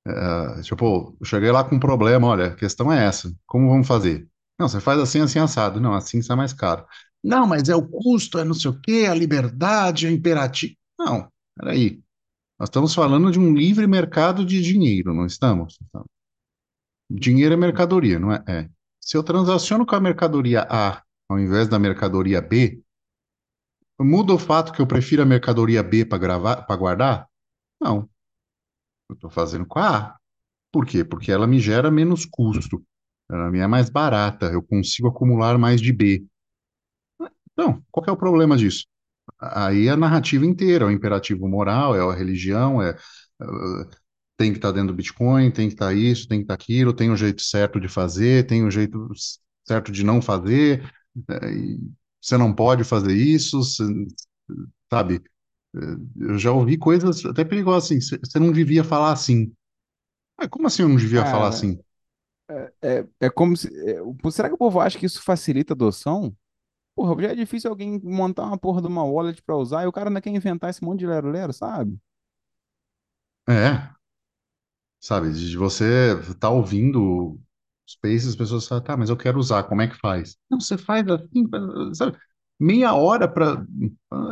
Ah, 0.07 0.61
tipo, 0.63 1.17
eu 1.19 1.25
cheguei 1.25 1.51
lá 1.51 1.63
com 1.63 1.75
um 1.75 1.79
problema, 1.79 2.27
olha, 2.27 2.47
a 2.47 2.55
questão 2.55 2.91
é 2.91 3.05
essa. 3.05 3.34
Como 3.45 3.69
vamos 3.69 3.88
fazer? 3.88 4.27
Não, 4.59 4.67
você 4.69 4.79
faz 4.81 4.99
assim, 4.99 5.21
assim, 5.21 5.39
assado. 5.39 5.79
Não, 5.81 5.93
assim 5.93 6.21
sai 6.21 6.36
mais 6.38 6.53
caro. 6.53 6.86
Não, 7.24 7.47
mas 7.47 7.69
é 7.69 7.76
o 7.76 7.88
custo, 7.88 8.38
é 8.38 8.43
não 8.43 8.53
sei 8.53 8.71
o 8.71 8.80
quê, 8.80 9.07
a 9.09 9.13
liberdade, 9.13 10.07
é 10.07 10.11
imperativo. 10.11 10.76
Não, 10.99 11.28
peraí. 11.55 12.01
Nós 12.59 12.67
estamos 12.69 12.93
falando 12.93 13.32
de 13.32 13.39
um 13.39 13.53
livre 13.53 13.88
mercado 13.88 14.45
de 14.45 14.61
dinheiro, 14.61 15.13
não 15.13 15.26
estamos? 15.26 15.78
Dinheiro 17.09 17.53
é 17.53 17.57
mercadoria, 17.57 18.19
não 18.19 18.32
é? 18.32 18.43
É. 18.47 18.69
Se 19.01 19.17
eu 19.17 19.24
transaciono 19.24 19.86
com 19.86 19.95
a 19.95 19.99
mercadoria 19.99 20.65
A 20.69 21.03
ao 21.30 21.39
invés 21.39 21.67
da 21.67 21.80
mercadoria 21.80 22.41
B, 22.41 22.82
muda 23.99 24.34
o 24.34 24.39
fato 24.39 24.71
que 24.74 24.82
eu 24.82 24.88
prefiro 24.88 25.21
a 25.21 25.26
mercadoria 25.26 25.82
B 25.82 26.05
para 26.05 26.17
gravar, 26.17 26.65
para 26.65 26.76
guardar? 26.76 27.28
Não. 27.82 28.09
Eu 29.09 29.15
estou 29.15 29.30
fazendo 29.30 29.65
com 29.65 29.80
a 29.80 29.97
A. 29.97 30.17
Por 30.71 30.86
quê? 30.86 31.03
Porque 31.03 31.32
ela 31.32 31.47
me 31.47 31.59
gera 31.59 31.91
menos 31.91 32.26
custo. 32.26 32.84
Ela 33.30 33.49
me 33.49 33.59
é 33.59 33.67
mais 33.67 33.89
barata. 33.89 34.47
Eu 34.47 34.61
consigo 34.63 35.07
acumular 35.07 35.57
mais 35.57 35.82
de 35.82 35.93
B. 35.93 36.26
Então, 37.54 37.84
qual 37.91 38.04
que 38.04 38.10
é 38.10 38.14
o 38.14 38.18
problema 38.18 38.58
disso? 38.58 38.86
Aí 39.39 39.88
é 39.88 39.91
a 39.91 39.97
narrativa 39.97 40.45
inteira, 40.45 40.86
é 40.86 40.88
o 40.88 40.91
imperativo 40.91 41.47
moral, 41.49 41.95
é 41.95 42.01
a 42.01 42.14
religião, 42.18 42.82
é, 42.82 42.91
é 43.41 43.45
tem 44.38 44.51
que 44.51 44.58
estar 44.60 44.72
dentro 44.72 44.89
do 44.89 44.95
Bitcoin, 44.95 45.51
tem 45.51 45.68
que 45.70 45.76
estar 45.76 45.93
isso, 45.95 46.28
tem 46.28 46.39
que 46.39 46.45
estar 46.45 46.56
aquilo, 46.56 46.93
tem 46.93 47.12
um 47.12 47.18
jeito 47.18 47.41
certo 47.43 47.80
de 47.80 47.88
fazer, 47.88 48.45
tem 48.47 48.64
um 48.66 48.72
jeito 48.72 49.08
certo 49.66 49.91
de 49.91 50.04
não 50.04 50.22
fazer, 50.22 50.84
é, 51.30 51.38
você 52.22 52.38
não 52.38 52.54
pode 52.54 52.84
fazer 52.84 53.14
isso, 53.16 53.60
você, 53.64 53.84
sabe? 54.91 55.22
É, 55.76 55.80
eu 56.32 56.38
já 56.39 56.51
ouvi 56.51 56.78
coisas 56.78 57.26
até 57.26 57.43
perigosas 57.45 57.86
assim, 57.91 58.20
você 58.24 58.39
não 58.39 58.51
devia 58.51 58.84
falar 58.84 59.12
assim. 59.14 59.54
Mas 60.39 60.49
como 60.49 60.68
assim 60.68 60.84
eu 60.84 60.89
não 60.89 60.97
devia 60.97 61.26
falar 61.26 61.49
Cara, 61.49 61.49
assim? 61.49 61.80
é, 62.82 63.06
é 63.20 63.30
como 63.30 63.56
se. 63.58 63.68
é, 63.89 64.01
o- 64.01 64.16
será 64.32 64.47
que 64.49 64.56
o 64.56 64.58
povo 64.58 64.80
acha 64.80 64.97
que 64.99 65.06
isso 65.06 65.22
facilita 65.22 65.74
a 65.74 65.76
adoção? 65.76 66.36
Porra, 66.96 67.22
já 67.22 67.30
é 67.32 67.36
difícil 67.36 67.70
alguém 67.70 68.00
montar 68.04 68.46
uma 68.46 68.58
porra 68.58 68.82
de 68.82 68.88
uma 68.88 69.04
wallet 69.04 69.41
pra 69.44 69.58
usar 69.58 69.84
e 69.84 69.88
o 69.88 69.91
cara 69.91 70.10
ainda 70.10 70.22
quer 70.22 70.30
inventar 70.32 70.70
esse 70.70 70.84
monte 70.84 71.00
de 71.00 71.08
lero-lero, 71.08 71.52
sabe? 71.54 72.00
É, 73.48 73.94
sabe? 75.00 75.32
De 75.32 75.58
você 75.58 76.14
estar 76.30 76.50
ouvindo 76.50 77.39
os 77.86 78.28
as 78.28 78.36
pessoas 78.36 78.68
falam, 78.68 78.84
tá, 78.84 78.98
mas 78.98 79.10
eu 79.10 79.18
quero 79.18 79.38
usar, 79.38 79.64
como 79.64 79.82
é 79.82 79.88
que 79.88 79.96
faz? 80.00 80.38
Não, 80.50 80.60
você 80.60 80.78
faz 80.78 81.08
assim, 81.08 81.48
sabe? 81.94 82.18
Meia 82.60 82.94
hora 82.94 83.28
para. 83.28 83.66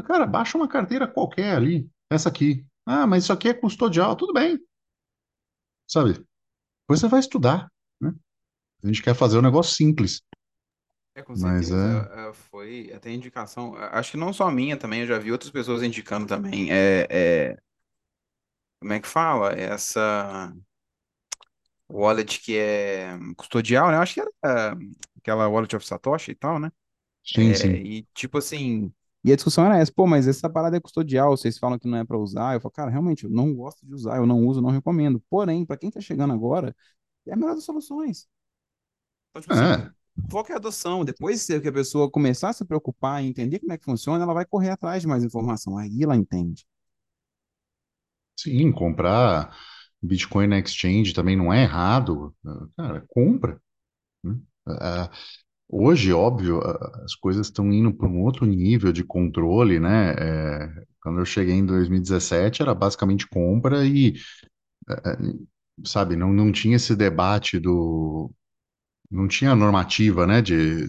Cara, 0.06 0.26
baixa 0.26 0.58
uma 0.58 0.68
carteira 0.68 1.08
qualquer 1.08 1.56
ali, 1.56 1.90
essa 2.10 2.30
aqui. 2.30 2.66
Ah, 2.86 3.06
mas 3.06 3.24
isso 3.24 3.34
aqui 3.34 3.50
é 3.50 3.54
custodial, 3.54 4.16
tudo 4.16 4.34
bem, 4.34 4.58
sabe? 5.88 6.14
Depois 6.14 7.02
você 7.02 7.08
vai 7.08 7.20
estudar, 7.20 7.72
né? 8.02 8.14
A 8.84 8.88
gente 8.88 9.04
quer 9.04 9.16
fazer 9.16 9.40
um 9.40 9.44
negócio 9.44 9.76
simples, 9.76 10.22
É, 11.16 11.22
com 11.22 11.36
mas 11.36 11.72
certeza. 11.76 12.10
é. 12.16 12.30
é, 12.30 12.34
foi 12.34 12.92
até 12.94 13.12
indicação. 13.12 13.76
a- 13.76 14.00
Acho 14.00 14.12
que 14.12 14.18
não 14.18 14.32
só 14.34 14.50
minha 14.50 14.78
também, 14.78 15.02
eu 15.02 15.08
já 15.08 15.18
vi 15.20 15.32
outras 15.32 15.52
pessoas 15.52 15.84
indicando 15.84 16.26
também. 16.28 16.72
É, 16.72 17.08
é, 17.10 17.58
como 18.80 18.94
é 18.94 19.00
que 19.00 19.08
fala? 19.08 19.52
Essa 19.54 20.54
wallet 21.90 22.40
que 22.42 22.58
é 22.58 23.10
custodial, 23.38 23.90
né? 23.92 23.98
Eu 23.98 24.02
Acho 24.02 24.14
que 24.16 24.22
era 24.22 24.32
é, 24.46 24.74
aquela 25.18 25.48
wallet 25.48 25.76
of 25.76 25.86
Satoshi 25.86 26.32
e 26.32 26.36
tal, 26.36 26.60
né? 26.60 26.72
Sim, 27.24 27.54
É, 27.54 27.56
sim. 27.56 27.82
e 27.82 28.04
tipo 28.16 28.38
assim. 28.40 28.94
E 29.24 29.32
a 29.32 29.36
discussão 29.36 29.66
era 29.66 29.78
essa, 29.80 29.92
pô, 29.94 30.08
mas 30.08 30.28
essa 30.28 30.50
parada 30.50 30.78
é 30.78 30.80
custodial, 30.82 31.32
vocês 31.38 31.58
falam 31.60 31.80
que 31.80 31.88
não 31.88 31.98
é 32.00 32.06
pra 32.06 32.18
usar. 32.18 32.56
Eu 32.56 32.62
falo, 32.62 32.72
cara, 32.74 32.92
realmente, 32.92 33.26
eu 33.26 33.30
não 33.30 33.54
gosto 33.56 33.86
de 33.86 33.94
usar, 33.94 34.18
eu 34.18 34.26
não 34.28 34.40
uso, 34.48 34.62
não 34.62 34.72
recomendo. 34.72 35.22
Porém, 35.30 35.66
pra 35.66 35.78
quem 35.78 35.92
tá 35.92 36.02
chegando 36.02 36.34
agora, 36.34 36.76
é 37.28 37.34
a 37.34 37.36
melhor 37.38 37.56
das 37.56 37.66
soluções. 37.66 38.28
Então, 39.30 39.42
tipo 39.42 39.54
assim, 39.54 39.70
É, 39.70 39.92
qual 40.30 40.44
que 40.44 40.52
é 40.52 40.56
adoção? 40.56 41.04
Depois 41.06 41.46
que 41.46 41.68
a 41.68 41.74
pessoa 41.74 42.10
começar 42.10 42.50
a 42.50 42.54
se 42.54 42.66
preocupar 42.66 43.24
e 43.24 43.28
entender 43.28 43.60
como 43.60 43.74
é 43.74 43.78
que 43.78 43.86
funciona, 43.86 44.24
ela 44.24 44.34
vai 44.34 44.46
correr 44.46 44.70
atrás 44.72 45.02
de 45.02 45.08
mais 45.08 45.24
informação. 45.24 45.78
Aí 45.78 46.04
ela 46.04 46.16
entende. 46.16 46.66
sim, 48.38 48.72
comprar 48.72 49.56
Bitcoin 50.02 50.48
na 50.48 50.60
exchange 50.60 51.14
também 51.14 51.36
não 51.36 51.54
é 51.54 51.64
errado. 51.64 52.36
Cara, 52.78 53.04
compra. 53.08 53.62
né? 54.24 54.38
Ah, 54.68 55.12
Hoje, 55.70 56.14
óbvio, 56.14 56.62
as 57.06 57.16
coisas 57.16 57.48
estão 57.48 57.72
indo 57.74 57.94
para 57.94 58.08
um 58.08 58.22
outro 58.24 58.46
nível 58.46 58.92
de 58.94 59.04
controle, 59.04 59.80
né? 59.80 60.14
É, 60.20 60.86
quando 61.02 61.20
eu 61.20 61.26
cheguei 61.26 61.56
em 61.56 61.66
2017, 61.66 62.62
era 62.62 62.76
basicamente 62.76 63.28
compra 63.28 63.86
e, 63.86 64.16
sabe, 65.86 66.16
não, 66.16 66.32
não 66.34 66.52
tinha 66.52 66.76
esse 66.76 66.96
debate 66.96 67.60
do. 67.60 68.32
Não 69.12 69.28
tinha 69.28 69.56
normativa, 69.56 70.26
né? 70.26 70.42
De 70.42 70.88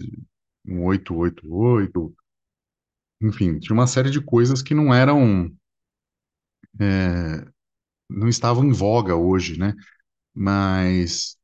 um 0.65 0.83
888, 0.85 2.15
enfim, 3.21 3.59
tinha 3.59 3.73
uma 3.75 3.87
série 3.87 4.11
de 4.11 4.21
coisas 4.21 4.61
que 4.61 4.73
não 4.75 4.93
eram. 4.93 5.51
é, 6.79 7.45
não 8.09 8.27
estavam 8.29 8.63
em 8.65 8.71
voga 8.73 9.15
hoje, 9.15 9.59
né? 9.59 9.73
Mas 10.35 11.37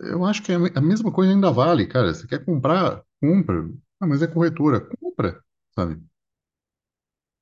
eu 0.00 0.24
acho 0.26 0.42
que 0.42 0.52
a 0.52 0.58
me- 0.58 0.72
a 0.74 0.80
mesma 0.80 1.12
coisa 1.12 1.32
ainda 1.32 1.50
vale, 1.52 1.86
cara. 1.88 2.14
Você 2.14 2.26
quer 2.28 2.44
comprar? 2.44 3.02
Compra. 3.20 3.70
Ah, 4.00 4.06
mas 4.06 4.22
é 4.22 4.26
corretora. 4.28 4.80
Compra, 5.00 5.42
sabe? 5.74 6.02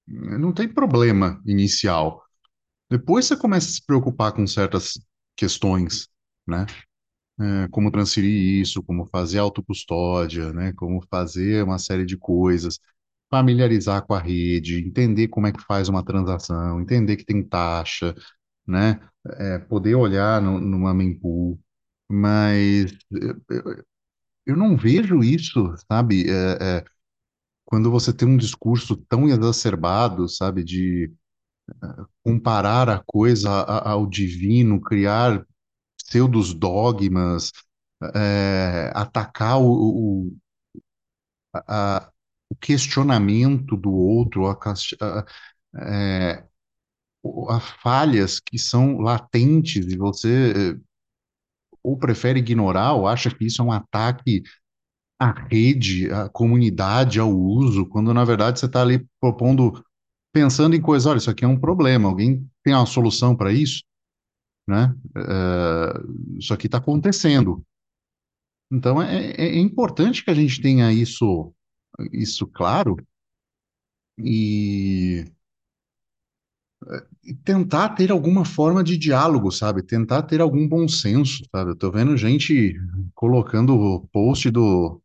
Não 0.07 0.53
tem 0.53 0.69
problema 0.69 1.41
inicial. 1.47 2.23
Depois 2.91 3.27
você 3.27 3.37
começa 3.37 3.69
a 3.69 3.73
se 3.73 3.87
preocupar 3.87 4.33
com 4.33 4.47
certas 4.47 4.95
questões, 5.37 6.09
né? 6.47 6.67
É, 7.41 7.69
como 7.69 7.91
transferir 7.91 8.61
isso, 8.61 8.83
como 8.83 9.07
fazer 9.07 9.39
autocustódia, 9.39 10.53
né? 10.53 10.73
Como 10.75 11.01
fazer 11.11 11.65
uma 11.65 11.79
série 11.79 12.05
de 12.05 12.17
coisas, 12.19 12.79
familiarizar 13.31 14.05
com 14.07 14.13
a 14.15 14.21
rede, 14.21 14.79
entender 14.87 15.29
como 15.29 15.47
é 15.47 15.53
que 15.53 15.63
faz 15.65 15.89
uma 15.89 16.05
transação, 16.05 16.81
entender 16.81 17.17
que 17.17 17.25
tem 17.25 17.43
taxa, 17.43 18.15
né? 18.67 19.01
É, 19.39 19.59
poder 19.59 19.95
olhar 19.97 20.43
no, 20.43 20.61
numa 20.61 20.95
mempool. 20.95 21.59
Mas 22.11 22.93
eu, 23.11 23.37
eu- 23.51 23.85
eu 24.47 24.57
não 24.57 24.77
vejo 24.77 25.23
isso, 25.25 25.75
sabe? 25.91 26.27
É, 26.31 26.85
quando 27.65 27.91
você 27.91 28.13
tem 28.13 28.29
um 28.29 28.37
discurso 28.37 28.97
tão 29.09 29.29
exacerbado, 29.29 30.29
sabe, 30.29 30.65
de 30.65 31.13
comparar 32.23 32.89
a 32.89 33.03
coisa 33.07 33.51
ao 33.51 34.07
divino, 34.07 34.81
criar 34.81 35.45
pseudos 36.11 36.55
dogmas, 36.55 37.53
é, 38.15 38.93
atacar 38.95 39.59
o, 39.61 39.65
o, 40.29 40.33
a- 41.55 42.11
o 42.51 42.55
questionamento 42.57 43.77
do 43.77 43.93
outro, 43.93 44.47
a, 44.47 44.53
a- 45.01 45.25
é, 45.83 46.45
falhas 47.83 48.41
que 48.41 48.59
são 48.59 48.99
latentes 48.99 49.87
e 49.87 49.97
você 49.97 50.75
é, 50.77 50.91
ou 51.83 51.97
prefere 51.97 52.39
ignorar 52.41 52.93
ou 52.95 53.07
acha 53.07 53.31
que 53.31 53.45
isso 53.47 53.63
é 53.63 53.65
um 53.65 53.73
ataque 53.73 54.43
à 55.21 55.33
rede, 55.49 56.11
à 56.13 56.29
comunidade, 56.29 57.21
ao 57.21 57.31
uso, 57.33 57.87
quando 57.87 58.15
na 58.15 58.25
verdade 58.25 58.61
você 58.61 58.67
está 58.67 58.83
ali 58.83 59.07
propondo, 59.21 59.85
pensando 60.33 60.77
em 60.77 60.83
coisas, 60.83 61.07
olha, 61.07 61.19
isso 61.19 61.31
aqui 61.31 61.45
é 61.45 61.49
um 61.49 61.61
problema, 61.61 62.09
alguém 62.09 62.49
tem 62.65 62.75
uma 62.75 62.87
solução 62.87 63.37
para 63.37 63.53
isso? 63.53 63.83
Né? 64.71 64.95
É, 65.17 66.39
isso 66.39 66.55
aqui 66.55 66.67
está 66.69 66.79
acontecendo. 66.79 67.65
Então 68.71 69.01
é, 69.03 69.31
é- 69.33 69.57
é 69.57 69.59
importante 69.59 70.25
que 70.25 70.31
a 70.31 70.35
gente 70.35 70.61
tenha 70.61 70.93
isso, 70.93 71.53
isso 72.13 72.47
claro 72.47 72.97
e, 74.19 75.25
e 77.25 77.35
tentar 77.35 77.91
ter 77.91 78.11
alguma 78.11 78.45
forma 78.45 78.83
de 78.83 78.97
diálogo, 78.97 79.51
sabe? 79.51 79.83
Tentar 79.83 80.23
ter 80.23 80.41
algum 80.41 80.67
bom 80.67 80.89
senso, 80.89 81.43
sabe? 81.55 81.71
Eu 81.73 81.77
tô 81.77 81.91
vendo 81.91 82.17
gente 82.17 82.75
colocando 83.15 83.75
o 83.77 84.01
post 84.09 84.51
do, 84.51 85.01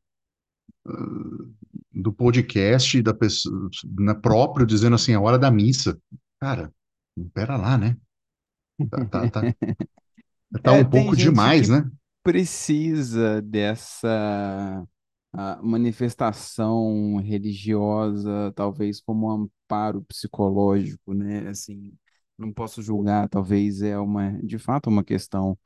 do 1.94 2.12
podcast 2.14 3.02
da 3.02 3.14
pessoa, 3.14 3.70
na 3.98 4.14
próprio, 4.16 4.66
dizendo 4.66 4.96
assim, 4.96 5.14
a 5.14 5.22
hora 5.22 5.38
da 5.40 5.50
missa. 5.52 5.98
Cara, 6.40 6.72
pera 7.34 7.56
lá, 7.58 7.78
né? 7.78 7.98
Tá, 8.90 9.06
tá, 9.06 9.28
tá, 9.28 9.50
tá 10.64 10.72
É, 10.72 10.84
um 10.84 10.84
tem 10.84 10.86
pouco 10.86 11.16
gente 11.16 11.52
demais, 11.56 11.70
que 11.70 11.70
né? 11.70 11.90
precisa 12.24 13.42
dessa 13.42 14.88
ah, 15.34 15.60
manifestação 15.64 17.18
religiosa, 17.18 18.52
talvez 18.56 19.02
como 19.02 19.28
um 19.28 19.32
amparo 19.46 20.02
psicológico, 20.04 21.14
né? 21.14 21.48
Assim, 21.50 21.94
não 22.38 22.52
posso 22.54 22.82
julgar, 22.82 23.30
talvez 23.30 23.82
é 23.82 23.98
uma, 24.00 24.32
de 24.44 24.58
fato, 24.60 24.90
uma 24.90 25.04
questão 25.04 25.58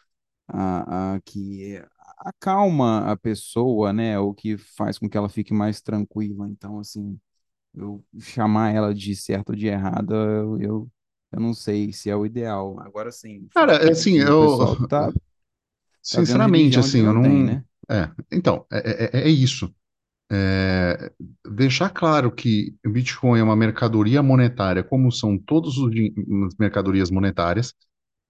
ah, 0.48 1.16
ah, 1.16 1.22
que 1.26 1.82
acalma 2.20 3.12
a 3.12 3.18
pessoa, 3.18 3.94
né? 3.94 4.20
Ou 4.20 4.34
que 4.34 4.58
faz 4.58 4.98
com 5.00 5.10
que 5.10 5.18
ela 5.18 5.30
fique 5.30 5.54
mais 5.54 5.82
tranquila. 5.82 6.48
Então, 6.50 6.80
assim, 6.80 7.20
eu 7.76 8.04
chamar 8.20 8.74
ela 8.76 8.94
de 8.94 9.16
certo 9.16 9.50
ou 9.52 9.56
de 9.56 9.68
errada, 9.68 10.16
eu, 10.16 10.62
eu, 10.62 10.92
eu 11.32 11.40
não 11.40 11.54
sei 11.54 11.94
se 11.94 12.10
é 12.10 12.16
o 12.16 12.26
ideal. 12.26 12.80
Agora, 12.82 13.12
sim, 13.12 13.50
Cara, 13.54 13.74
é 13.76 13.92
assim, 13.92 14.18
eu, 14.20 14.76
tá 14.88 15.12
Tá 16.10 16.22
vendo 16.22 16.46
sinceramente, 16.46 16.50
religião 16.50 16.86
onde 16.86 16.98
assim, 16.98 17.00
eu 17.02 17.14
não 17.14 17.22
tem, 17.22 17.44
né? 17.44 17.64
É, 17.90 18.10
então, 18.32 18.66
é, 18.72 19.18
é, 19.18 19.20
é 19.22 19.28
é 19.28 19.30
isso. 19.30 19.74
é, 20.32 21.12
deixar 21.46 21.90
claro 21.92 22.32
que 22.32 22.76
o 22.86 22.90
Bitcoin 22.92 23.40
é 23.40 23.44
uma 23.44 23.56
mercadoria 23.56 24.24
monetária, 24.24 24.84
como 24.84 25.12
são 25.12 25.38
todas 25.38 25.74
as 25.78 26.56
mercadorias 26.60 27.12
monetárias. 27.12 27.74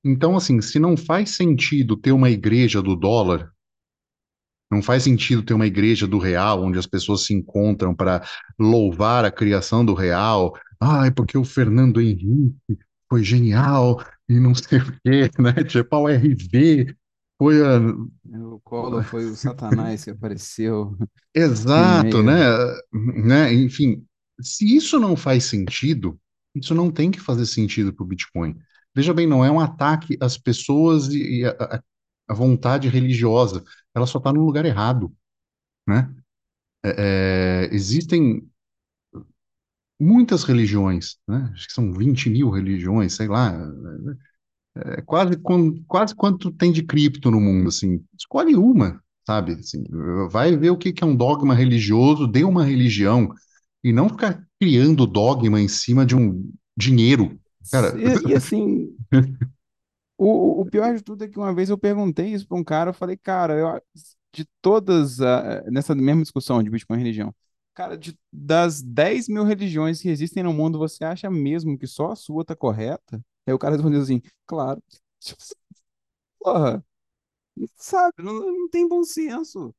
Então, 0.05 0.37
assim, 0.37 0.61
se 0.61 0.79
não 0.79 0.97
faz 0.97 1.31
sentido 1.31 1.97
ter 1.97 2.11
uma 2.13 2.29
igreja 2.31 2.81
do 2.81 2.95
dólar, 2.95 3.51
não 4.71 4.81
faz 4.83 5.03
sentido 5.03 5.41
ter 5.43 5.53
uma 5.53 5.65
igreja 5.67 6.05
do 6.07 6.19
real, 6.19 6.63
onde 6.63 6.77
as 6.77 6.85
pessoas 6.85 7.25
se 7.25 7.33
encontram 7.33 7.95
para 7.95 8.23
louvar 8.57 9.25
a 9.25 9.31
criação 9.31 9.83
do 9.83 9.93
real. 9.93 10.53
Ai, 10.79 11.11
porque 11.11 11.37
o 11.37 11.43
Fernando 11.43 11.99
Henrique 11.99 12.55
foi 13.09 13.23
genial 13.23 14.03
e 14.27 14.39
não 14.39 14.53
sei 14.53 14.79
o 14.79 14.99
quê, 15.03 15.29
né? 15.39 15.63
Tipo, 15.63 15.97
o 15.97 16.07
RV 16.07 16.95
foi 17.37 17.65
a... 17.65 17.79
O 17.79 18.59
Collor 18.59 19.03
foi 19.03 19.25
o 19.25 19.35
Satanás 19.35 20.03
que 20.03 20.11
apareceu 20.11 20.97
Exato, 21.33 22.21
né? 22.21 22.39
né? 22.93 23.53
Enfim, 23.53 24.05
se 24.41 24.75
isso 24.75 24.99
não 24.99 25.15
faz 25.15 25.45
sentido, 25.45 26.19
isso 26.55 26.75
não 26.75 26.91
tem 26.91 27.09
que 27.09 27.19
fazer 27.19 27.45
sentido 27.45 27.93
para 27.93 28.03
o 28.03 28.07
Bitcoin. 28.07 28.55
Veja 28.95 29.13
bem, 29.13 29.27
não 29.27 29.43
é 29.43 29.51
um 29.51 29.59
ataque 29.59 30.17
às 30.19 30.37
pessoas 30.37 31.07
e, 31.09 31.43
a 32.29 32.33
vontade 32.33 32.87
religiosa. 32.87 33.63
Ela 33.93 34.05
só 34.05 34.19
está 34.19 34.31
no 34.31 34.45
lugar 34.45 34.63
errado, 34.63 35.11
né? 35.87 36.13
É, 36.85 37.65
é, 37.69 37.75
existem 37.75 38.47
muitas 39.99 40.43
religiões, 40.43 41.17
né? 41.27 41.49
Acho 41.53 41.67
que 41.67 41.73
são 41.73 41.91
20 41.93 42.29
mil 42.29 42.49
religiões, 42.49 43.13
sei 43.15 43.27
lá. 43.27 43.53
É 44.75 45.01
quase, 45.01 45.37
quan- 45.37 45.73
quase 45.87 46.15
quanto 46.15 46.51
tem 46.51 46.71
de 46.71 46.83
cripto 46.83 47.29
no 47.31 47.39
mundo, 47.39 47.69
assim. 47.69 48.03
Escolhe 48.17 48.55
uma, 48.55 49.01
sabe? 49.25 49.53
Assim, 49.53 49.83
vai 50.31 50.55
ver 50.55 50.69
o 50.69 50.77
que 50.77 50.93
que 50.93 51.03
é 51.03 51.07
um 51.07 51.15
dogma 51.15 51.53
religioso, 51.53 52.27
dê 52.27 52.43
uma 52.43 52.63
religião, 52.63 53.29
e 53.83 53.91
não 53.91 54.09
ficar 54.09 54.43
criando 54.59 55.05
dogma 55.07 55.59
em 55.59 55.67
cima 55.67 56.05
de 56.05 56.15
um 56.15 56.49
dinheiro. 56.77 57.37
Cara, 57.71 57.97
E, 57.99 58.29
e 58.31 58.35
assim, 58.35 58.95
o, 60.17 60.61
o 60.61 60.65
pior 60.65 60.95
de 60.95 61.03
tudo 61.03 61.23
é 61.23 61.27
que 61.27 61.37
uma 61.37 61.53
vez 61.53 61.69
eu 61.69 61.77
perguntei 61.77 62.27
isso 62.33 62.47
para 62.47 62.57
um 62.57 62.63
cara, 62.63 62.89
eu 62.89 62.93
falei, 62.93 63.17
cara, 63.17 63.53
eu, 63.53 63.81
de 64.33 64.45
todas, 64.61 65.21
ah, 65.21 65.63
nessa 65.71 65.95
mesma 65.95 66.21
discussão 66.21 66.61
de 66.63 66.69
Bitcoin 66.69 66.97
e 66.97 66.99
religião, 66.99 67.33
cara, 67.73 67.97
de, 67.97 68.17
das 68.31 68.81
10 68.81 69.27
mil 69.27 69.43
religiões 69.43 70.01
que 70.01 70.09
existem 70.09 70.43
no 70.43 70.53
mundo, 70.53 70.77
você 70.79 71.03
acha 71.05 71.29
mesmo 71.29 71.77
que 71.77 71.87
só 71.87 72.11
a 72.11 72.15
sua 72.15 72.45
tá 72.45 72.55
correta? 72.55 73.23
Aí 73.47 73.53
o 73.53 73.59
cara 73.59 73.75
respondeu 73.75 74.01
assim, 74.01 74.21
claro. 74.45 74.81
Porra, 76.39 76.83
sabe, 77.77 78.13
não, 78.23 78.33
não 78.35 78.69
tem 78.69 78.87
bom 78.87 79.03
senso. 79.03 79.75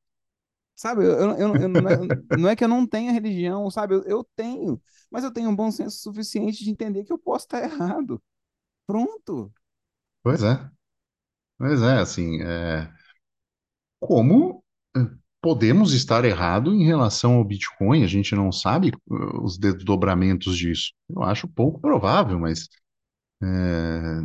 Sabe, 0.75 1.05
eu, 1.05 1.11
eu, 1.37 1.37
eu- 1.37 1.57
é 1.59 1.67
não 2.31 2.49
é 2.49 2.55
que 2.55 2.63
eu 2.63 2.67
não 2.69 2.87
tenha 2.87 3.11
religião, 3.13 3.69
sabe? 3.71 3.95
Eu, 3.95 4.03
eu 4.05 4.23
tenho, 4.35 4.81
mas 5.11 5.23
eu 5.23 5.31
tenho 5.33 5.49
um 5.49 5.55
bom 5.55 5.71
senso 5.71 5.99
suficiente 5.99 6.63
de 6.63 6.71
entender 6.71 7.03
que 7.05 7.13
eu 7.13 7.19
posso 7.19 7.45
estar 7.45 7.63
errado. 7.63 8.21
Pronto. 8.87 9.53
pois 10.23 10.43
é, 10.43 10.69
pois 11.57 11.81
é, 11.83 11.99
assim, 11.99 12.41
é, 12.43 12.91
como 13.99 14.63
podemos 15.41 15.93
estar 15.93 16.25
errado 16.25 16.73
em 16.73 16.85
relação 16.85 17.35
ao 17.35 17.43
Bitcoin? 17.45 18.03
A 18.03 18.07
gente 18.07 18.35
não 18.35 18.51
sabe 18.51 18.89
eh, 18.89 19.13
os 19.41 19.57
desdobramentos 19.57 20.57
disso. 20.57 20.93
Eu 21.09 21.23
acho 21.23 21.47
pouco 21.47 21.79
provável, 21.81 22.39
mas 22.39 22.69
é, 23.43 24.21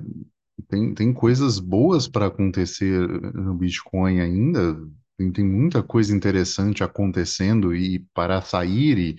Tem, 0.69 0.95
tem 0.95 1.13
coisas 1.15 1.59
boas 1.59 2.09
para 2.09 2.27
acontecer 2.27 3.09
no 3.35 3.55
Bitcoin 3.55 4.21
ainda. 4.21 4.77
Tem, 5.19 5.33
tem 5.33 5.45
muita 5.47 5.83
coisa 5.83 6.15
interessante 6.15 6.83
acontecendo 6.85 7.75
e 7.75 8.01
para 8.15 8.43
sair 8.43 8.99
e, 8.99 9.17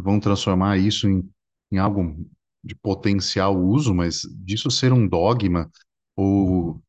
vão 0.00 0.20
transformar 0.20 0.78
isso 0.78 1.08
em, 1.08 1.28
em 1.72 1.78
algo 1.78 2.16
de 2.64 2.74
potencial 2.76 3.56
uso, 3.58 3.94
mas 3.94 4.22
disso 4.44 4.70
ser 4.70 4.92
um 4.92 5.08
dogma 5.08 5.70
ou 6.16 6.82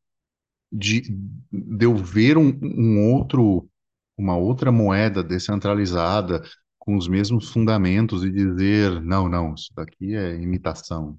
de, 0.72 1.02
de 1.52 1.86
eu 1.86 1.96
ver 1.96 2.38
um, 2.38 2.58
um 2.62 3.12
outro, 3.14 3.68
uma 4.16 4.36
outra 4.36 4.72
moeda 4.72 5.22
descentralizada 5.22 6.42
com 6.78 6.96
os 6.96 7.08
mesmos 7.08 7.50
fundamentos 7.50 8.24
e 8.24 8.30
dizer, 8.30 9.00
não, 9.02 9.28
não, 9.28 9.54
isso 9.54 9.72
daqui 9.74 10.14
é 10.16 10.36
imitação, 10.36 11.18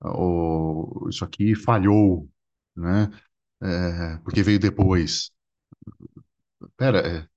ou 0.00 1.08
isso 1.10 1.24
aqui 1.24 1.54
falhou, 1.56 2.28
né? 2.76 3.10
é, 3.62 4.18
porque 4.24 4.42
veio 4.42 4.60
depois. 4.60 5.30
Pera, 6.76 7.28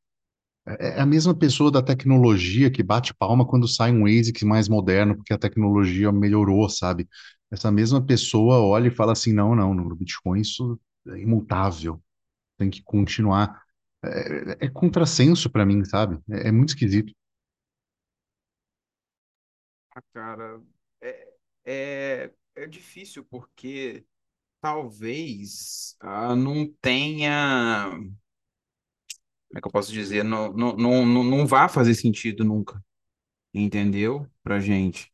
é, 0.67 0.89
é 0.97 1.01
a 1.01 1.05
mesma 1.05 1.35
pessoa 1.35 1.71
da 1.71 1.81
tecnologia 1.81 2.71
que 2.71 2.83
bate 2.83 3.13
palma 3.13 3.45
quando 3.47 3.67
sai 3.67 3.91
um 3.91 4.05
ASIC 4.05 4.45
mais 4.45 4.69
moderno, 4.69 5.15
porque 5.15 5.33
a 5.33 5.37
tecnologia 5.37 6.11
melhorou, 6.11 6.69
sabe? 6.69 7.07
Essa 7.51 7.71
mesma 7.71 8.01
pessoa 8.05 8.61
olha 8.61 8.87
e 8.87 8.91
fala 8.91 9.13
assim: 9.13 9.33
não, 9.33 9.55
não, 9.55 9.73
no 9.73 9.95
Bitcoin 9.95 10.41
isso 10.41 10.79
é 11.09 11.19
imutável, 11.19 12.01
tem 12.57 12.69
que 12.71 12.83
continuar. 12.83 13.62
É, 14.05 14.65
é 14.65 14.69
contrassenso 14.69 15.49
para 15.49 15.65
mim, 15.65 15.83
sabe? 15.85 16.19
É, 16.29 16.49
é 16.49 16.51
muito 16.51 16.69
esquisito. 16.69 17.13
Ah, 19.95 20.01
cara, 20.13 20.61
é, 21.01 21.33
é, 21.65 22.31
é 22.55 22.67
difícil 22.67 23.23
porque 23.25 24.05
talvez 24.61 25.95
ah, 26.01 26.35
não 26.35 26.67
tenha. 26.81 27.89
Como 27.89 28.15
é 29.55 29.61
que 29.61 29.67
eu 29.67 29.71
posso 29.71 29.91
dizer? 29.91 30.23
Não, 30.23 30.51
não, 30.53 30.75
não, 30.75 31.05
não, 31.05 31.23
não 31.23 31.47
vá 31.47 31.67
fazer 31.69 31.93
sentido 31.95 32.43
nunca, 32.43 32.83
entendeu? 33.53 34.27
Pra 34.43 34.59
gente. 34.59 35.11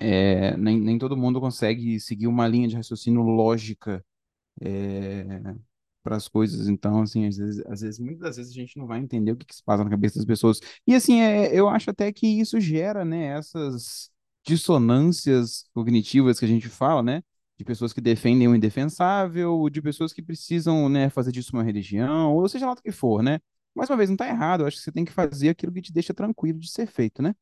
É, 0.00 0.56
nem, 0.56 0.80
nem 0.80 0.98
todo 0.98 1.16
mundo 1.16 1.40
consegue 1.40 2.00
seguir 2.00 2.26
uma 2.28 2.48
linha 2.48 2.68
de 2.68 2.76
raciocínio 2.76 3.22
lógica 3.22 4.04
para 6.06 6.16
as 6.16 6.28
coisas. 6.28 6.68
Então, 6.68 7.02
assim, 7.02 7.26
às 7.26 7.36
vezes, 7.36 7.66
às 7.66 7.80
vezes, 7.80 7.98
muitas 7.98 8.20
das 8.20 8.36
vezes 8.36 8.52
a 8.52 8.54
gente 8.54 8.78
não 8.78 8.86
vai 8.86 9.00
entender 9.00 9.32
o 9.32 9.36
que, 9.36 9.44
que 9.44 9.56
se 9.56 9.62
passa 9.64 9.82
na 9.82 9.90
cabeça 9.90 10.16
das 10.16 10.24
pessoas. 10.24 10.60
E 10.86 10.94
assim, 10.94 11.20
é, 11.20 11.52
eu 11.52 11.68
acho 11.68 11.90
até 11.90 12.12
que 12.12 12.26
isso 12.26 12.60
gera, 12.60 13.04
né, 13.04 13.26
essas 13.36 14.08
dissonâncias 14.46 15.64
cognitivas 15.74 16.38
que 16.38 16.44
a 16.44 16.48
gente 16.48 16.68
fala, 16.68 17.02
né? 17.02 17.22
De 17.58 17.64
pessoas 17.64 17.92
que 17.92 18.00
defendem 18.00 18.46
o 18.46 18.54
indefensável, 18.54 19.68
de 19.68 19.82
pessoas 19.82 20.12
que 20.12 20.22
precisam, 20.22 20.88
né, 20.88 21.10
fazer 21.10 21.32
disso 21.32 21.50
uma 21.52 21.64
religião, 21.64 22.34
ou 22.34 22.48
seja 22.48 22.66
lá 22.66 22.72
o 22.72 22.76
que 22.76 22.92
for, 22.92 23.22
né? 23.22 23.40
Mais 23.74 23.90
uma 23.90 23.96
vez, 23.96 24.08
não 24.08 24.14
está 24.14 24.28
errado, 24.28 24.60
eu 24.62 24.66
acho 24.68 24.76
que 24.76 24.82
você 24.84 24.92
tem 24.92 25.04
que 25.04 25.12
fazer 25.12 25.48
aquilo 25.48 25.72
que 25.72 25.82
te 25.82 25.92
deixa 25.92 26.14
tranquilo 26.14 26.58
de 26.60 26.70
ser 26.70 26.86
feito, 26.86 27.20
né? 27.22 27.34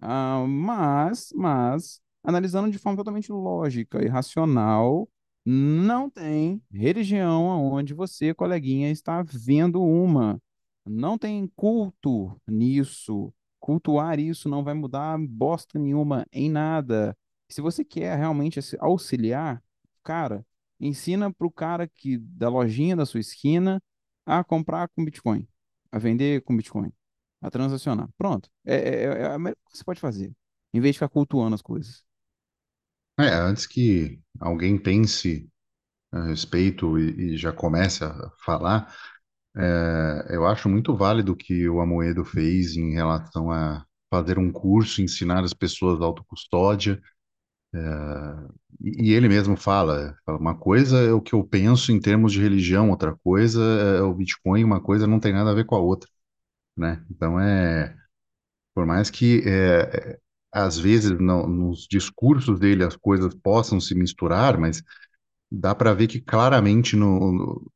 Ah, 0.00 0.44
mas, 0.48 1.32
mas, 1.34 2.00
analisando 2.24 2.70
de 2.70 2.78
forma 2.78 2.96
totalmente 2.96 3.30
lógica 3.32 4.02
e 4.04 4.08
racional, 4.08 5.08
não 5.52 6.08
tem 6.08 6.62
religião 6.70 7.44
onde 7.72 7.92
você, 7.92 8.32
coleguinha, 8.32 8.90
está 8.90 9.20
vendo 9.22 9.82
uma. 9.82 10.40
Não 10.86 11.18
tem 11.18 11.46
culto 11.56 12.40
nisso. 12.46 13.32
Cultuar 13.58 14.20
isso 14.20 14.48
não 14.48 14.62
vai 14.62 14.74
mudar 14.74 15.18
bosta 15.18 15.78
nenhuma 15.78 16.24
em 16.32 16.48
nada. 16.48 17.16
Se 17.48 17.60
você 17.60 17.84
quer 17.84 18.16
realmente 18.16 18.60
auxiliar, 18.78 19.60
cara, 20.04 20.46
ensina 20.78 21.32
pro 21.32 21.50
cara 21.50 21.88
que 21.88 22.16
da 22.18 22.48
lojinha 22.48 22.94
da 22.94 23.04
sua 23.04 23.20
esquina 23.20 23.82
a 24.24 24.44
comprar 24.44 24.88
com 24.88 25.04
Bitcoin, 25.04 25.48
a 25.90 25.98
vender 25.98 26.42
com 26.42 26.56
Bitcoin 26.56 26.92
a 27.42 27.50
transacionar. 27.50 28.08
Pronto. 28.16 28.48
É, 28.64 28.76
é, 28.76 29.04
é 29.04 29.26
a 29.32 29.38
melhor 29.38 29.56
que 29.68 29.76
você 29.76 29.82
pode 29.84 30.00
fazer. 30.00 30.32
Em 30.72 30.80
vez 30.80 30.94
de 30.94 30.98
ficar 30.98 31.08
cultuando 31.08 31.54
as 31.54 31.62
coisas. 31.62 32.04
É, 33.20 33.34
antes 33.34 33.66
que 33.66 34.20
alguém 34.40 34.78
pense 34.78 35.48
a 36.12 36.24
respeito 36.26 36.98
e, 36.98 37.34
e 37.34 37.38
já 37.38 37.52
comece 37.52 38.04
a 38.04 38.30
falar, 38.44 38.94
é, 39.56 40.26
eu 40.36 40.46
acho 40.46 40.68
muito 40.68 40.96
válido 40.96 41.32
o 41.32 41.36
que 41.36 41.68
o 41.68 41.80
Amoedo 41.80 42.24
fez 42.24 42.76
em 42.76 42.92
relação 42.94 43.50
a 43.52 43.84
fazer 44.10 44.38
um 44.38 44.52
curso, 44.52 45.02
ensinar 45.02 45.44
as 45.44 45.54
pessoas 45.54 46.00
autocustódia. 46.02 47.00
E, 48.80 49.10
e 49.10 49.12
ele 49.12 49.28
mesmo 49.28 49.56
fala, 49.56 50.16
fala, 50.24 50.38
uma 50.38 50.56
coisa 50.56 50.98
é 51.00 51.12
o 51.12 51.20
que 51.20 51.34
eu 51.34 51.44
penso 51.44 51.92
em 51.92 52.00
termos 52.00 52.32
de 52.32 52.40
religião, 52.40 52.90
outra 52.90 53.14
coisa 53.16 53.60
é 53.62 54.02
o 54.02 54.14
Bitcoin, 54.14 54.64
uma 54.64 54.80
coisa 54.80 55.06
não 55.06 55.20
tem 55.20 55.32
nada 55.32 55.50
a 55.50 55.54
ver 55.54 55.64
com 55.66 55.74
a 55.76 55.78
outra, 55.80 56.08
né? 56.76 57.04
Então 57.10 57.40
é, 57.40 57.96
por 58.74 58.86
mais 58.86 59.10
que 59.10 59.42
é, 59.46 60.12
é, 60.14 60.20
às 60.52 60.78
vezes 60.78 61.12
no- 61.20 61.46
nos 61.46 61.86
discursos 61.90 62.58
dele 62.60 62.84
as 62.84 62.96
coisas 62.96 63.34
possam 63.34 63.80
se 63.80 63.94
misturar, 63.94 64.58
mas 64.58 64.82
dá 65.50 65.74
para 65.74 65.94
ver 65.94 66.08
que 66.08 66.20
claramente 66.20 66.96
no, 66.96 67.32
no- 67.32 67.72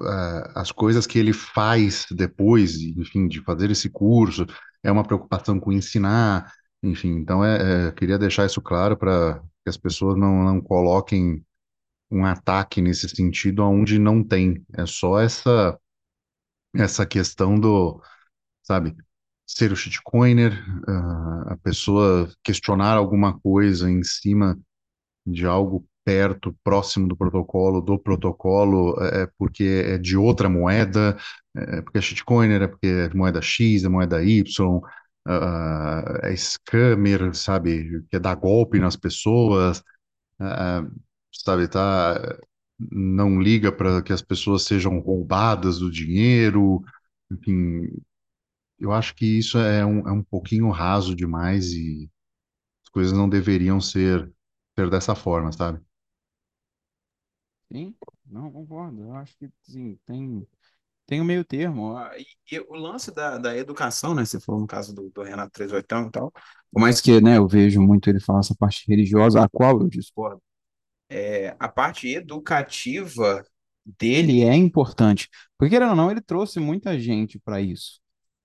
a- 0.00 0.60
as 0.62 0.72
coisas 0.72 1.06
que 1.06 1.18
ele 1.18 1.32
faz 1.32 2.06
depois, 2.10 2.76
enfim, 2.80 3.28
de 3.28 3.42
fazer 3.42 3.70
esse 3.70 3.90
curso, 3.90 4.46
é 4.82 4.90
uma 4.90 5.04
preocupação 5.04 5.58
com 5.60 5.72
ensinar, 5.72 6.52
enfim. 6.82 7.10
Então 7.16 7.44
é, 7.44 7.88
é, 7.88 7.92
queria 7.92 8.18
deixar 8.18 8.46
isso 8.46 8.60
claro 8.62 8.96
para 8.96 9.40
que 9.64 9.70
as 9.70 9.76
pessoas 9.76 10.16
não, 10.18 10.44
não 10.44 10.60
coloquem 10.60 11.44
um 12.10 12.26
ataque 12.26 12.82
nesse 12.82 13.08
sentido 13.08 13.62
aonde 13.62 13.98
não 13.98 14.22
tem. 14.24 14.64
É 14.74 14.86
só 14.86 15.20
essa 15.20 15.78
essa 16.74 17.06
questão 17.06 17.58
do, 17.58 18.00
sabe? 18.62 18.96
Ser 19.56 19.72
o 19.72 19.76
shitcoiner, 19.76 20.52
a 21.46 21.56
pessoa 21.62 22.30
questionar 22.42 22.96
alguma 22.96 23.38
coisa 23.38 23.90
em 23.90 24.02
cima 24.02 24.58
de 25.26 25.46
algo 25.46 25.86
perto, 26.04 26.56
próximo 26.64 27.06
do 27.06 27.16
protocolo, 27.16 27.80
do 27.80 27.98
protocolo, 27.98 28.96
é, 29.00 29.22
é 29.22 29.28
porque 29.38 29.84
é 29.86 29.98
de 29.98 30.16
outra 30.16 30.48
moeda, 30.48 31.16
é, 31.56 31.78
é 31.78 31.82
porque 31.82 31.98
é 31.98 32.00
shitcoiner, 32.00 32.62
é 32.62 32.66
porque 32.66 32.86
é 32.86 33.14
moeda 33.14 33.40
X, 33.40 33.84
é 33.84 33.88
moeda 33.88 34.22
Y, 34.24 34.42
uh, 34.78 34.82
é 36.22 36.34
scammer, 36.36 37.34
sabe, 37.34 38.04
quer 38.10 38.20
dar 38.20 38.34
golpe 38.34 38.78
nas 38.78 38.96
pessoas, 38.96 39.78
uh, 40.40 40.90
sabe, 41.32 41.68
tá, 41.68 42.38
não 42.90 43.40
liga 43.40 43.70
para 43.70 44.02
que 44.02 44.12
as 44.12 44.22
pessoas 44.22 44.64
sejam 44.64 44.98
roubadas 44.98 45.78
do 45.78 45.90
dinheiro, 45.90 46.82
enfim, 47.30 47.88
eu 48.82 48.92
acho 48.92 49.14
que 49.14 49.26
isso 49.26 49.58
é 49.58 49.84
um, 49.86 50.08
é 50.08 50.12
um 50.12 50.22
pouquinho 50.24 50.70
raso 50.70 51.14
demais 51.16 51.72
e 51.72 52.10
as 52.84 52.90
coisas 52.90 53.12
não 53.12 53.28
deveriam 53.28 53.80
ser, 53.80 54.32
ser 54.78 54.90
dessa 54.90 55.14
forma, 55.16 55.52
sabe? 55.52 55.80
Sim, 57.72 57.94
não 58.26 58.50
concordo. 58.52 59.02
Eu 59.02 59.14
acho 59.16 59.36
que 59.38 59.50
sim, 59.62 59.98
tem, 60.06 60.46
tem 61.06 61.20
um 61.20 61.24
meio 61.24 61.44
termo. 61.44 61.96
Ah, 61.96 62.12
E, 62.18 62.26
e 62.56 62.60
o 62.60 62.74
lance 62.74 63.12
da, 63.12 63.38
da 63.38 63.56
educação, 63.56 64.14
né? 64.14 64.24
Você 64.26 64.40
falou 64.40 64.60
no 64.62 64.66
caso 64.68 64.94
do, 64.94 65.10
do 65.10 65.22
Renato 65.24 65.52
38 65.52 66.08
e 66.08 66.12
tal. 66.12 66.32
Por 66.72 66.80
mais 66.80 67.00
que, 67.00 67.20
né, 67.20 67.38
eu 67.38 67.48
vejo 67.48 67.80
muito 67.80 68.08
ele 68.10 68.20
falar 68.20 68.40
essa 68.40 68.54
parte 68.54 68.84
religiosa, 68.88 69.42
a 69.44 69.48
qual 69.48 69.80
eu 69.80 69.88
discordo. 69.88 70.42
É, 71.10 71.56
a 71.60 71.68
parte 71.70 72.08
educativa 72.08 73.44
dele 73.86 74.42
é 74.44 74.56
importante. 74.56 75.28
Porque, 75.58 75.72
querendo 75.76 75.90
ou 75.92 75.96
não, 75.96 76.12
ele 76.12 76.22
trouxe 76.22 76.60
muita 76.60 76.98
gente 77.00 77.40
para 77.40 77.62
isso. 77.62 78.01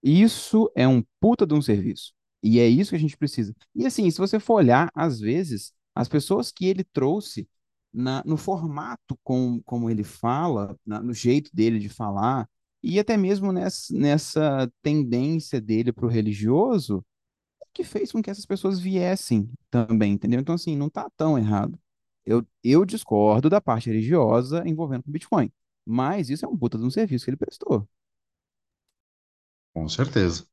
Isso 0.09 0.71
é 0.75 0.87
um 0.87 1.03
puta 1.19 1.45
de 1.45 1.53
um 1.53 1.61
serviço. 1.61 2.13
E 2.43 2.59
é 2.59 2.67
isso 2.67 2.91
que 2.91 2.95
a 2.95 2.99
gente 2.99 3.17
precisa. 3.17 3.53
E 3.75 3.85
assim, 3.85 4.09
se 4.11 4.17
você 4.19 4.39
for 4.39 4.55
olhar, 4.55 4.89
às 4.93 5.19
vezes, 5.19 5.73
as 5.95 6.07
pessoas 6.07 6.51
que 6.51 6.65
ele 6.65 6.83
trouxe 6.83 7.47
na, 7.93 8.23
no 8.25 8.37
formato 8.37 9.17
com, 9.23 9.61
como 9.65 9.89
ele 9.89 10.03
fala, 10.03 10.77
na- 10.85 11.01
no 11.01 11.13
jeito 11.13 11.49
dele 11.53 11.79
de 11.79 11.89
falar, 11.89 12.47
e 12.83 12.99
até 12.99 13.17
mesmo 13.17 13.51
nessa, 13.51 13.93
nessa 13.93 14.71
tendência 14.81 15.59
dele 15.59 15.91
para 15.91 16.05
o 16.05 16.09
religioso, 16.09 17.03
que 17.73 17.83
fez 17.83 18.11
com 18.11 18.21
que 18.21 18.29
essas 18.29 18.45
pessoas 18.45 18.79
viessem 18.79 19.49
também, 19.69 20.13
entendeu? 20.13 20.39
Então, 20.39 20.55
assim, 20.55 20.75
não 20.75 20.89
tá 20.89 21.09
tão 21.17 21.37
errado. 21.37 21.79
Eu, 22.25 22.45
eu 22.63 22.85
discordo 22.85 23.49
da 23.49 23.61
parte 23.61 23.89
religiosa 23.89 24.63
envolvendo 24.67 25.03
com 25.03 25.11
Bitcoin, 25.11 25.51
mas 25.85 26.29
isso 26.29 26.45
é 26.45 26.49
um 26.49 26.57
puta 26.57 26.77
de 26.77 26.83
um 26.85 26.89
serviço 26.91 27.25
que 27.25 27.31
ele 27.31 27.37
prestou. 27.37 27.87
Com 29.77 29.87
certeza. 29.87 30.43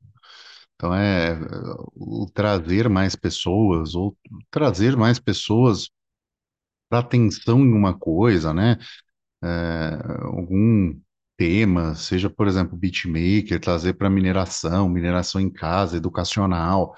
Então 0.77 0.95
é 0.95 1.39
o 1.95 2.27
trazer 2.35 2.89
mais 2.89 3.17
pessoas 3.17 3.95
ou 3.95 4.17
trazer 4.51 4.97
mais 4.97 5.19
pessoas 5.19 5.91
para 6.89 7.01
atenção 7.01 7.61
em 7.61 7.73
uma 7.73 7.99
coisa, 7.99 8.53
né? 8.55 8.79
É, 9.45 9.91
algum 10.25 10.99
tema, 11.37 11.95
seja, 11.95 12.31
por 12.31 12.49
exemplo, 12.49 12.77
beatmaker, 12.79 13.61
trazer 13.61 13.95
para 13.95 14.11
mineração, 14.11 14.89
mineração 14.89 15.41
em 15.41 15.51
casa, 15.51 15.97
educacional. 15.97 16.95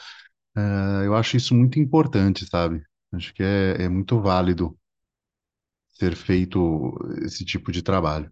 É, 0.56 1.06
eu 1.06 1.14
acho 1.16 1.36
isso 1.38 1.54
muito 1.54 1.78
importante, 1.80 2.46
sabe? 2.46 2.82
Acho 3.12 3.34
que 3.34 3.42
é, 3.42 3.84
é 3.84 3.88
muito 3.88 4.20
válido 4.20 4.76
ser 5.94 6.14
feito 6.16 6.94
esse 7.24 7.44
tipo 7.44 7.72
de 7.72 7.82
trabalho. 7.82 8.30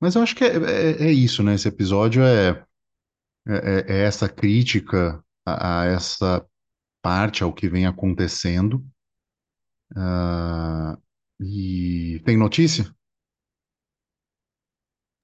Mas 0.00 0.14
eu 0.16 0.22
acho 0.22 0.36
que 0.36 0.44
é, 0.44 0.56
é, 0.56 1.08
é 1.08 1.12
isso, 1.12 1.42
né? 1.42 1.54
Esse 1.54 1.68
episódio 1.68 2.22
é, 2.24 2.64
é, 3.56 3.86
é 3.88 4.04
essa 4.04 4.28
crítica 4.28 5.22
a, 5.46 5.82
a 5.82 5.86
essa 5.86 6.46
parte 7.02 7.42
ao 7.44 7.52
que 7.54 7.68
vem 7.68 7.86
acontecendo. 7.86 8.84
Ah, 9.96 10.98
e 11.40 12.20
tem 12.24 12.36
notícia? 12.36 12.94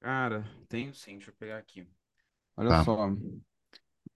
Cara, 0.01 0.45
tenho 0.69 0.95
sim, 0.95 1.17
deixa 1.19 1.31
eu 1.31 1.35
pegar 1.37 1.59
aqui. 1.59 1.87
Olha 2.57 2.73
Tá. 2.73 2.77
só, 2.77 3.09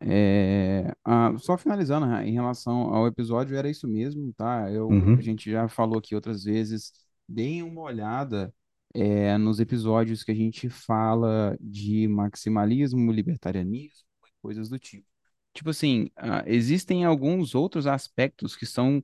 é, 0.01 0.93
ah, 1.05 1.37
só 1.39 1.57
finalizando, 1.59 2.07
né, 2.07 2.27
em 2.27 2.33
relação 2.33 2.95
ao 2.95 3.07
episódio, 3.07 3.57
era 3.57 3.69
isso 3.71 3.87
mesmo, 3.89 4.33
tá? 4.35 4.71
Eu, 4.71 5.13
a 5.17 5.21
Uhum. 5.21 5.23
gente 5.23 5.51
já 5.51 5.69
falou 5.69 5.99
aqui 5.99 6.15
outras 6.15 6.45
vezes, 6.45 6.93
deem 7.29 7.63
uma 7.63 7.83
olhada 7.83 8.55
é, 8.95 9.37
nos 9.39 9.61
episódios 9.61 10.23
que 10.25 10.33
a 10.33 10.35
gente 10.35 10.69
fala 10.69 11.57
de 11.61 12.09
maximalismo, 12.09 13.13
libertarianismo 13.13 14.07
e 14.27 14.31
coisas 14.43 14.69
do 14.69 14.79
tipo. 14.79 15.07
Tipo 15.53 15.71
assim, 15.71 16.11
ah, 16.17 16.45
existem 16.47 17.05
alguns 17.05 17.55
outros 17.55 17.87
aspectos 17.87 18.57
que 18.57 18.67
são 18.67 19.03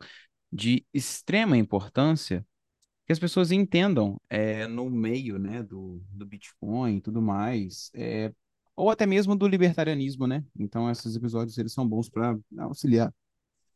de 0.52 0.86
extrema 0.94 1.56
importância 1.56 2.46
que 3.06 3.12
as 3.12 3.18
pessoas 3.18 3.52
entendam 3.52 4.20
é, 4.28 4.66
no 4.66 4.90
meio, 4.90 5.38
né, 5.38 5.62
do, 5.62 6.02
do 6.10 6.26
Bitcoin 6.26 6.96
e 6.96 7.00
tudo 7.00 7.22
mais, 7.22 7.90
é, 7.94 8.32
ou 8.74 8.90
até 8.90 9.06
mesmo 9.06 9.36
do 9.36 9.46
libertarianismo, 9.48 10.26
né? 10.26 10.44
Então, 10.58 10.90
esses 10.90 11.16
episódios 11.16 11.56
eles 11.56 11.72
são 11.72 11.88
bons 11.88 12.08
para 12.10 12.36
auxiliar 12.58 13.14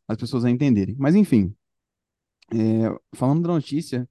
as 0.08 0.16
pessoas 0.16 0.44
a 0.44 0.50
entenderem. 0.50 0.96
Mas, 0.98 1.14
enfim, 1.14 1.54
é, 2.52 2.98
falando 3.14 3.42
da 3.42 3.48
notícia, 3.48 4.08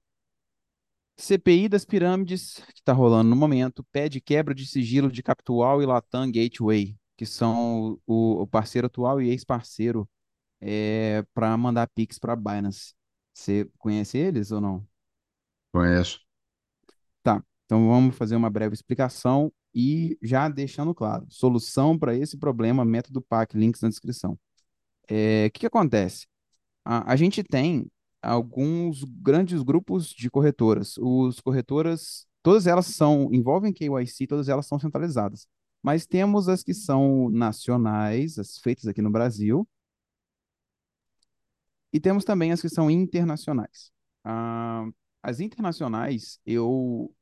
CPI 1.20 1.68
das 1.68 1.84
pirâmides 1.84 2.54
que 2.72 2.80
está 2.80 2.92
rolando 2.92 3.28
no 3.30 3.36
momento 3.36 3.84
pede 3.92 4.20
quebra 4.20 4.54
de 4.54 4.66
sigilo 4.66 5.12
de 5.12 5.22
Capital 5.22 5.82
e 5.82 5.86
Latam 5.86 6.30
Gateway, 6.30 6.96
que 7.16 7.26
são 7.26 8.00
o, 8.06 8.42
o 8.42 8.46
parceiro 8.46 8.86
atual 8.86 9.20
e 9.20 9.28
ex-parceiro 9.28 10.08
é, 10.60 11.22
para 11.34 11.56
mandar 11.56 11.88
Pix 11.94 12.18
para 12.18 12.34
Binance. 12.34 12.94
Você 13.34 13.68
conhece 13.78 14.18
eles 14.18 14.50
ou 14.50 14.60
não? 14.60 14.86
Conheço. 15.72 16.20
Tá, 17.22 17.42
então 17.66 17.86
vamos 17.86 18.16
fazer 18.16 18.34
uma 18.36 18.50
breve 18.50 18.74
explicação 18.74 19.52
e 19.74 20.18
já 20.22 20.48
deixando 20.48 20.94
claro, 20.94 21.26
solução 21.28 21.98
para 21.98 22.16
esse 22.16 22.36
problema, 22.38 22.84
método 22.84 23.22
PAC, 23.22 23.56
links 23.56 23.82
na 23.82 23.88
descrição. 23.88 24.38
É, 25.08 25.46
O 25.46 25.50
que 25.52 25.60
que 25.60 25.66
acontece? 25.66 26.26
A, 26.84 27.12
a 27.12 27.16
gente 27.16 27.42
tem 27.42 27.86
alguns 28.22 29.04
grandes 29.04 29.62
grupos 29.62 30.08
de 30.08 30.30
corretoras. 30.30 30.96
Os 30.98 31.40
corretoras, 31.40 32.26
todas 32.42 32.66
elas 32.66 32.86
são, 32.86 33.28
envolvem 33.32 33.72
KYC, 33.72 34.26
todas 34.26 34.48
elas 34.48 34.66
são 34.66 34.78
centralizadas. 34.78 35.46
Mas 35.82 36.06
temos 36.06 36.48
as 36.48 36.62
que 36.62 36.74
são 36.74 37.30
nacionais, 37.30 38.38
as 38.38 38.58
feitas 38.58 38.86
aqui 38.86 39.00
no 39.00 39.10
Brasil, 39.10 39.66
e 41.92 41.98
temos 42.00 42.24
também 42.24 42.52
as 42.52 42.60
que 42.60 42.68
são 42.68 42.90
internacionais. 42.90 43.90
Ah, 44.24 44.86
as 45.22 45.40
internacionais, 45.40 46.38
eu 46.46 47.14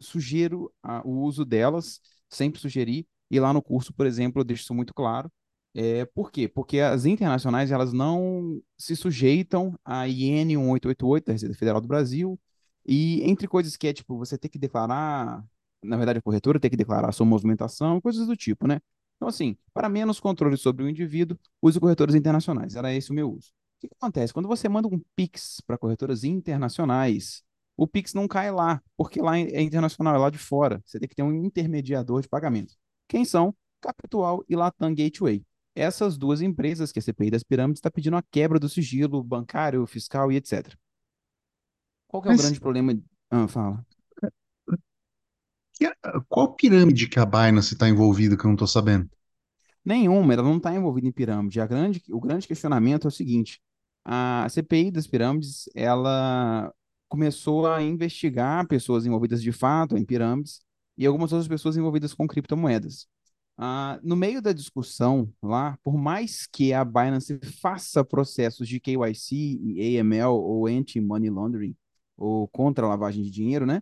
sugiro 0.00 0.72
o 1.04 1.22
uso 1.22 1.44
delas, 1.44 2.00
sempre 2.28 2.60
sugeri, 2.60 3.06
e 3.30 3.40
lá 3.40 3.52
no 3.52 3.62
curso, 3.62 3.92
por 3.94 4.06
exemplo, 4.06 4.40
eu 4.40 4.44
deixo 4.44 4.64
isso 4.64 4.74
muito 4.74 4.92
claro. 4.94 5.30
É, 5.74 6.04
por 6.04 6.30
quê? 6.30 6.48
Porque 6.48 6.78
as 6.78 7.04
internacionais 7.04 7.70
elas 7.72 7.92
não 7.92 8.60
se 8.78 8.94
sujeitam 8.94 9.78
à 9.84 10.06
IN 10.08 10.44
1888 10.44 11.26
da 11.26 11.32
Receita 11.32 11.54
Federal 11.54 11.80
do 11.80 11.88
Brasil, 11.88 12.38
e 12.86 13.22
entre 13.28 13.48
coisas 13.48 13.76
que 13.76 13.88
é 13.88 13.92
tipo, 13.92 14.16
você 14.16 14.38
ter 14.38 14.48
que 14.48 14.58
declarar, 14.58 15.44
na 15.82 15.96
verdade, 15.96 16.18
a 16.18 16.22
corretora 16.22 16.60
tem 16.60 16.70
que 16.70 16.76
declarar 16.76 17.08
a 17.08 17.12
sua 17.12 17.26
movimentação, 17.26 18.00
coisas 18.00 18.26
do 18.26 18.36
tipo, 18.36 18.66
né? 18.66 18.80
Então, 19.16 19.28
assim, 19.28 19.56
para 19.72 19.88
menos 19.88 20.20
controle 20.20 20.56
sobre 20.56 20.84
o 20.84 20.88
indivíduo, 20.88 21.38
use 21.62 21.80
corretoras 21.80 22.14
internacionais. 22.14 22.76
Era 22.76 22.92
esse 22.92 23.10
o 23.10 23.14
meu 23.14 23.30
uso. 23.32 23.48
O 23.78 23.80
que 23.80 23.88
que 23.88 23.94
acontece? 24.00 24.32
Quando 24.32 24.48
você 24.48 24.68
manda 24.68 24.88
um 24.88 25.00
Pix 25.16 25.60
para 25.66 25.78
corretoras 25.78 26.24
internacionais, 26.24 27.42
o 27.76 27.86
Pix 27.86 28.14
não 28.14 28.28
cai 28.28 28.50
lá, 28.50 28.82
porque 28.96 29.20
lá 29.20 29.38
é 29.38 29.60
internacional, 29.62 30.14
é 30.14 30.18
lá 30.18 30.30
de 30.30 30.38
fora. 30.38 30.82
Você 30.84 30.98
tem 30.98 31.08
que 31.08 31.14
ter 31.14 31.22
um 31.22 31.32
intermediador 31.32 32.22
de 32.22 32.28
pagamento. 32.28 32.74
Quem 33.08 33.24
são? 33.24 33.54
Capital 33.80 34.44
e 34.48 34.56
Latam 34.56 34.94
Gateway. 34.94 35.44
Essas 35.74 36.16
duas 36.16 36.40
empresas 36.40 36.92
que 36.92 36.98
a 36.98 37.02
CPI 37.02 37.30
das 37.30 37.42
pirâmides 37.42 37.78
está 37.78 37.90
pedindo 37.90 38.16
a 38.16 38.22
quebra 38.22 38.60
do 38.60 38.68
sigilo 38.68 39.22
bancário, 39.22 39.84
fiscal 39.86 40.30
e 40.30 40.36
etc. 40.36 40.72
Qual 42.06 42.22
que 42.22 42.28
é 42.28 42.30
o 42.30 42.34
Mas 42.34 42.42
grande 42.42 42.60
problema? 42.60 42.96
Ah, 43.30 43.48
fala. 43.48 43.84
qual 46.28 46.54
pirâmide 46.54 47.08
que 47.08 47.18
a 47.18 47.26
Binance 47.26 47.74
está 47.74 47.88
envolvida 47.88 48.36
que 48.36 48.44
eu 48.44 48.48
não 48.48 48.54
estou 48.54 48.68
sabendo? 48.68 49.10
Nenhuma, 49.84 50.32
ela 50.32 50.42
não 50.42 50.56
está 50.56 50.74
envolvida 50.74 51.08
em 51.08 51.12
pirâmide. 51.12 51.60
A 51.60 51.66
grande, 51.66 52.02
o 52.10 52.20
grande 52.20 52.46
questionamento 52.46 53.06
é 53.06 53.08
o 53.08 53.10
seguinte: 53.10 53.60
a 54.04 54.46
CPI 54.48 54.90
das 54.90 55.06
pirâmides, 55.06 55.68
ela 55.74 56.72
começou 57.08 57.66
a 57.66 57.82
investigar 57.82 58.66
pessoas 58.66 59.06
envolvidas 59.06 59.42
de 59.42 59.52
fato 59.52 59.96
em 59.96 60.04
pirâmides 60.04 60.60
e 60.96 61.06
algumas 61.06 61.32
outras 61.32 61.48
pessoas 61.48 61.76
envolvidas 61.76 62.14
com 62.14 62.26
criptomoedas. 62.26 63.06
Ah, 63.56 64.00
no 64.02 64.16
meio 64.16 64.42
da 64.42 64.52
discussão 64.52 65.32
lá, 65.42 65.78
por 65.84 65.96
mais 65.96 66.46
que 66.46 66.72
a 66.72 66.84
Binance 66.84 67.38
faça 67.60 68.04
processos 68.04 68.66
de 68.68 68.80
KYC 68.80 69.36
e 69.62 69.96
AML 69.98 70.34
ou 70.34 70.66
anti-money 70.66 71.30
laundering 71.30 71.76
ou 72.16 72.48
contra 72.48 72.84
a 72.84 72.88
lavagem 72.88 73.22
de 73.22 73.30
dinheiro, 73.30 73.64
né? 73.66 73.80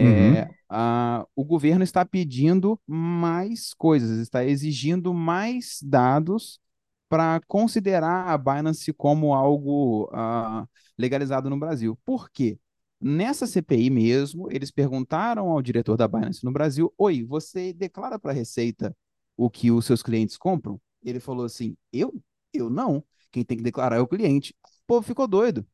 Uhum. 0.00 0.44
é, 0.44 0.50
a- 0.68 1.26
o 1.36 1.44
governo 1.44 1.84
está 1.84 2.04
pedindo 2.04 2.80
mais 2.86 3.74
coisas, 3.74 4.18
está 4.20 4.44
exigindo 4.44 5.14
mais 5.14 5.80
dados 5.82 6.60
para 7.08 7.40
considerar 7.48 8.28
a 8.28 8.38
Binance 8.38 8.92
como 8.94 9.34
algo 9.34 10.10
ah, 10.14 10.66
legalizado 10.98 11.50
no 11.50 11.58
Brasil. 11.58 11.98
Por 12.04 12.30
quê? 12.30 12.58
Nessa 13.04 13.48
CPI 13.48 13.90
mesmo, 13.90 14.48
eles 14.48 14.70
perguntaram 14.70 15.50
ao 15.50 15.60
diretor 15.60 15.96
da 15.96 16.06
Binance 16.06 16.44
no 16.44 16.52
Brasil: 16.52 16.94
Oi, 16.96 17.24
você 17.24 17.72
declara 17.72 18.16
para 18.16 18.30
a 18.30 18.34
Receita 18.34 18.96
o 19.36 19.50
que 19.50 19.72
os 19.72 19.84
seus 19.84 20.04
clientes 20.04 20.36
compram? 20.36 20.80
Ele 21.02 21.18
falou 21.18 21.44
assim: 21.44 21.76
Eu? 21.92 22.22
Eu 22.52 22.70
não. 22.70 23.04
Quem 23.32 23.44
tem 23.44 23.56
que 23.56 23.62
declarar 23.62 23.96
é 23.96 24.00
o 24.00 24.06
cliente. 24.06 24.54
O 24.64 24.86
povo 24.86 25.04
ficou 25.04 25.26
doido. 25.26 25.66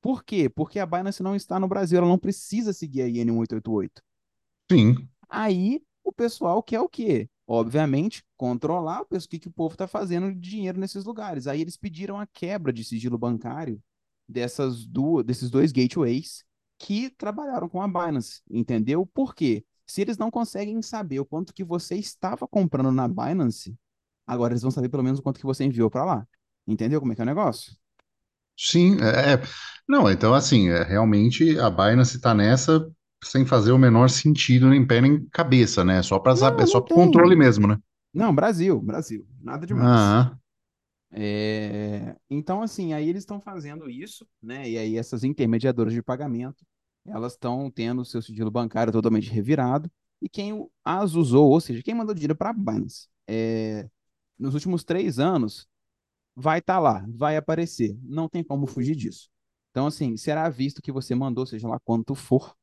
Por 0.00 0.22
quê? 0.22 0.48
Porque 0.48 0.78
a 0.78 0.86
Binance 0.86 1.20
não 1.20 1.34
está 1.34 1.58
no 1.58 1.66
Brasil, 1.66 1.98
ela 1.98 2.06
não 2.06 2.18
precisa 2.18 2.72
seguir 2.72 3.02
a 3.02 3.08
IN 3.08 3.30
888. 3.30 4.02
Sim. 4.70 5.08
Aí 5.28 5.82
o 6.04 6.12
pessoal 6.12 6.62
quer 6.62 6.78
o 6.80 6.88
quê? 6.88 7.28
Obviamente, 7.44 8.24
controlar 8.36 9.02
o 9.02 9.06
que, 9.06 9.40
que 9.40 9.48
o 9.48 9.52
povo 9.52 9.74
está 9.74 9.88
fazendo 9.88 10.32
de 10.32 10.38
dinheiro 10.38 10.78
nesses 10.78 11.04
lugares. 11.04 11.48
Aí 11.48 11.60
eles 11.60 11.76
pediram 11.76 12.20
a 12.20 12.26
quebra 12.26 12.72
de 12.72 12.84
sigilo 12.84 13.18
bancário 13.18 13.82
dessas 14.28 14.86
duas, 14.86 15.24
desses 15.24 15.50
dois 15.50 15.72
gateways 15.72 16.44
que 16.78 17.10
trabalharam 17.10 17.68
com 17.68 17.80
a 17.82 17.88
Binance, 17.88 18.42
entendeu? 18.50 19.06
Por 19.06 19.34
quê? 19.34 19.64
Se 19.86 20.00
eles 20.02 20.18
não 20.18 20.30
conseguem 20.30 20.82
saber 20.82 21.20
o 21.20 21.24
quanto 21.26 21.54
que 21.54 21.64
você 21.64 21.96
estava 21.96 22.46
comprando 22.48 22.92
na 22.92 23.08
Binance, 23.08 23.76
agora 24.26 24.52
eles 24.52 24.62
vão 24.62 24.70
saber 24.70 24.88
pelo 24.88 25.02
menos 25.02 25.18
o 25.20 25.22
quanto 25.22 25.38
que 25.40 25.46
você 25.46 25.64
enviou 25.64 25.90
para 25.90 26.04
lá. 26.04 26.28
Entendeu 26.66 27.00
como 27.00 27.12
é 27.12 27.14
que 27.16 27.22
é 27.22 27.24
o 27.24 27.26
negócio? 27.26 27.72
Sim, 28.58 28.96
é, 29.02 29.34
é- 29.34 29.42
não, 29.88 30.10
então 30.10 30.34
assim, 30.34 30.68
é, 30.70 30.82
realmente 30.82 31.58
a 31.58 31.68
Binance 31.70 32.16
está 32.16 32.34
nessa 32.34 32.90
sem 33.24 33.44
fazer 33.44 33.72
o 33.72 33.78
menor 33.78 34.08
sentido, 34.08 34.68
nem 34.68 34.86
pé 34.86 35.00
nem 35.00 35.26
cabeça, 35.30 35.84
né? 35.84 36.02
Só 36.02 36.18
para 36.18 36.36
saber, 36.36 36.62
é 36.62 36.66
Não, 36.66 36.66
só 36.66 36.80
pro 36.80 36.92
controle 36.92 37.34
mesmo, 37.36 37.66
né? 37.66 37.78
Não, 38.12 38.34
Brasil, 38.34 38.80
Brasil, 38.80 39.26
nada 39.40 39.66
demais. 39.66 40.18
Ah, 40.18 40.36
É, 41.10 42.16
então, 42.28 42.62
assim, 42.62 42.92
aí 42.92 43.08
eles 43.08 43.22
estão 43.22 43.40
fazendo 43.40 43.88
isso, 43.88 44.26
né? 44.42 44.68
E 44.68 44.76
aí 44.78 44.96
essas 44.96 45.24
intermediadoras 45.24 45.92
de 45.92 46.02
pagamento, 46.02 46.64
elas 47.06 47.32
estão 47.32 47.70
tendo 47.70 48.02
o 48.02 48.04
seu 48.04 48.20
sigilo 48.20 48.50
bancário 48.50 48.92
totalmente 48.92 49.30
revirado. 49.30 49.90
E 50.20 50.28
quem 50.28 50.68
as 50.84 51.14
usou, 51.14 51.50
ou 51.50 51.60
seja, 51.60 51.82
quem 51.82 51.94
mandou 51.94 52.14
dinheiro 52.14 52.34
para 52.36 52.50
a 52.50 52.52
Binance, 52.52 53.08
é, 53.28 53.88
nos 54.38 54.54
últimos 54.54 54.84
três 54.84 55.18
anos, 55.18 55.68
vai 56.34 56.58
estar 56.60 56.78
lá, 56.78 57.04
vai 57.08 57.36
aparecer. 57.36 57.98
Não 58.02 58.28
tem 58.28 58.44
como 58.44 58.66
fugir 58.66 58.96
disso. 58.96 59.30
Então, 59.70 59.86
assim, 59.86 60.16
será 60.16 60.48
visto 60.48 60.82
que 60.82 60.92
você 60.92 61.14
mandou, 61.14 61.46
seja 61.46 61.68
lá 61.68 61.78
quanto 61.80 62.14
for, 62.14 62.56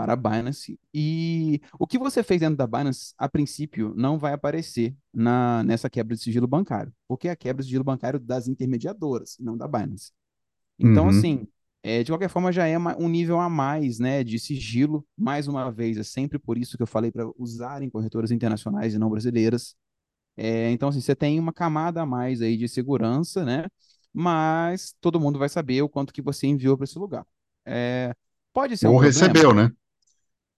para 0.00 0.14
a 0.14 0.16
Binance. 0.16 0.80
E 0.94 1.60
o 1.78 1.86
que 1.86 1.98
você 1.98 2.22
fez 2.22 2.40
dentro 2.40 2.56
da 2.56 2.66
Binance, 2.66 3.12
a 3.18 3.28
princípio, 3.28 3.92
não 3.94 4.18
vai 4.18 4.32
aparecer 4.32 4.96
na, 5.12 5.62
nessa 5.62 5.90
quebra 5.90 6.16
de 6.16 6.22
sigilo 6.22 6.46
bancário, 6.46 6.90
porque 7.06 7.28
é 7.28 7.32
a 7.32 7.36
quebra 7.36 7.62
de 7.62 7.68
sigilo 7.68 7.84
bancário 7.84 8.18
das 8.18 8.48
intermediadoras, 8.48 9.36
não 9.38 9.58
da 9.58 9.68
Binance. 9.68 10.12
Então, 10.78 11.04
uhum. 11.04 11.10
assim, 11.10 11.46
é, 11.82 12.02
de 12.02 12.10
qualquer 12.10 12.30
forma, 12.30 12.50
já 12.50 12.66
é 12.66 12.78
um 12.78 13.08
nível 13.10 13.38
a 13.38 13.50
mais, 13.50 13.98
né, 13.98 14.24
de 14.24 14.38
sigilo. 14.38 15.06
Mais 15.18 15.46
uma 15.46 15.70
vez, 15.70 15.98
é 15.98 16.02
sempre 16.02 16.38
por 16.38 16.56
isso 16.56 16.78
que 16.78 16.82
eu 16.82 16.86
falei 16.86 17.10
para 17.10 17.30
usarem 17.36 17.90
corretoras 17.90 18.30
internacionais 18.30 18.94
e 18.94 18.98
não 18.98 19.10
brasileiras. 19.10 19.74
É, 20.34 20.70
então, 20.70 20.88
assim, 20.88 21.02
você 21.02 21.14
tem 21.14 21.38
uma 21.38 21.52
camada 21.52 22.00
a 22.00 22.06
mais 22.06 22.40
aí 22.40 22.56
de 22.56 22.66
segurança, 22.66 23.44
né? 23.44 23.66
Mas 24.14 24.94
todo 24.98 25.20
mundo 25.20 25.38
vai 25.38 25.50
saber 25.50 25.82
o 25.82 25.88
quanto 25.90 26.12
que 26.12 26.22
você 26.22 26.46
enviou 26.46 26.78
para 26.78 26.84
esse 26.84 26.98
lugar. 26.98 27.26
É, 27.66 28.14
pode 28.50 28.78
ser 28.78 28.86
um 28.86 28.92
Ou 28.92 29.00
problema? 29.00 29.20
recebeu, 29.20 29.54
né? 29.54 29.70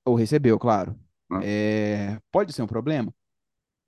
Ou 0.05 0.14
recebeu, 0.14 0.59
claro. 0.59 0.98
Ah, 1.30 1.40
É, 1.44 2.20
pode 2.30 2.53
ser 2.53 2.62
um 2.62 2.66
problema? 2.66 3.14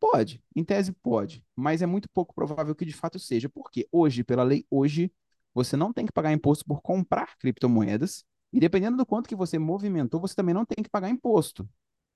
Pode, 0.01 0.43
em 0.57 0.65
tese 0.65 0.93
pode, 0.93 1.45
mas 1.57 1.83
é 1.83 1.87
muito 1.87 2.09
pouco 2.11 2.35
provável 2.35 2.75
que 2.75 2.85
de 2.85 2.93
fato 2.95 3.19
seja, 3.19 3.49
porque 3.49 3.89
hoje, 3.93 4.25
pela 4.25 4.43
lei, 4.45 4.67
hoje, 4.71 5.13
você 5.55 5.77
não 5.77 5.93
tem 5.93 6.07
que 6.07 6.13
pagar 6.13 6.33
imposto 6.33 6.65
por 6.67 6.83
comprar 6.83 7.37
criptomoedas, 7.39 8.25
e 8.53 8.61
dependendo 8.61 8.97
do 8.97 9.07
quanto 9.07 9.29
que 9.29 9.37
você 9.37 9.59
movimentou, 9.59 10.21
você 10.21 10.35
também 10.35 10.55
não 10.55 10.65
tem 10.67 10.83
que 10.85 10.91
pagar 10.91 11.11
imposto, 11.11 11.69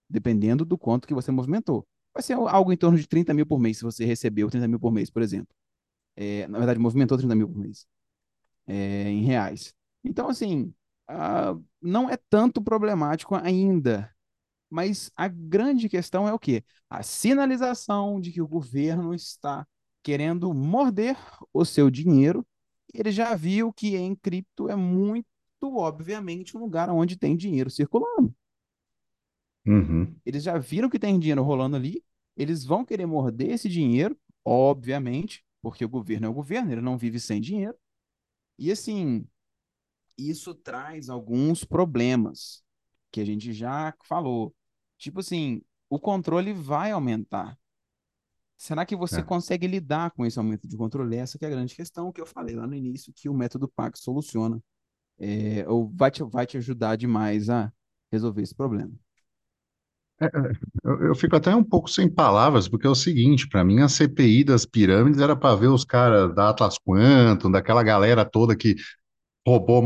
dependendo 0.08 0.64
do 0.64 0.78
quanto 0.78 1.08
que 1.08 1.14
você 1.14 1.32
movimentou. 1.32 1.86
Vai 2.14 2.22
ser 2.22 2.34
algo 2.34 2.72
em 2.72 2.76
torno 2.76 2.98
de 2.98 3.06
30 3.08 3.34
mil 3.34 3.46
por 3.46 3.60
mês, 3.60 3.78
se 3.78 3.84
você 3.84 4.04
recebeu 4.04 4.50
30 4.50 4.68
mil 4.68 4.80
por 4.80 4.92
mês, 4.92 5.10
por 5.10 5.22
exemplo. 5.22 5.54
É, 6.16 6.48
na 6.48 6.58
verdade, 6.58 6.80
movimentou 6.80 7.18
30 7.18 7.34
mil 7.36 7.48
por 7.48 7.58
mês, 7.58 7.86
é, 8.66 9.08
em 9.10 9.22
reais. 9.24 9.74
Então, 10.04 10.28
assim, 10.28 10.72
ah, 11.08 11.56
não 11.80 12.10
é 12.10 12.16
tanto 12.28 12.62
problemático 12.62 13.34
ainda, 13.34 14.14
mas 14.70 15.10
a 15.16 15.28
grande 15.28 15.88
questão 15.88 16.28
é 16.28 16.32
o 16.32 16.38
quê? 16.38 16.62
A 16.90 17.02
sinalização 17.02 18.20
de 18.20 18.30
que 18.30 18.42
o 18.42 18.48
governo 18.48 19.14
está 19.14 19.66
querendo 20.02 20.52
morder 20.54 21.16
o 21.52 21.64
seu 21.64 21.90
dinheiro. 21.90 22.46
Ele 22.92 23.10
já 23.10 23.34
viu 23.34 23.72
que 23.72 23.96
em 23.96 24.14
cripto 24.14 24.68
é 24.68 24.76
muito, 24.76 25.26
obviamente, 25.62 26.56
um 26.56 26.60
lugar 26.60 26.88
onde 26.90 27.16
tem 27.16 27.36
dinheiro 27.36 27.70
circulando. 27.70 28.34
Uhum. 29.66 30.14
Eles 30.24 30.42
já 30.42 30.56
viram 30.56 30.88
que 30.88 30.98
tem 30.98 31.18
dinheiro 31.18 31.42
rolando 31.42 31.76
ali. 31.76 32.02
Eles 32.36 32.64
vão 32.64 32.84
querer 32.84 33.04
morder 33.06 33.50
esse 33.50 33.68
dinheiro, 33.68 34.16
obviamente, 34.44 35.44
porque 35.60 35.84
o 35.84 35.88
governo 35.88 36.26
é 36.26 36.30
o 36.30 36.34
governo, 36.34 36.72
ele 36.72 36.80
não 36.80 36.96
vive 36.96 37.20
sem 37.20 37.40
dinheiro. 37.40 37.74
E 38.58 38.70
assim, 38.72 39.26
isso 40.18 40.54
traz 40.54 41.08
alguns 41.08 41.64
problemas 41.64 42.62
que 43.12 43.20
a 43.20 43.24
gente 43.24 43.52
já 43.52 43.94
falou. 44.04 44.54
Tipo 44.98 45.20
assim, 45.20 45.62
o 45.88 45.98
controle 46.00 46.52
vai 46.52 46.90
aumentar. 46.92 47.58
Será 48.56 48.84
que 48.84 48.96
você 48.96 49.22
É. 49.22 49.22
consegue 49.22 49.66
lidar 49.66 50.10
com 50.12 50.26
esse 50.26 50.38
aumento 50.38 50.66
de 50.68 50.76
controle? 50.76 51.16
Essa 51.16 51.38
que 51.38 51.44
é 51.44 51.48
a 51.48 51.50
grande 51.50 51.74
questão 51.76 52.12
que 52.12 52.20
eu 52.20 52.26
falei 52.26 52.56
lá 52.56 52.66
no 52.66 52.74
início, 52.74 53.12
que 53.14 53.28
o 53.28 53.34
método 53.34 53.68
PAC 53.68 53.98
soluciona, 53.98 54.62
é, 55.18 55.68
ou 55.68 55.90
vai 55.94 56.10
te, 56.10 56.22
vai 56.24 56.46
te 56.46 56.58
ajudar 56.58 56.96
demais 56.96 57.50
a 57.50 57.72
resolver 58.12 58.42
esse 58.42 58.54
problema. 58.54 58.92
Eu, 60.84 61.00
eu 61.08 61.14
fico 61.14 61.36
até 61.36 61.54
um 61.54 61.62
pouco 61.64 61.88
sem 61.90 62.08
palavras, 62.08 62.68
porque 62.68 62.86
é 62.86 62.90
o 62.90 62.94
seguinte, 62.94 63.48
para 63.48 63.64
mim 63.64 63.80
a 63.80 63.88
CPI 63.88 64.44
das 64.44 64.64
pirâmides 64.64 65.20
era 65.20 65.36
para 65.36 65.54
ver 65.56 65.68
os 65.68 65.84
caras 65.84 66.34
da 66.34 66.50
Atlas 66.50 66.76
Quantum, 66.78 67.50
daquela 67.50 67.82
galera 67.82 68.24
toda 68.24 68.56
que 68.56 68.76
roubou 69.46 69.82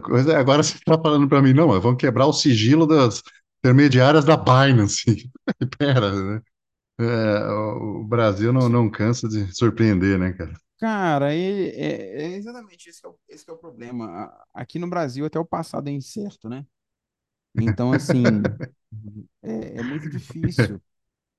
coisa. 0.00 0.38
Agora 0.38 0.62
você 0.62 0.76
está 0.76 0.98
falando 1.00 1.28
para 1.28 1.42
mim, 1.42 1.52
não, 1.52 1.68
mas 1.68 1.82
vamos 1.82 2.00
quebrar 2.00 2.26
o 2.26 2.32
sigilo 2.32 2.86
das 2.86 3.22
intermediárias 3.60 4.24
da 4.24 4.36
Binance. 4.36 5.30
Pera, 5.78 6.12
né? 6.12 6.42
É, 7.00 7.48
o 7.50 8.04
Brasil 8.04 8.52
não, 8.52 8.68
não 8.68 8.90
cansa 8.90 9.28
de 9.28 9.54
surpreender, 9.56 10.18
né, 10.18 10.32
cara? 10.34 10.54
Cara, 10.78 11.32
é, 11.34 11.38
é- 11.38 12.22
é 12.24 12.36
exatamente 12.36 12.88
esse 12.90 13.00
que 13.00 13.06
é 13.06 13.08
o, 13.08 13.18
esse 13.28 13.48
é 13.48 13.52
o 13.52 13.56
problema. 13.56 14.30
Aqui 14.52 14.78
no 14.78 14.88
Brasil, 14.90 15.24
até 15.24 15.38
o 15.38 15.44
passado 15.44 15.88
é 15.88 15.92
incerto, 15.92 16.48
né? 16.48 16.66
Então, 17.56 17.92
assim, 17.92 18.56
é, 19.42 19.78
é 19.80 19.82
muito 19.82 20.08
difícil. 20.08 20.82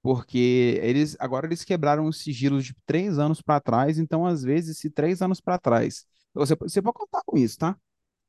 porque 0.04 0.80
eles 0.84 1.16
agora 1.20 1.48
eles 1.48 1.64
quebraram 1.66 2.06
os 2.08 2.20
sigilos 2.20 2.66
de 2.66 2.76
três 2.86 3.20
anos 3.20 3.42
para 3.42 3.60
trás, 3.62 4.00
então 4.00 4.26
às 4.26 4.44
vezes 4.44 4.80
se 4.80 4.90
três 4.92 5.22
anos 5.22 5.42
para 5.42 5.60
trás, 5.60 6.06
você, 6.36 6.56
você 6.56 6.82
pode 6.82 6.98
contar 6.98 7.22
com 7.26 7.38
isso, 7.38 7.58
tá? 7.58 7.78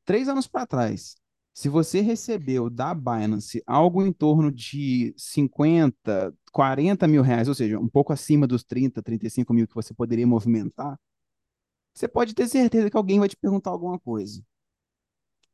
Três 0.04 0.28
anos 0.28 0.46
para 0.46 0.66
trás, 0.66 1.16
se 1.54 1.68
você 1.68 2.00
recebeu 2.00 2.70
da 2.70 2.94
Binance 2.94 3.62
algo 3.66 4.02
em 4.04 4.12
torno 4.12 4.52
de 4.52 5.14
50, 5.16 6.34
40 6.52 7.08
mil 7.08 7.22
reais, 7.22 7.48
ou 7.48 7.54
seja, 7.54 7.78
um 7.78 7.88
pouco 7.88 8.12
acima 8.12 8.46
dos 8.46 8.64
30, 8.64 9.02
35 9.02 9.54
mil 9.54 9.66
que 9.66 9.74
você 9.74 9.94
poderia 9.94 10.26
movimentar, 10.26 10.98
você 11.94 12.06
pode 12.06 12.34
ter 12.34 12.48
certeza 12.48 12.90
que 12.90 12.96
alguém 12.96 13.18
vai 13.18 13.28
te 13.28 13.36
perguntar 13.36 13.70
alguma 13.70 13.98
coisa. 13.98 14.42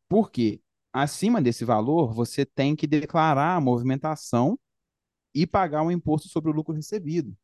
Por 0.09 0.31
quê? 0.31 0.61
Acima 0.93 1.41
desse 1.41 1.65
valor, 1.65 2.13
você 2.13 2.45
tem 2.45 2.77
que 2.77 2.87
declarar 2.87 3.57
a 3.57 3.61
movimentação 3.61 4.59
e 5.35 5.47
pagar 5.47 5.83
o 5.83 5.91
imposto 5.91 6.29
sobre 6.29 6.51
o 6.51 6.55
lucro 6.55 6.75
recebido. 6.75 7.37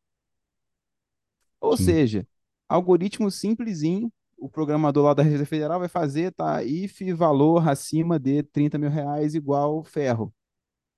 Ou 1.59 1.75
Sim. 1.77 1.85
seja, 1.85 2.27
algoritmo 2.67 3.31
simplesinho, 3.31 4.11
o 4.39 4.49
programador 4.49 5.05
lá 5.05 5.13
da 5.13 5.23
Receita 5.23 5.45
Federal 5.45 5.79
vai 5.79 5.89
fazer, 5.89 6.31
tá? 6.33 6.63
If 6.63 6.99
valor 7.15 7.67
acima 7.67 8.19
de 8.19 8.43
30 8.43 8.77
mil 8.77 8.89
reais 8.89 9.35
igual 9.35 9.83
ferro. 9.83 10.33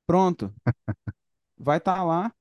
Pronto. 0.05 0.53
Vai 1.57 1.77
estar 1.77 1.95
tá 1.97 2.03
lá 2.03 2.33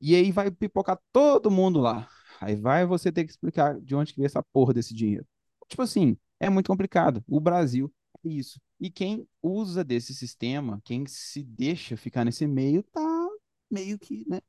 e 0.00 0.14
aí 0.14 0.30
vai 0.30 0.50
pipocar 0.50 1.00
todo 1.12 1.50
mundo 1.50 1.80
lá. 1.80 2.08
Aí 2.40 2.54
vai 2.54 2.84
você 2.86 3.10
ter 3.10 3.24
que 3.24 3.30
explicar 3.30 3.80
de 3.80 3.94
onde 3.94 4.12
que 4.12 4.18
veio 4.18 4.26
essa 4.26 4.42
porra 4.42 4.74
desse 4.74 4.94
dinheiro. 4.94 5.26
Tipo 5.68 5.82
assim, 5.82 6.16
é 6.38 6.50
muito 6.50 6.66
complicado. 6.68 7.24
O 7.26 7.40
Brasil 7.40 7.92
é 8.24 8.28
isso. 8.28 8.60
E 8.78 8.90
quem 8.90 9.26
usa 9.42 9.82
desse 9.82 10.14
sistema, 10.14 10.80
quem 10.84 11.06
se 11.06 11.42
deixa 11.42 11.96
ficar 11.96 12.24
nesse 12.24 12.46
meio, 12.46 12.82
tá 12.82 13.28
meio 13.70 13.98
que, 13.98 14.24
né? 14.28 14.40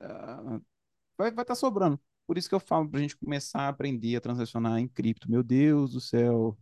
ah, 0.00 0.60
vai 1.16 1.30
vai 1.32 1.42
estar 1.44 1.54
sobrando. 1.54 2.00
Por 2.28 2.38
isso 2.38 2.48
que 2.50 2.56
eu 2.56 2.60
falo 2.60 2.88
para 2.90 3.00
a 3.00 3.02
gente 3.02 3.16
começar 3.18 3.62
a 3.62 3.68
aprender 3.70 4.16
a 4.16 4.22
transacionar 4.22 4.78
em 4.80 4.88
cripto. 4.88 5.30
Meu 5.30 5.42
Deus 5.44 5.92
do 5.94 6.02
céu. 6.02 6.58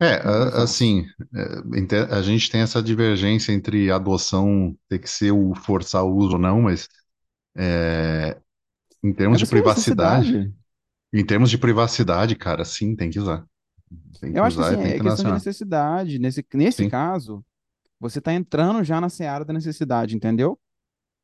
É, 0.00 0.06
é 0.16 0.52
que 0.52 0.60
eu 0.60 0.62
assim, 0.62 1.06
é, 1.34 1.78
ente- 1.78 1.94
a 1.96 2.20
gente 2.22 2.50
tem 2.50 2.60
essa 2.60 2.82
divergência 2.82 3.52
entre 3.52 3.90
adoção 3.90 4.76
ter 4.88 4.98
que 4.98 5.08
ser 5.08 5.30
o 5.32 5.54
forçar 5.54 6.04
o 6.04 6.14
uso 6.16 6.32
ou 6.34 6.38
não, 6.38 6.62
mas 6.62 6.88
é, 7.56 8.40
em 9.04 9.12
termos 9.14 9.38
Mas 9.38 9.40
de 9.40 9.46
privacidade, 9.46 10.52
em 11.12 11.24
termos 11.26 11.50
de 11.50 11.58
privacidade, 11.58 12.36
cara, 12.36 12.64
sim, 12.64 12.96
tem 12.96 13.10
que 13.10 13.20
usar. 13.20 13.46
Tem 14.20 14.32
Eu 14.32 14.42
que 14.42 14.44
acho 14.44 14.56
que 14.56 14.60
usar 14.60 14.72
assim, 14.72 14.74
e 14.74 14.78
tem 14.78 14.92
é 14.92 15.00
que 15.00 15.00
questão 15.00 15.24
de 15.24 15.32
necessidade. 15.32 16.18
Nesse, 16.18 16.44
nesse 16.54 16.84
Sim, 16.84 16.86
caso, 16.86 17.44
você 18.00 18.20
está 18.20 18.34
entrando 18.34 18.84
já 18.84 19.00
na 19.00 19.08
seara 19.10 19.44
da 19.44 19.52
necessidade, 19.54 20.16
entendeu? 20.16 20.58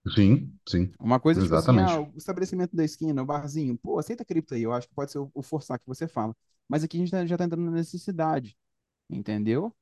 Sim, 0.08 0.52
sim, 0.68 0.92
Uma 0.98 1.18
coisa 1.18 1.40
tipo 1.40 1.56
assim, 1.56 1.78
ah, 1.78 1.98
exatamente. 1.98 2.00
o 2.00 2.12
estabelecimento 2.16 2.76
da 2.76 2.84
esquina, 2.84 3.22
o 3.22 3.26
barzinho, 3.26 3.76
pô, 3.78 3.98
aceita 3.98 4.24
cripto 4.24 4.54
aí, 4.54 4.62
eu 4.62 4.72
acho 4.72 4.86
que 4.88 4.94
pode 4.94 5.10
ser 5.10 5.18
o, 5.18 5.30
o 5.34 5.42
forçar 5.42 5.78
que 5.78 5.86
você 5.86 6.06
fala. 6.06 6.36
Mas 6.68 6.84
aqui 6.84 6.96
a 6.98 7.00
gente 7.00 7.10
tá- 7.10 7.24
já 7.26 7.34
está 7.36 7.44
entrando 7.46 7.64
na 7.64 7.70
necessidade, 7.72 8.56
entendeu? 9.10 9.74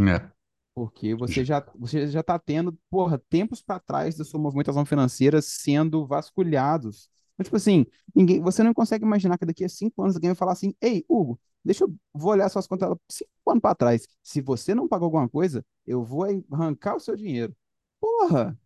É. 0.00 0.30
Porque 0.74 1.14
você 1.14 1.44
já 1.44 1.60
você 1.74 2.06
já 2.08 2.20
está 2.20 2.38
tendo, 2.38 2.72
porra, 2.90 3.18
tempos 3.30 3.62
para 3.62 3.80
trás 3.80 4.14
da 4.16 4.24
sua 4.24 4.38
movimentação 4.40 4.84
financeira 4.84 5.40
sendo 5.40 6.06
vasculhados. 6.06 7.10
Então, 7.34 7.44
tipo 7.44 7.56
assim, 7.56 7.86
ninguém, 8.14 8.40
você 8.40 8.62
não 8.62 8.74
consegue 8.74 9.04
imaginar 9.04 9.38
que 9.38 9.46
daqui 9.46 9.64
a 9.64 9.68
cinco 9.68 10.02
anos 10.02 10.14
alguém 10.16 10.30
vai 10.30 10.34
falar 10.36 10.52
assim, 10.52 10.74
ei, 10.80 11.04
Hugo, 11.08 11.40
deixa 11.64 11.84
eu 11.84 11.94
vou 12.12 12.32
olhar 12.32 12.48
suas 12.50 12.66
contas 12.66 12.94
cinco 13.10 13.30
anos 13.50 13.60
para 13.62 13.74
trás. 13.74 14.06
Se 14.22 14.40
você 14.42 14.74
não 14.74 14.86
pagou 14.88 15.06
alguma 15.06 15.28
coisa, 15.28 15.64
eu 15.86 16.04
vou 16.04 16.24
arrancar 16.52 16.96
o 16.96 17.00
seu 17.00 17.16
dinheiro. 17.16 17.54
Porra, 18.00 18.58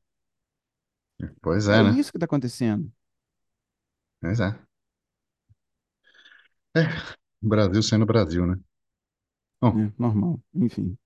Pois 1.43 1.68
é 1.68 1.83
é, 1.83 1.83
né? 1.83 1.99
isso 1.99 2.11
que 2.12 2.16
está 2.18 2.27
acontecendo. 2.27 2.91
Pois 4.21 4.41
é. 4.41 4.51
É, 6.77 6.83
Brasil 7.43 7.83
sendo 7.83 8.07
Brasil, 8.07 8.47
né? 8.47 8.57
Bom, 9.61 9.81
É, 9.81 9.93
normal, 9.99 10.43
enfim. 10.55 10.99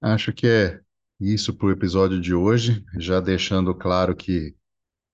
acho 0.00 0.32
que 0.32 0.46
é 0.46 0.80
isso 1.20 1.54
pro 1.54 1.70
episódio 1.70 2.20
de 2.20 2.34
hoje, 2.34 2.84
já 2.98 3.20
deixando 3.20 3.74
claro 3.74 4.14
que 4.16 4.54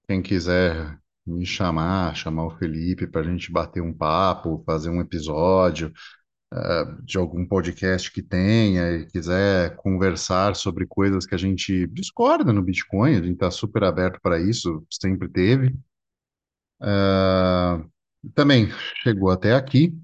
quem 0.09 0.23
quiser 0.23 0.99
me 1.27 1.47
chamar, 1.47 2.15
chamar 2.17 2.47
o 2.47 2.59
Felipe 2.59 3.07
para 3.07 3.23
a 3.23 3.25
gente 3.25 3.53
bater 3.53 3.83
um 3.83 3.95
papo, 3.95 4.63
fazer 4.67 4.91
um 4.91 5.01
episódio, 5.01 5.93
de 7.03 7.19
algum 7.19 7.47
podcast 7.47 8.11
que 8.13 8.23
tenha 8.23 8.91
e 8.93 9.07
quiser 9.07 9.75
conversar 9.77 10.55
sobre 10.55 10.87
coisas 10.87 11.27
que 11.27 11.35
a 11.35 11.39
gente 11.39 11.87
discorda 11.89 12.53
no 12.53 12.63
Bitcoin, 12.63 13.13
a 13.13 13.23
gente 13.23 13.33
está 13.35 13.51
super 13.51 13.85
aberto 13.85 14.21
para 14.23 14.41
isso, 14.41 14.87
sempre 14.91 15.29
teve. 15.29 15.75
Ah, 16.81 17.85
também 18.35 18.69
chegou 19.03 19.31
até 19.31 19.55
aqui, 19.55 19.97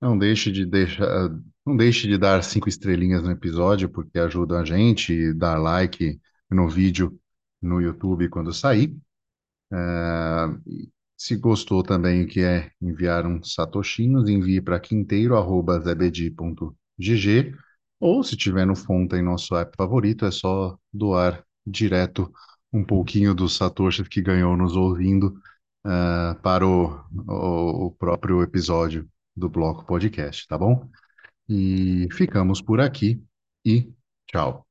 não 0.00 0.18
deixe 0.18 0.50
de 0.52 0.66
deixar, 0.66 1.30
não 1.64 1.76
deixe 1.76 2.08
de 2.08 2.18
dar 2.18 2.42
cinco 2.42 2.68
estrelinhas 2.68 3.22
no 3.22 3.30
episódio, 3.30 3.88
porque 3.88 4.18
ajuda 4.18 4.60
a 4.60 4.64
gente, 4.64 5.32
dar 5.34 5.58
like 5.58 6.20
no 6.50 6.68
vídeo 6.68 7.18
no 7.62 7.80
YouTube 7.80 8.28
quando 8.28 8.52
sair. 8.52 8.96
Ah, 9.72 10.56
e 10.66 10.88
se 11.16 11.36
gostou 11.36 11.82
também 11.82 12.22
e 12.22 12.26
quer 12.26 12.72
enviar 12.80 13.26
uns 13.26 13.54
satoshinhos, 13.54 14.28
envie 14.28 14.60
para 14.60 14.80
quinteiro@zebedi.gg 14.80 17.54
ou 17.98 18.22
se 18.22 18.36
tiver 18.36 18.66
no 18.66 18.76
Fonta 18.76 19.16
em 19.16 19.22
nosso 19.22 19.56
app 19.56 19.74
favorito, 19.76 20.26
é 20.26 20.30
só 20.30 20.78
doar 20.92 21.42
direto 21.66 22.30
um 22.72 22.84
pouquinho 22.84 23.34
dos 23.34 23.56
satoshis 23.56 24.06
que 24.08 24.22
ganhou 24.22 24.56
nos 24.56 24.76
ouvindo 24.76 25.40
ah, 25.84 26.36
para 26.42 26.66
o, 26.66 27.00
o, 27.28 27.86
o 27.86 27.90
próprio 27.92 28.42
episódio 28.42 29.08
do 29.34 29.48
Bloco 29.48 29.84
Podcast, 29.86 30.46
tá 30.46 30.58
bom? 30.58 30.88
E 31.48 32.08
ficamos 32.12 32.60
por 32.60 32.80
aqui 32.80 33.22
e 33.64 33.92
tchau. 34.26 34.65